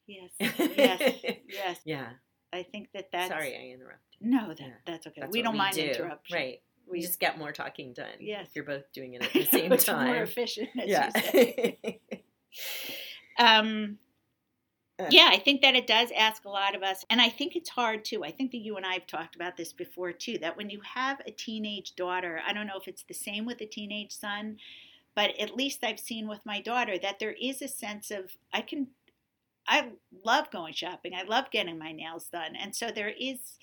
Yes, 0.07 0.31
yes, 0.39 1.13
yes. 1.49 1.79
Yeah. 1.85 2.07
I 2.53 2.63
think 2.63 2.89
that 2.93 3.09
that's. 3.11 3.27
Sorry, 3.27 3.55
I 3.55 3.73
interrupted. 3.73 3.99
No, 4.21 4.47
that, 4.47 4.59
yeah. 4.59 4.67
that's 4.85 5.05
okay. 5.07 5.21
That's 5.21 5.33
we 5.33 5.41
don't 5.41 5.53
we 5.53 5.59
mind 5.59 5.75
do. 5.75 5.83
interruption. 5.83 6.35
Right. 6.35 6.61
We 6.89 7.01
just 7.01 7.19
get 7.19 7.37
more 7.37 7.51
talking 7.51 7.91
done. 7.91 8.07
Yes. 8.21 8.47
You're 8.55 8.63
both 8.63 8.89
doing 8.93 9.15
it 9.15 9.23
at 9.23 9.33
the 9.33 9.43
same 9.43 9.77
time. 9.77 10.07
more 10.07 10.23
efficient, 10.23 10.69
as 10.81 10.87
yeah. 10.87 11.11
you 11.13 11.21
say. 11.21 11.99
um. 13.37 13.97
Uh. 14.99 15.05
yeah, 15.11 15.29
I 15.31 15.37
think 15.37 15.61
that 15.61 15.75
it 15.75 15.85
does 15.85 16.09
ask 16.15 16.45
a 16.45 16.49
lot 16.49 16.75
of 16.75 16.81
us. 16.81 17.05
And 17.09 17.21
I 17.21 17.29
think 17.29 17.55
it's 17.55 17.69
hard 17.69 18.03
too. 18.03 18.23
I 18.23 18.31
think 18.31 18.51
that 18.51 18.57
you 18.57 18.77
and 18.77 18.85
I 18.85 18.93
have 18.93 19.07
talked 19.07 19.35
about 19.35 19.55
this 19.55 19.73
before 19.73 20.11
too 20.11 20.37
that 20.39 20.57
when 20.57 20.69
you 20.69 20.81
have 20.95 21.21
a 21.25 21.31
teenage 21.31 21.95
daughter, 21.95 22.41
I 22.45 22.53
don't 22.53 22.67
know 22.67 22.79
if 22.79 22.87
it's 22.87 23.03
the 23.03 23.13
same 23.13 23.45
with 23.45 23.61
a 23.61 23.65
teenage 23.65 24.11
son, 24.11 24.57
but 25.15 25.31
at 25.39 25.55
least 25.55 25.83
I've 25.83 25.99
seen 25.99 26.27
with 26.27 26.39
my 26.45 26.61
daughter 26.61 26.97
that 26.99 27.19
there 27.19 27.35
is 27.39 27.61
a 27.61 27.67
sense 27.67 28.11
of 28.11 28.31
I 28.53 28.61
can 28.61 28.87
I 29.67 29.89
love 30.23 30.49
going 30.49 30.73
shopping. 30.73 31.13
I 31.13 31.23
love 31.23 31.51
getting 31.51 31.77
my 31.77 31.91
nails 31.91 32.29
done. 32.31 32.55
And 32.55 32.75
so 32.75 32.89
there 32.89 33.13
is 33.19 33.57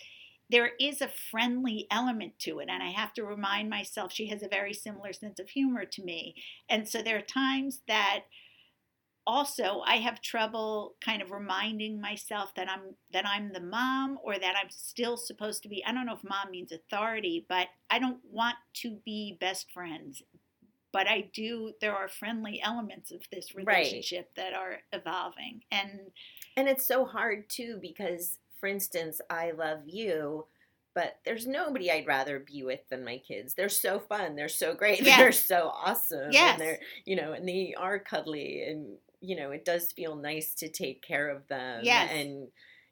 there 0.51 0.73
is 0.79 1.01
a 1.01 1.09
friendly 1.09 1.87
element 1.91 2.39
to 2.39 2.59
it 2.61 2.69
and 2.71 2.83
I 2.83 2.91
have 2.91 3.15
to 3.15 3.25
remind 3.25 3.71
myself 3.71 4.13
she 4.13 4.27
has 4.27 4.43
a 4.43 4.49
very 4.49 4.75
similar 4.75 5.13
sense 5.13 5.41
of 5.41 5.49
humor 5.49 5.85
to 5.87 6.05
me. 6.05 6.37
And 6.69 6.87
so 6.87 7.03
there 7.03 7.17
are 7.17 7.23
times 7.23 7.81
that 7.89 8.25
also 9.27 9.83
I 9.87 9.97
have 9.97 10.21
trouble 10.21 10.95
kind 11.05 11.23
of 11.23 11.31
reminding 11.31 12.01
myself 12.01 12.55
that 12.57 12.69
I'm 12.69 12.95
that 13.13 13.27
I'm 13.27 13.53
the 13.53 13.61
mom 13.61 14.19
or 14.23 14.39
that 14.39 14.55
I'm 14.61 14.71
still 14.71 15.17
supposed 15.17 15.63
to 15.63 15.69
be 15.69 15.85
I 15.85 15.93
don't 15.93 16.07
know 16.07 16.15
if 16.15 16.25
mom 16.25 16.51
means 16.51 16.73
authority, 16.73 17.47
but 17.49 17.69
I 17.91 17.99
don't 17.99 18.21
want 18.31 18.57
to 18.83 18.99
be 19.05 19.37
best 19.41 19.71
friends. 19.73 20.23
But 20.93 21.09
I 21.09 21.31
do 21.33 21.73
there 21.81 21.95
are 21.95 22.09
friendly 22.09 22.61
elements 22.63 23.11
of 23.11 23.23
this 23.33 23.55
relationship 23.55 24.31
right. 24.37 24.45
that 24.45 24.55
are 24.55 24.79
evolving. 24.93 25.63
And 25.71 26.13
and 26.57 26.69
it's 26.69 26.87
so 26.87 27.05
hard 27.05 27.49
too 27.49 27.79
because 27.81 28.39
for 28.61 28.69
instance, 28.69 29.21
I 29.29 29.51
love 29.51 29.81
you 29.87 30.47
but 30.95 31.19
there's 31.25 31.47
nobody 31.47 31.91
I'd 31.91 32.07
rather 32.07 32.39
be 32.39 32.63
with 32.63 32.89
than 32.89 33.05
my 33.05 33.19
kids. 33.19 33.55
They're 33.55 33.69
so 33.69 33.99
fun. 33.99 34.37
They're 34.37 34.49
so 34.49 34.75
great. 34.75 35.01
Yes. 35.05 35.19
They're 35.19 35.33
so 35.33 35.69
awesome. 35.75 36.31
Yes. 36.33 36.53
And 36.59 36.61
they're, 36.63 36.81
you 37.05 37.17
know, 37.17 37.33
and 37.33 37.49
they 37.49 37.75
are 37.77 37.99
cuddly 37.99 38.63
and 38.63 38.99
you 39.21 39.37
know, 39.37 39.53
it 39.53 39.65
does 39.65 39.91
feel 39.93 40.17
nice 40.17 40.55
to 40.57 40.69
take 40.69 41.01
care 41.03 41.31
of 41.31 41.49
them 41.49 41.81
Yes. 41.83 42.11
and 42.13 42.49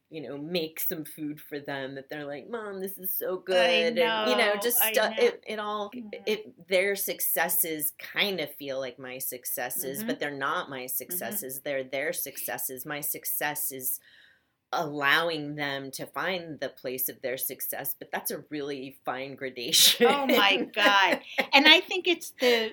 you 0.09 0.20
know, 0.20 0.36
make 0.36 0.78
some 0.78 1.07
food 1.07 1.40
for 1.40 1.59
them 1.59 1.94
that 1.94 2.11
they're 2.11 2.26
like, 2.26 2.46
"Mom, 2.46 2.80
this 2.80 2.98
is 2.98 3.16
so 3.16 3.38
I 3.38 3.42
good." 3.46 3.96
and 3.96 3.96
you 3.96 4.36
know, 4.36 4.36
know, 4.36 4.57
just 4.62 4.78
stu- 4.78 5.00
know. 5.00 5.14
it 5.16 5.42
it 5.46 5.59
all 5.59 5.90
Mhm. 5.90 6.11
it 6.26 6.68
their 6.68 6.94
successes 6.96 7.92
kind 7.98 8.38
of 8.40 8.55
feel 8.57 8.78
like 8.78 8.98
my 8.98 9.16
successes, 9.18 10.03
Mhm. 10.03 10.07
but 10.09 10.18
they're 10.20 10.30
not 10.30 10.68
my 10.68 10.86
successes. 10.86 11.62
They're 11.62 11.84
their 11.84 12.12
successes. 12.12 12.84
My 12.84 13.00
success 13.00 13.72
is 13.72 14.00
allowing 14.73 15.55
them 15.55 15.91
to 15.93 16.07
find 16.07 16.59
the 16.61 16.68
place 16.68 17.09
of 17.09 17.20
their 17.23 17.37
success, 17.37 17.95
but 17.99 18.11
that's 18.11 18.31
a 18.31 18.45
really 18.51 18.97
fine 19.05 19.35
gradation. 19.35 20.07
Oh 20.09 20.27
my 20.27 20.68
God. 20.75 21.20
and 21.53 21.66
I 21.66 21.81
think 21.81 22.09
it's 22.09 22.33
the 22.41 22.73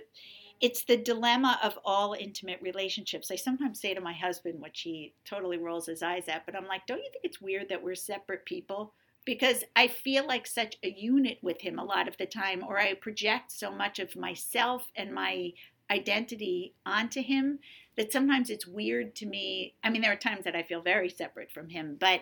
it's 0.62 0.84
the 0.84 0.97
dilemma 0.97 1.58
of 1.64 1.80
all 1.86 2.14
intimate 2.14 2.60
relationships. 2.62 3.32
I 3.32 3.36
sometimes 3.36 3.80
say 3.80 3.93
to 3.93 4.02
my 4.02 4.12
husband, 4.14 4.60
which 4.60 4.82
he 4.82 5.14
totally 5.24 5.58
rolls 5.58 5.86
his 5.86 6.04
eyes 6.04 6.28
at, 6.28 6.45
but 6.45 6.56
I'm 6.56 6.68
like, 6.68 6.86
don't 6.86 6.97
you 6.97 7.10
think 7.12 7.24
it's 7.24 7.39
weird 7.39 7.70
that 7.70 7.82
we're 7.82 7.95
separate 7.95 8.43
people? 8.45 8.93
Because 9.26 9.64
I 9.76 9.88
feel 9.88 10.28
like 10.28 10.45
such 10.45 10.76
a 10.84 10.89
unit 10.89 11.38
with 11.41 11.62
him 11.62 11.80
a 11.80 11.84
lot 11.84 12.10
of 12.10 12.18
the 12.18 12.26
time, 12.26 12.64
or 12.68 12.78
I 12.78 12.93
project 12.95 13.52
so 13.52 13.72
much 13.72 14.00
of 14.00 14.18
myself 14.18 14.91
and 14.97 15.14
my 15.14 15.54
identity 15.89 16.74
onto 16.86 17.22
him 17.22 17.60
that 18.00 18.14
sometimes 18.14 18.50
it's 18.50 18.66
weird 18.66 19.14
to 19.18 19.26
me. 19.26 19.76
I 19.84 19.89
mean, 19.89 20.02
there 20.02 20.14
are 20.14 20.16
times 20.16 20.45
that 20.45 20.56
I 20.56 20.64
feel 20.64 20.82
very 20.82 21.10
separate 21.10 21.52
from 21.52 21.68
him, 21.68 21.97
but 22.00 22.22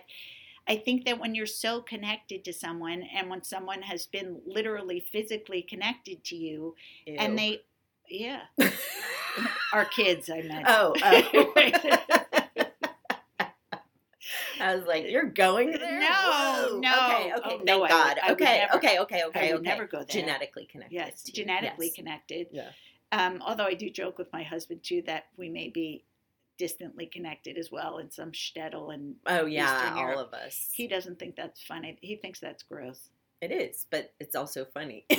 I 0.68 0.76
think 0.78 1.06
that 1.06 1.20
when 1.20 1.36
you're 1.36 1.46
so 1.46 1.82
connected 1.82 2.44
to 2.46 2.52
someone 2.52 3.04
and 3.04 3.30
when 3.30 3.44
someone 3.44 3.84
has 3.84 4.08
been 4.08 4.42
literally 4.48 5.00
physically 5.00 5.62
connected 5.62 6.24
to 6.26 6.36
you 6.36 6.74
and 7.08 7.38
they, 7.38 7.62
yeah, 8.10 8.42
our 9.72 9.86
kids, 9.86 10.32
I 10.32 10.42
meant. 10.42 10.66
Oh, 10.68 10.94
oh. 11.04 11.54
I 14.60 14.76
was 14.76 14.86
like, 14.88 15.08
"You're 15.08 15.26
going 15.30 15.72
there? 15.72 16.00
No, 16.00 16.08
Whoa. 16.08 16.80
no. 16.80 17.06
Okay, 17.06 17.34
okay. 17.34 17.42
Oh, 17.44 17.50
thank 17.50 17.64
no, 17.66 17.88
God. 17.88 18.18
I 18.24 18.32
okay, 18.32 18.46
never- 18.62 18.76
okay, 18.78 19.00
okay, 19.00 19.24
okay, 19.26 19.50
I 19.52 19.54
okay. 19.54 19.62
never 19.62 19.86
go 19.86 20.00
there. 20.00 20.08
Genetically 20.08 20.66
connected. 20.66 20.96
Yes, 20.96 21.22
genetically 21.24 21.86
Yes. 21.88 21.96
connected. 21.96 22.48
Yeah. 22.52 22.70
Um, 23.12 23.42
although 23.46 23.66
I 23.66 23.74
do 23.74 23.90
joke 23.90 24.18
with 24.18 24.32
my 24.34 24.44
husband 24.44 24.82
too 24.84 25.02
that 25.08 25.26
we 25.38 25.50
may 25.50 25.70
be 25.70 26.04
distantly 26.58 27.06
connected 27.06 27.58
as 27.58 27.72
well 27.72 28.00
in 28.00 28.12
some 28.12 28.32
shtetl, 28.32 28.94
and 28.94 29.16
Oh 29.26 29.46
yeah, 29.46 29.66
Eastern 29.82 29.94
all 29.98 30.10
Europe. 30.10 30.28
of 30.28 30.34
us. 30.34 30.70
he 30.74 30.88
doesn't 30.88 31.20
think 31.20 31.36
that's 31.36 31.62
funny. 31.62 31.98
He 32.02 32.16
thinks 32.16 32.40
that's 32.40 32.64
gross. 32.64 33.10
It 33.42 33.52
is, 33.52 33.86
but 33.92 34.14
it's 34.20 34.36
also 34.36 34.66
funny. 34.66 35.06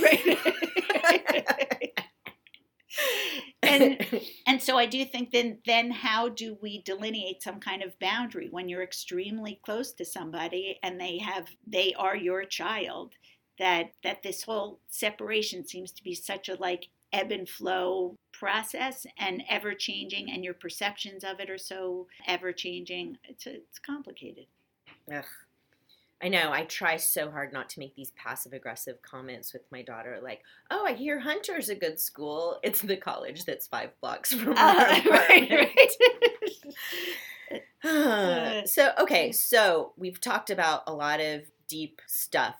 and 3.62 4.04
and 4.46 4.62
so 4.62 4.76
I 4.76 4.86
do 4.86 5.04
think 5.04 5.30
then 5.30 5.58
then 5.66 5.90
how 5.90 6.28
do 6.28 6.56
we 6.60 6.82
delineate 6.82 7.42
some 7.42 7.60
kind 7.60 7.82
of 7.82 7.98
boundary 7.98 8.48
when 8.50 8.68
you're 8.68 8.82
extremely 8.82 9.60
close 9.64 9.92
to 9.92 10.04
somebody 10.04 10.78
and 10.82 11.00
they 11.00 11.18
have 11.18 11.48
they 11.66 11.94
are 11.94 12.16
your 12.16 12.44
child 12.44 13.14
that 13.58 13.92
that 14.02 14.22
this 14.22 14.42
whole 14.42 14.80
separation 14.88 15.66
seems 15.66 15.92
to 15.92 16.02
be 16.02 16.14
such 16.14 16.48
a 16.48 16.54
like 16.54 16.88
ebb 17.12 17.32
and 17.32 17.48
flow 17.48 18.14
process 18.32 19.06
and 19.18 19.42
ever 19.48 19.74
changing 19.74 20.30
and 20.30 20.44
your 20.44 20.54
perceptions 20.54 21.24
of 21.24 21.40
it 21.40 21.50
are 21.50 21.58
so 21.58 22.06
ever 22.26 22.52
changing 22.52 23.16
it's 23.24 23.46
it's 23.46 23.78
complicated 23.78 24.46
Ugh. 25.12 25.24
I 26.22 26.28
know. 26.28 26.50
I 26.52 26.64
try 26.64 26.96
so 26.96 27.30
hard 27.30 27.52
not 27.52 27.68
to 27.70 27.78
make 27.78 27.94
these 27.94 28.10
passive 28.12 28.52
aggressive 28.52 29.00
comments 29.02 29.52
with 29.52 29.62
my 29.70 29.82
daughter, 29.82 30.18
like, 30.20 30.42
"Oh, 30.70 30.84
I 30.84 30.94
hear 30.94 31.20
Hunter's 31.20 31.68
a 31.68 31.76
good 31.76 32.00
school." 32.00 32.58
It's 32.64 32.82
the 32.82 32.96
college 32.96 33.44
that's 33.44 33.68
five 33.68 33.90
blocks 34.00 34.34
from 34.34 34.48
our 34.48 34.56
Uh, 34.58 35.00
right, 35.06 35.70
right. 37.84 38.68
so 38.68 38.92
okay, 38.98 39.30
so 39.30 39.92
we've 39.96 40.20
talked 40.20 40.50
about 40.50 40.82
a 40.88 40.92
lot 40.92 41.20
of 41.20 41.42
deep 41.68 42.02
stuff. 42.06 42.56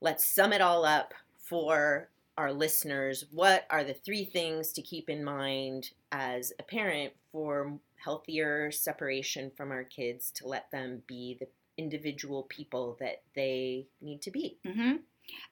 Let's 0.00 0.24
sum 0.24 0.52
it 0.52 0.60
all 0.60 0.84
up 0.84 1.14
for 1.38 2.10
our 2.36 2.52
listeners. 2.52 3.24
What 3.30 3.66
are 3.70 3.84
the 3.84 3.94
three 3.94 4.24
things 4.24 4.72
to 4.72 4.82
keep 4.82 5.08
in 5.08 5.24
mind 5.24 5.90
as 6.12 6.52
a 6.58 6.62
parent 6.62 7.12
for 7.32 7.78
healthier 8.02 8.70
separation 8.70 9.50
from 9.56 9.72
our 9.72 9.84
kids 9.84 10.30
to 10.32 10.46
let 10.46 10.70
them 10.70 11.02
be 11.06 11.36
the 11.40 11.48
individual 11.76 12.44
people 12.44 12.96
that 13.00 13.22
they 13.34 13.86
need 14.00 14.22
to 14.22 14.30
be? 14.30 14.58
hmm 14.66 14.96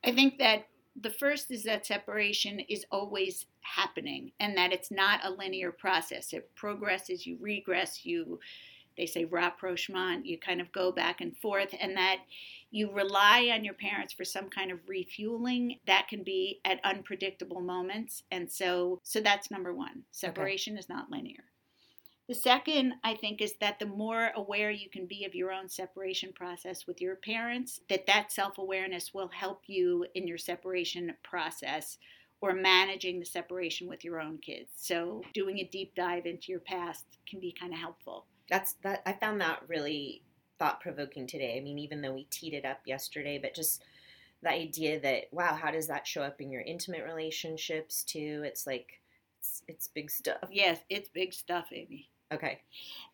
I 0.05 0.13
think 0.13 0.39
that 0.39 0.67
the 1.01 1.11
first 1.11 1.51
is 1.51 1.65
that 1.65 1.87
separation 1.87 2.61
is 2.61 2.87
always 2.93 3.47
happening 3.63 4.31
and 4.39 4.57
that 4.57 4.73
it's 4.73 4.91
not 4.91 5.25
a 5.25 5.31
linear 5.31 5.73
process. 5.73 6.33
It 6.33 6.55
progresses, 6.55 7.27
you 7.27 7.37
regress, 7.41 8.07
you, 8.07 8.39
they 8.97 9.07
say 9.07 9.25
rapprochement, 9.25 10.27
you 10.27 10.39
kind 10.39 10.61
of 10.61 10.73
go 10.73 10.93
back 10.93 11.21
and 11.21 11.37
forth, 11.37 11.75
and 11.81 11.97
that 11.97 12.19
you 12.71 12.91
rely 12.91 13.51
on 13.53 13.65
your 13.65 13.75
parents 13.75 14.13
for 14.13 14.25
some 14.25 14.49
kind 14.49 14.71
of 14.71 14.81
refueling 14.89 15.79
that 15.87 16.09
can 16.09 16.23
be 16.23 16.61
at 16.65 16.81
unpredictable 16.85 17.61
moments. 17.61 18.25
And 18.31 18.51
so, 18.51 19.01
so 19.03 19.21
that's 19.21 19.51
number 19.51 19.73
one. 19.73 20.03
Separation 20.11 20.77
is 20.77 20.89
not 20.89 21.11
linear. 21.11 21.45
The 22.27 22.35
second, 22.35 22.95
I 23.05 23.15
think, 23.15 23.43
is 23.43 23.55
that 23.61 23.79
the 23.79 23.87
more 23.87 24.31
aware 24.35 24.71
you 24.71 24.89
can 24.89 25.07
be 25.07 25.27
of 25.27 25.35
your 25.35 25.53
own 25.53 25.69
separation 25.69 26.33
process 26.33 26.87
with 26.87 27.01
your 27.01 27.17
parents, 27.17 27.81
that 27.91 28.07
that 28.07 28.33
self-awareness 28.33 29.13
will 29.13 29.29
help 29.29 29.63
you 29.67 30.07
in 30.15 30.27
your 30.27 30.39
separation 30.39 31.13
process 31.23 31.99
or 32.41 32.55
managing 32.55 33.21
the 33.21 33.27
separation 33.27 33.89
with 33.89 34.05
your 34.05 34.21
own 34.21 34.39
kids. 34.39 34.71
So, 34.77 35.23
doing 35.35 35.59
a 35.59 35.65
deep 35.65 35.95
dive 35.95 36.25
into 36.25 36.51
your 36.51 36.61
past 36.61 37.05
can 37.29 37.41
be 37.41 37.53
kind 37.59 37.73
of 37.73 37.79
helpful. 37.79 38.27
That's 38.51 38.75
that. 38.83 39.03
I 39.07 39.13
found 39.13 39.41
that 39.41 39.63
really 39.69 40.23
thought 40.59 40.81
provoking 40.81 41.27
today. 41.27 41.57
I 41.59 41.61
mean, 41.61 41.79
even 41.79 42.03
though 42.03 42.13
we 42.13 42.25
teed 42.25 42.55
it 42.55 42.65
up 42.65 42.81
yesterday, 42.87 43.39
but 43.39 43.55
just 43.55 43.83
the 44.43 44.51
idea 44.51 45.01
that 45.01 45.25
wow, 45.33 45.55
how 45.55 45.71
does 45.71 45.87
that 45.89 46.07
show 46.07 46.23
up 46.23 46.41
in 46.41 46.51
your 46.51 46.63
intimate 46.63 47.05
relationships 47.05 48.05
too? 48.05 48.43
It's 48.45 48.67
like 48.67 49.01
it's, 49.41 49.63
it's 49.69 49.89
big 49.89 50.11
stuff. 50.11 50.49
Yes, 50.51 50.81
it's 50.89 51.09
big 51.09 51.33
stuff, 51.33 51.67
Amy. 51.73 52.09
Okay. 52.33 52.61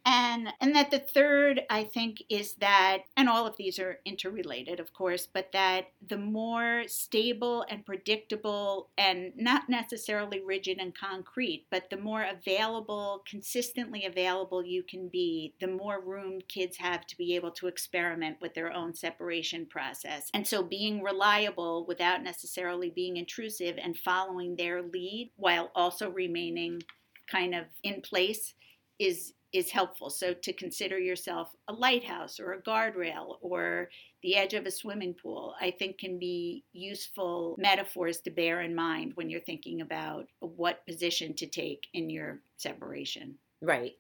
And 0.07 0.49
and 0.61 0.75
that 0.75 0.91
the 0.91 0.99
third 0.99 1.61
I 1.69 1.85
think 1.85 2.23
is 2.31 2.55
that 2.55 2.99
and 3.19 3.29
all 3.29 3.47
of 3.47 3.57
these 3.59 3.79
are 3.79 3.99
interrelated 4.07 4.81
of 4.81 4.95
course, 4.95 5.27
but 5.27 5.53
that 5.53 5.89
the 6.09 6.17
more 6.17 6.85
stable 6.87 7.67
and 7.69 7.85
predictable 7.85 8.89
and 8.97 9.33
not 9.37 9.69
necessarily 9.69 10.41
rigid 10.41 10.79
and 10.79 10.97
concrete, 10.97 11.67
but 11.71 11.91
the 11.91 11.99
more 11.99 12.23
available, 12.23 13.23
consistently 13.29 14.07
available 14.07 14.65
you 14.65 14.83
can 14.83 15.09
be, 15.09 15.55
the 15.61 15.67
more 15.67 16.01
room 16.01 16.41
kids 16.49 16.79
have 16.79 17.07
to 17.09 17.19
be 17.19 17.35
able 17.35 17.51
to 17.51 17.67
experiment 17.67 18.39
with 18.41 18.55
their 18.55 18.73
own 18.73 18.95
separation 18.95 19.67
process. 19.67 20.31
And 20.33 20.47
so 20.47 20.63
being 20.63 21.03
reliable 21.03 21.85
without 21.87 22.23
necessarily 22.23 22.89
being 22.89 23.19
intrusive 23.19 23.77
and 23.77 23.99
following 23.99 24.57
their 24.57 24.83
lead 24.83 25.33
while 25.37 25.71
also 25.75 26.09
remaining 26.09 26.83
kind 27.31 27.55
of 27.55 27.65
in 27.83 28.01
place 28.01 28.55
is 29.01 29.33
is 29.53 29.69
helpful. 29.73 30.11
So 30.11 30.33
to 30.33 30.53
consider 30.53 30.97
yourself 30.97 31.49
a 31.67 31.73
lighthouse 31.73 32.39
or 32.39 32.53
a 32.53 32.63
guardrail 32.63 33.39
or 33.41 33.89
the 34.23 34.37
edge 34.37 34.55
of 34.55 34.65
a 34.65 34.71
swimming 34.71 35.13
pool, 35.21 35.57
I 35.61 35.73
think 35.73 35.99
can 35.99 36.21
be 36.21 36.63
useful 36.73 37.57
metaphors 37.59 38.21
to 38.21 38.31
bear 38.31 38.61
in 38.61 38.77
mind 38.77 39.13
when 39.17 39.29
you're 39.29 39.41
thinking 39.41 39.81
about 39.81 40.29
what 40.39 40.87
position 40.87 41.35
to 41.35 41.47
take 41.49 41.89
in 41.95 42.11
your 42.11 42.39
separation. 42.59 43.35
Right. 43.61 43.95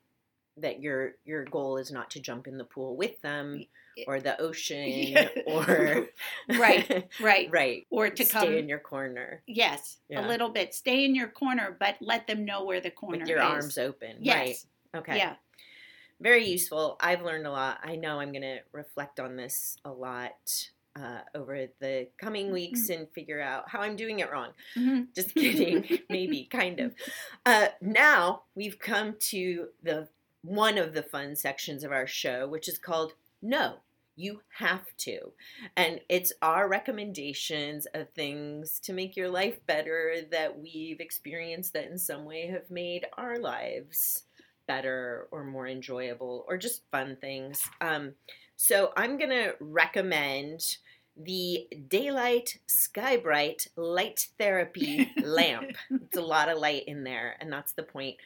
That 0.58 0.80
your 0.80 1.14
your 1.24 1.44
goal 1.46 1.78
is 1.78 1.90
not 1.90 2.10
to 2.10 2.20
jump 2.20 2.46
in 2.46 2.56
the 2.58 2.64
pool 2.64 2.96
with 2.96 3.20
them 3.22 3.64
or 4.06 4.20
the 4.20 4.40
ocean 4.40 4.86
Yeah. 4.88 5.28
or 5.46 6.06
Right, 6.48 7.08
Right. 7.20 7.50
right. 7.52 7.86
Or 7.90 8.08
to 8.08 8.24
Stay 8.24 8.38
come 8.38 8.52
in 8.54 8.68
your 8.68 8.78
corner 8.78 9.42
Yes, 9.48 9.98
Yeah. 10.08 10.24
a 10.24 10.28
little 10.28 10.50
bit. 10.50 10.74
Stay 10.74 11.04
in 11.04 11.14
your 11.16 11.28
corner, 11.28 11.76
but 11.80 11.96
let 12.00 12.28
them 12.28 12.44
know 12.44 12.64
where 12.64 12.80
the 12.80 12.90
corner 12.92 13.18
with 13.18 13.28
your 13.28 13.38
is. 13.38 13.44
arms 13.44 13.78
open. 13.78 14.16
Yes. 14.20 14.66
Okay. 14.96 15.16
Yeah. 15.16 15.36
very 16.20 16.46
useful. 16.46 16.96
I've 17.00 17.22
learned 17.22 17.46
a 17.46 17.50
lot. 17.50 17.80
I 17.82 17.96
know 17.96 18.20
I'm 18.20 18.32
going 18.32 18.42
to 18.42 18.58
reflect 18.72 19.20
on 19.20 19.36
this 19.36 19.76
a 19.84 19.90
lot 19.90 20.70
uh, 20.96 21.20
over 21.34 21.66
the 21.80 22.08
coming 22.18 22.50
weeks 22.52 22.88
and 22.90 23.08
figure 23.14 23.40
out 23.40 23.68
how 23.68 23.80
I'm 23.80 23.96
doing 23.96 24.18
it 24.18 24.30
wrong. 24.30 24.50
Mhm. 24.76 25.14
Just 25.14 25.34
kidding, 25.34 26.00
maybe, 26.10 26.44
kind 26.50 26.80
of. 26.80 26.94
Uh, 27.46 27.68
now 27.80 28.42
we've 28.54 28.78
come 28.78 29.16
to 29.30 29.68
the 29.82 30.08
one 30.42 30.78
of 30.78 30.92
the 30.94 31.02
fun 31.02 31.36
sections 31.36 31.84
of 31.84 31.92
our 31.92 32.06
show, 32.06 32.48
which 32.48 32.68
is 32.68 32.78
called 32.78 33.14
No. 33.42 33.76
You 34.16 34.42
have 34.58 34.84
to. 34.98 35.32
And 35.76 36.00
it's 36.10 36.32
our 36.42 36.68
recommendations 36.68 37.86
of 37.94 38.10
things 38.10 38.78
to 38.80 38.92
make 38.92 39.16
your 39.16 39.30
life 39.30 39.64
better 39.66 40.16
that 40.30 40.58
we've 40.60 41.00
experienced 41.00 41.72
that 41.72 41.86
in 41.90 41.96
some 41.98 42.24
way 42.26 42.46
have 42.48 42.70
made 42.70 43.06
our 43.16 43.38
lives 43.38 44.24
better 44.70 45.26
or 45.32 45.42
more 45.42 45.66
enjoyable 45.66 46.44
or 46.48 46.56
just 46.56 46.82
fun 46.92 47.16
things. 47.20 47.68
Um, 47.80 48.12
so 48.54 48.92
I'm 48.96 49.18
going 49.18 49.30
to 49.30 49.54
recommend 49.58 50.76
the 51.16 51.66
Daylight 51.88 52.58
Skybright 52.68 53.66
Light 53.74 54.28
Therapy 54.38 55.10
lamp. 55.24 55.72
It's 55.90 56.16
a 56.16 56.22
lot 56.22 56.48
of 56.48 56.58
light 56.58 56.84
in 56.86 57.02
there, 57.02 57.36
and 57.40 57.52
that's 57.52 57.72
the 57.72 57.82
point. 57.82 58.16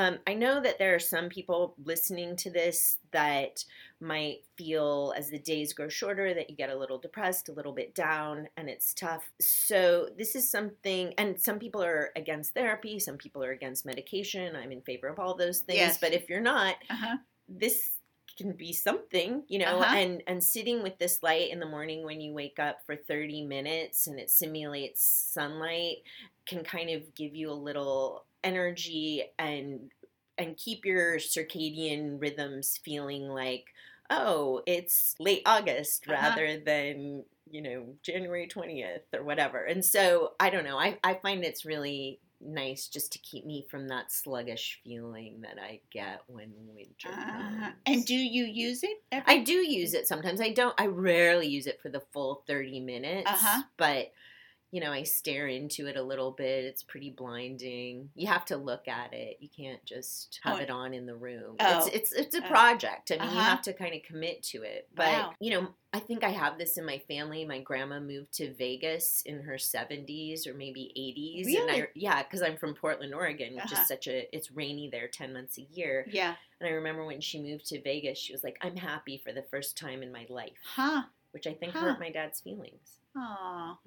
Um, 0.00 0.18
I 0.26 0.32
know 0.32 0.62
that 0.62 0.78
there 0.78 0.94
are 0.94 0.98
some 0.98 1.28
people 1.28 1.74
listening 1.84 2.34
to 2.36 2.50
this 2.50 2.96
that 3.10 3.62
might 4.00 4.38
feel 4.56 5.12
as 5.14 5.28
the 5.28 5.38
days 5.38 5.74
grow 5.74 5.90
shorter 5.90 6.32
that 6.32 6.48
you 6.48 6.56
get 6.56 6.70
a 6.70 6.74
little 6.78 6.96
depressed, 6.96 7.50
a 7.50 7.52
little 7.52 7.72
bit 7.72 7.94
down, 7.94 8.48
and 8.56 8.70
it's 8.70 8.94
tough. 8.94 9.30
So, 9.42 10.08
this 10.16 10.34
is 10.34 10.50
something, 10.50 11.12
and 11.18 11.38
some 11.38 11.58
people 11.58 11.82
are 11.82 12.12
against 12.16 12.54
therapy, 12.54 12.98
some 12.98 13.18
people 13.18 13.44
are 13.44 13.50
against 13.50 13.84
medication. 13.84 14.56
I'm 14.56 14.72
in 14.72 14.80
favor 14.80 15.06
of 15.06 15.18
all 15.18 15.34
those 15.34 15.60
things. 15.60 15.76
Yes. 15.80 15.98
But 15.98 16.14
if 16.14 16.30
you're 16.30 16.40
not, 16.40 16.76
Uh-huh. 16.88 17.18
this 17.46 17.98
can 18.38 18.52
be 18.52 18.72
something 18.72 19.42
you 19.48 19.58
know 19.58 19.80
Uh-huh. 19.80 19.96
and 19.98 20.22
and 20.26 20.42
sitting 20.42 20.82
with 20.82 20.96
this 20.98 21.22
light 21.22 21.50
in 21.50 21.60
the 21.60 21.66
morning 21.66 22.04
when 22.04 22.22
you 22.22 22.32
wake 22.32 22.58
up 22.58 22.78
for 22.86 22.96
30 22.96 23.44
minutes 23.44 24.06
and 24.06 24.18
it 24.18 24.30
simulates 24.30 25.02
sunlight 25.02 25.98
can 26.46 26.64
kind 26.64 26.88
of 26.88 27.14
give 27.14 27.34
you 27.34 27.50
a 27.50 27.52
little 27.68 28.24
energy 28.44 29.24
and 29.38 29.90
and 30.38 30.56
keep 30.56 30.84
your 30.84 31.16
circadian 31.16 32.20
rhythms 32.20 32.78
feeling 32.84 33.28
like 33.28 33.66
oh 34.10 34.62
it's 34.66 35.14
late 35.18 35.42
august 35.46 36.04
Uh-huh. 36.08 36.14
rather 36.20 36.58
than 36.58 37.24
you 37.50 37.60
know 37.62 37.84
january 38.02 38.48
20th 38.48 39.02
or 39.14 39.22
whatever 39.24 39.64
and 39.64 39.84
so 39.84 40.32
i 40.40 40.50
don't 40.50 40.64
know 40.64 40.78
i, 40.78 40.98
I 41.04 41.14
find 41.14 41.44
it's 41.44 41.64
really 41.64 42.20
nice 42.40 42.86
just 42.88 43.12
to 43.12 43.18
keep 43.18 43.44
me 43.44 43.66
from 43.70 43.88
that 43.88 44.10
sluggish 44.10 44.80
feeling 44.82 45.42
that 45.42 45.58
i 45.62 45.80
get 45.92 46.22
when 46.26 46.52
winter 46.74 47.08
Uh-huh. 47.08 47.32
comes. 47.60 47.74
And 47.86 48.04
do 48.06 48.14
you 48.14 48.44
use 48.44 48.82
it? 48.82 48.98
I 49.26 49.38
do 49.38 49.52
use 49.54 49.94
it 49.94 50.06
sometimes. 50.06 50.40
I 50.40 50.50
don't. 50.52 50.74
I 50.80 50.86
rarely 50.86 51.48
use 51.48 51.66
it 51.66 51.80
for 51.82 51.88
the 51.88 52.00
full 52.12 52.42
thirty 52.46 52.78
minutes. 52.80 53.28
Uh-huh. 53.30 53.62
But 53.76 54.12
you 54.72 54.80
know, 54.80 54.92
I 54.92 55.02
stare 55.02 55.48
into 55.48 55.86
it 55.88 55.96
a 55.96 56.02
little 56.02 56.30
bit. 56.30 56.64
It's 56.64 56.82
pretty 56.82 57.10
blinding. 57.10 58.10
You 58.14 58.28
have 58.28 58.44
to 58.46 58.56
look 58.56 58.86
at 58.88 59.12
it. 59.12 59.38
You 59.40 59.48
can't 59.48 59.84
just 59.84 60.38
have 60.44 60.58
Oh. 60.58 60.62
it 60.62 60.70
on 60.70 60.94
in 60.94 61.06
the 61.06 61.16
room. 61.16 61.56
Oh. 61.58 61.86
It's 61.86 61.88
it's 61.88 62.12
it's 62.12 62.34
a 62.36 62.44
Oh. 62.44 62.48
project. 62.48 63.10
I 63.10 63.16
mean, 63.16 63.24
you 63.24 63.38
Uh-huh. 63.40 63.50
have 63.50 63.62
to 63.62 63.72
kind 63.72 63.94
of 63.94 64.02
commit 64.02 64.42
to 64.44 64.62
it. 64.62 64.88
But 64.94 65.08
Wow. 65.08 65.34
you 65.40 65.50
know, 65.50 65.74
I 65.92 65.98
think 65.98 66.22
I 66.22 66.28
have 66.30 66.56
this 66.56 66.78
in 66.78 66.84
my 66.84 66.98
family. 66.98 67.44
My 67.44 67.58
grandma 67.60 67.98
moved 67.98 68.32
to 68.34 68.54
Vegas 68.54 69.22
in 69.22 69.40
her 69.42 69.58
seventies 69.58 70.46
or 70.46 70.54
maybe 70.54 70.92
eighties, 70.94 71.48
and 71.56 71.68
I 71.70 71.88
yeah, 71.94 72.22
because 72.22 72.42
I'm 72.42 72.56
from 72.56 72.74
Portland, 72.74 73.12
Oregon, 73.12 73.54
which 73.56 73.64
Uh-huh. 73.72 73.80
is 73.82 73.88
such 73.88 74.06
a 74.06 74.34
it's 74.34 74.52
rainy 74.52 74.88
there 74.88 75.08
ten 75.08 75.32
months 75.32 75.58
a 75.58 75.62
year. 75.62 76.06
Yeah. 76.08 76.36
And 76.60 76.68
I 76.68 76.72
remember 76.72 77.04
when 77.04 77.20
she 77.20 77.40
moved 77.42 77.66
to 77.66 77.80
Vegas, 77.82 78.18
she 78.18 78.32
was 78.32 78.44
like, 78.44 78.58
I'm 78.60 78.76
happy 78.76 79.18
for 79.18 79.32
the 79.32 79.42
first 79.42 79.76
time 79.76 80.02
in 80.02 80.12
my 80.12 80.26
life, 80.28 80.58
Huh. 80.62 81.04
which 81.32 81.46
I 81.48 81.54
think 81.54 81.72
Huh. 81.72 81.80
hurt 81.80 81.98
my 82.00 82.10
dad's 82.10 82.40
feelings. 82.40 82.98
Aw. 83.16 83.78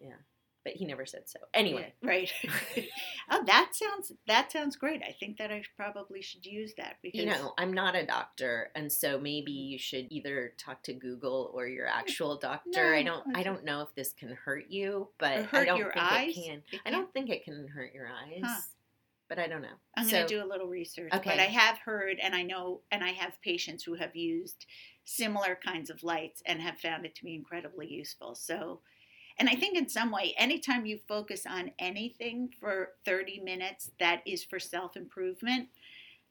But 0.63 0.73
he 0.73 0.85
never 0.85 1.05
said 1.05 1.23
so. 1.25 1.39
Anyway, 1.53 1.93
Yeah, 2.01 2.09
right. 2.09 2.31
oh, 3.31 3.43
that 3.45 3.71
sounds 3.73 4.13
that 4.27 4.51
sounds 4.51 4.75
great. 4.75 5.01
I 5.01 5.11
think 5.11 5.37
that 5.37 5.51
I 5.51 5.63
probably 5.75 6.21
should 6.21 6.45
use 6.45 6.73
that 6.77 6.97
because 7.01 7.19
you 7.19 7.25
know, 7.25 7.53
I'm 7.57 7.73
not 7.73 7.95
a 7.95 8.05
doctor, 8.05 8.71
and 8.75 8.91
so 8.91 9.19
maybe 9.19 9.51
mm. 9.51 9.71
you 9.71 9.77
should 9.77 10.07
either 10.09 10.53
talk 10.57 10.83
to 10.83 10.93
Google 10.93 11.51
or 11.53 11.67
your 11.67 11.87
mm. 11.87 11.93
actual 11.93 12.37
doctor. 12.37 12.93
I 12.93 13.03
don't 13.03 13.35
I 13.35 13.43
don't 13.43 13.65
know 13.65 13.81
if 13.81 13.93
this 13.95 14.13
can 14.13 14.37
hurt 14.45 14.65
you, 14.69 15.09
but 15.17 15.45
hurt 15.45 15.63
I 15.63 15.65
don't 15.65 15.79
your 15.79 15.91
think 15.91 16.11
eyes? 16.11 16.37
it 16.37 16.45
can. 16.45 16.63
I 16.85 16.91
don't 16.91 17.11
think 17.13 17.29
it 17.29 17.43
can 17.43 17.67
hurt 17.67 17.93
your 17.93 18.07
eyes. 18.07 18.41
Huh. 18.43 18.61
But 19.29 19.39
I 19.39 19.47
don't 19.47 19.61
know. 19.61 19.79
I'm 19.97 20.05
so, 20.05 20.11
going 20.11 20.27
to 20.27 20.35
do 20.35 20.43
a 20.43 20.45
little 20.45 20.67
research. 20.67 21.11
Okay. 21.11 21.29
But 21.29 21.39
I 21.39 21.45
have 21.45 21.79
heard, 21.79 22.19
and 22.21 22.35
I 22.35 22.43
know, 22.43 22.81
and 22.91 23.03
I 23.03 23.11
have 23.11 23.41
patients 23.41 23.83
who 23.83 23.95
have 23.95 24.15
used 24.15 24.65
similar 25.05 25.57
kinds 25.65 25.89
of 25.89 26.03
lights 26.03 26.43
and 26.45 26.61
have 26.61 26.77
found 26.77 27.05
it 27.05 27.15
to 27.15 27.23
be 27.23 27.33
incredibly 27.33 27.87
useful. 27.87 28.35
So, 28.35 28.81
and 29.37 29.49
I 29.49 29.55
think 29.55 29.77
in 29.77 29.89
some 29.89 30.11
way, 30.11 30.33
anytime 30.37 30.85
you 30.85 30.99
focus 31.07 31.45
on 31.45 31.71
anything 31.79 32.49
for 32.59 32.89
30 33.05 33.41
minutes 33.41 33.91
that 33.99 34.21
is 34.25 34.43
for 34.43 34.59
self 34.59 34.95
improvement, 34.95 35.69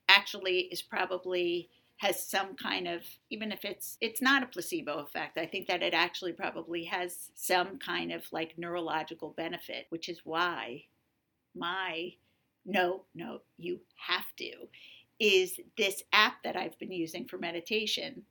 actually 0.09 0.61
is 0.73 0.83
probably 0.83 1.69
has 1.99 2.27
some 2.27 2.57
kind 2.57 2.89
of 2.89 3.03
even 3.31 3.53
if 3.53 3.65
it's 3.65 3.97
it's 4.01 4.21
not 4.21 4.43
a 4.43 4.47
placebo 4.47 4.99
effect 4.99 5.39
i 5.39 5.47
think 5.47 5.69
that 5.69 5.85
it 5.85 5.95
actually 5.95 6.33
probably 6.33 6.83
has 6.83 7.31
some 7.37 7.79
kind 7.79 8.11
of 8.11 8.25
like 8.33 8.59
neurological 8.59 9.33
benefit 9.37 9.87
which 9.91 10.09
is 10.09 10.21
why 10.25 10.83
my 11.55 12.13
no, 12.65 13.03
no, 13.15 13.41
you 13.59 13.81
have 13.97 14.27
to, 14.39 14.53
is 15.19 15.59
this 15.77 16.03
app 16.13 16.43
that 16.45 16.57
I've 16.57 16.79
been 16.79 16.93
using 16.93 17.27
for 17.27 17.39
meditation, 17.39 18.23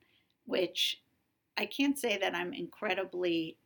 which 0.46 1.02
I 1.58 1.66
can't 1.66 1.98
say 1.98 2.18
that 2.18 2.36
I'm 2.36 2.54
incredibly 2.54 3.58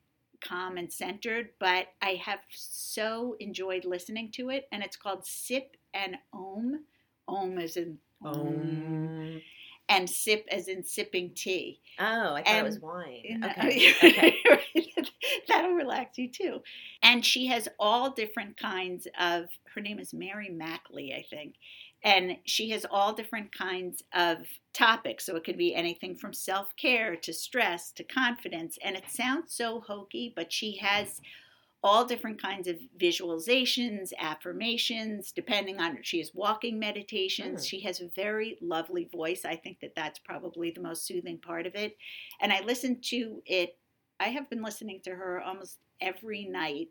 calm 0.41 0.77
and 0.77 0.91
centered, 0.91 1.49
but 1.59 1.87
I 2.01 2.15
have 2.23 2.39
so 2.49 3.35
enjoyed 3.39 3.85
listening 3.85 4.31
to 4.33 4.49
it. 4.49 4.67
And 4.71 4.83
it's 4.83 4.95
called 4.97 5.25
Sip 5.25 5.75
and 5.93 6.17
Om. 6.33 6.83
Om 7.27 7.59
is 7.59 7.77
in 7.77 7.97
Um, 8.23 9.41
and 9.87 10.09
sip 10.09 10.47
as 10.51 10.67
in 10.67 10.83
sipping 10.83 11.31
tea. 11.35 11.79
oh, 11.99 12.33
I 12.33 12.41
thought 12.43 12.47
And- 12.47 12.57
it 12.59 12.63
was 12.63 12.79
wine. 12.79 13.43
Okay. 13.43 13.93
okay. 14.03 14.35
That'll 15.47 15.71
relax 15.73 16.17
you 16.17 16.29
too. 16.31 16.61
And 17.03 17.23
she 17.25 17.45
has 17.47 17.67
all 17.79 18.09
different 18.11 18.57
kinds 18.57 19.07
of, 19.19 19.45
her 19.73 19.81
name 19.81 19.99
is 19.99 20.13
Mary 20.13 20.49
Meckley, 20.49 21.15
I 21.15 21.23
think. 21.29 21.55
And 22.05 22.37
she 22.45 22.69
has 22.69 22.85
all 22.89 23.13
different 23.13 23.51
kinds 23.51 24.03
of 24.13 24.37
topics. 24.73 25.25
So 25.25 25.35
it 25.35 25.43
could 25.43 25.57
be 25.57 25.73
anything 25.73 26.15
from 26.15 26.33
self 26.33 26.75
care 26.77 27.15
to 27.17 27.33
stress 27.33 27.91
to 27.93 28.03
confidence. 28.03 28.77
And 28.83 28.95
it 28.95 29.05
sounds 29.09 29.53
so 29.53 29.81
hokey, 29.81 30.31
but 30.35 30.53
she 30.53 30.77
has 30.77 31.19
all 31.85 32.05
different 32.05 32.41
kinds 32.41 32.67
of 32.67 32.77
visualizations, 32.99 34.11
affirmations, 34.19 35.31
depending 35.31 35.79
on 35.79 35.99
she 36.01 36.19
has 36.19 36.31
walking 36.33 36.79
meditations. 36.79 37.63
Mm. 37.63 37.69
She 37.69 37.79
has 37.81 38.01
a 38.01 38.09
very 38.15 38.57
lovely 38.61 39.09
voice. 39.11 39.43
I 39.45 39.55
think 39.55 39.79
that 39.81 39.93
that's 39.95 40.19
probably 40.19 40.71
the 40.71 40.81
most 40.81 41.05
soothing 41.05 41.39
part 41.39 41.65
of 41.65 41.75
it. 41.75 41.97
And 42.39 42.53
I 42.53 42.61
listen 42.61 43.01
to 43.05 43.41
it. 43.45 43.77
I 44.19 44.29
have 44.29 44.49
been 44.49 44.63
listening 44.63 45.01
to 45.03 45.11
her 45.11 45.41
almost 45.41 45.79
every 46.01 46.45
night 46.45 46.87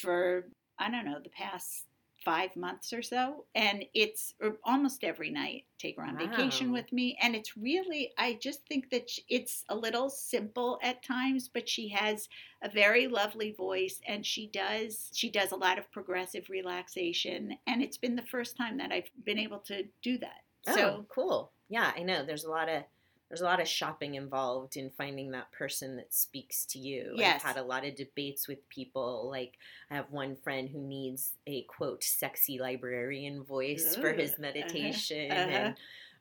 for 0.00 0.46
I 0.78 0.90
don't 0.90 1.06
know 1.06 1.20
the 1.22 1.30
past 1.30 1.84
five 2.26 2.54
months 2.56 2.92
or 2.92 3.02
so, 3.02 3.46
and 3.54 3.84
it's 3.94 4.34
or 4.42 4.58
almost 4.64 5.04
every 5.04 5.30
night. 5.30 5.64
Take 5.78 5.96
her 5.96 6.04
on 6.04 6.16
vacation 6.18 6.72
with 6.72 6.92
me, 6.92 7.16
and 7.22 7.34
it's 7.36 7.56
really 7.56 8.12
I 8.18 8.34
just 8.34 8.66
think 8.66 8.90
that 8.90 9.10
it's 9.28 9.64
a 9.68 9.76
little 9.76 10.10
simple 10.10 10.78
at 10.82 11.02
times, 11.02 11.48
but 11.48 11.68
she 11.68 11.88
has 11.90 12.28
a 12.62 12.68
very 12.68 13.06
lovely 13.06 13.52
voice, 13.52 14.00
and 14.06 14.26
she 14.26 14.48
does 14.48 15.10
she 15.14 15.30
does 15.30 15.52
a 15.52 15.56
lot 15.56 15.78
of 15.78 15.90
progressive 15.92 16.48
relaxation, 16.50 17.56
and 17.66 17.82
it's 17.82 17.98
been 17.98 18.16
the 18.16 18.22
first 18.34 18.56
time 18.56 18.76
that 18.78 18.92
I've 18.92 19.10
been 19.24 19.38
able 19.38 19.60
to 19.60 19.84
do 20.02 20.18
that. 20.18 20.42
Oh, 20.68 20.74
So 20.74 21.06
cool. 21.08 21.52
Yeah, 21.68 21.92
I 21.96 22.02
know. 22.02 22.24
There's 22.24 22.44
a 22.44 22.50
lot 22.50 22.68
of 22.68 22.84
there's 23.28 23.40
a 23.40 23.44
lot 23.44 23.60
of 23.60 23.66
shopping 23.66 24.14
involved 24.14 24.76
in 24.76 24.90
finding 24.96 25.32
that 25.32 25.50
person 25.52 25.96
that 25.96 26.14
speaks 26.14 26.64
to 26.66 26.78
you. 26.78 27.12
Yes. 27.16 27.42
I've 27.44 27.56
had 27.56 27.62
a 27.62 27.66
lot 27.66 27.84
of 27.84 27.96
debates 27.96 28.46
with 28.46 28.68
people. 28.68 29.28
Like 29.30 29.54
I 29.90 29.96
have 29.96 30.10
one 30.10 30.36
friend 30.36 30.68
who 30.68 30.78
needs 30.78 31.32
a 31.46 31.62
quote 31.62 32.04
sexy 32.04 32.58
librarian 32.58 33.42
voice 33.42 33.96
for 33.96 34.10
Ooh, 34.12 34.16
his 34.16 34.32
uh-huh, 34.32 34.42
meditation 34.42 35.30
uh-huh. 35.32 35.50
and 35.50 35.74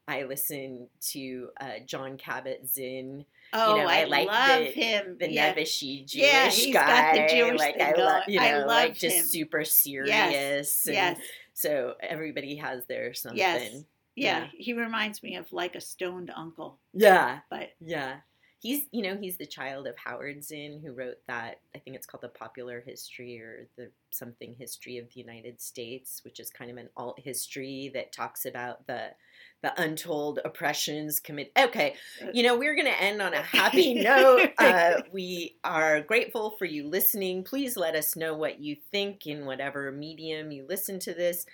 I 0.07 0.23
listen 0.23 0.87
to 1.11 1.49
uh, 1.59 1.79
Jon 1.85 2.17
Kabat-Zinn. 2.17 3.25
oh, 3.53 3.75
know, 3.77 3.87
I, 3.87 4.01
I 4.01 4.03
like 4.05 4.27
love 4.27 4.59
the- 4.59 4.65
him. 4.65 5.17
the 5.19 5.31
yeah. 5.31 5.53
Nevishi 5.53 6.05
Jewish 6.05 6.23
Yeah, 6.23 6.49
he's 6.49 6.73
guy. 6.73 7.15
got 7.17 7.27
the 7.29 7.35
Jewish 7.35 7.59
like 7.59 7.77
thing 7.77 7.87
I 7.87 7.91
love, 7.99 8.25
going. 8.25 8.35
you 8.35 8.39
I 8.39 8.57
love 8.57 8.67
like 8.67 8.95
just 8.97 9.31
super 9.31 9.63
serious. 9.63 10.85
and 10.85 10.93
Yes. 10.95 11.17
So 11.53 11.95
everybody 12.01 12.57
has 12.57 12.85
their 12.85 13.13
something. 13.13 13.37
Yes. 13.39 13.83
Yeah, 14.15 14.39
Yeah. 14.43 14.47
he 14.57 14.73
reminds 14.73 15.21
me 15.23 15.35
of 15.35 15.51
like 15.51 15.75
a 15.75 15.81
stoned 15.81 16.31
uncle, 16.35 16.79
Yeah. 16.93 17.41
but 17.49 17.71
Yeah. 17.79 18.21
He's, 18.61 18.87
you 18.91 19.03
know, 19.03 19.15
he's 19.15 19.37
the 19.37 19.45
child 19.45 19.85
of 19.85 19.95
Howard 19.97 20.43
Zinn, 20.43 20.81
who 20.83 20.91
wrote 20.93 21.17
that. 21.27 21.59
I 21.75 21.79
think 21.79 21.95
it's 21.95 22.07
called 22.07 22.23
the 22.23 22.29
Popular 22.29 22.81
History 22.81 23.39
or 23.39 23.67
the 23.77 23.91
something 24.09 24.55
History 24.57 24.97
of 24.97 25.07
the 25.13 25.19
United 25.19 25.61
States, 25.61 26.21
which 26.23 26.39
is 26.39 26.49
kind 26.49 26.71
of 26.71 26.77
an 26.77 26.89
alt 26.97 27.19
history 27.19 27.91
that 27.93 28.11
talks 28.11 28.45
about 28.45 28.87
the 28.87 29.13
the 29.61 29.79
untold 29.81 30.39
oppressions 30.45 31.19
commit. 31.19 31.51
Okay, 31.57 31.95
you 32.33 32.41
know, 32.43 32.57
we're 32.57 32.75
going 32.75 32.87
to 32.87 33.01
end 33.01 33.21
on 33.21 33.33
a 33.33 33.41
happy 33.41 33.93
note. 34.01 34.51
Uh, 34.57 35.01
we 35.11 35.57
are 35.63 36.01
grateful 36.01 36.51
for 36.57 36.65
you 36.65 36.87
listening. 36.87 37.43
Please 37.43 37.75
let 37.77 37.95
us 37.95 38.15
know 38.15 38.35
what 38.35 38.59
you 38.59 38.75
think 38.91 39.27
in 39.27 39.45
whatever 39.45 39.91
medium 39.91 40.51
you 40.51 40.65
listen 40.67 40.97
to 40.99 41.13
this. 41.13 41.45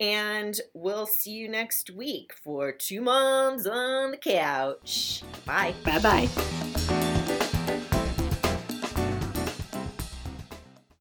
And 0.00 0.60
we'll 0.74 1.06
see 1.06 1.32
you 1.32 1.48
next 1.48 1.90
week 1.90 2.32
for 2.32 2.70
Two 2.72 3.00
Moms 3.00 3.66
on 3.66 4.12
the 4.12 4.16
Couch. 4.16 5.22
Bye. 5.44 5.74
bye 5.84 5.98
bye. 5.98 6.77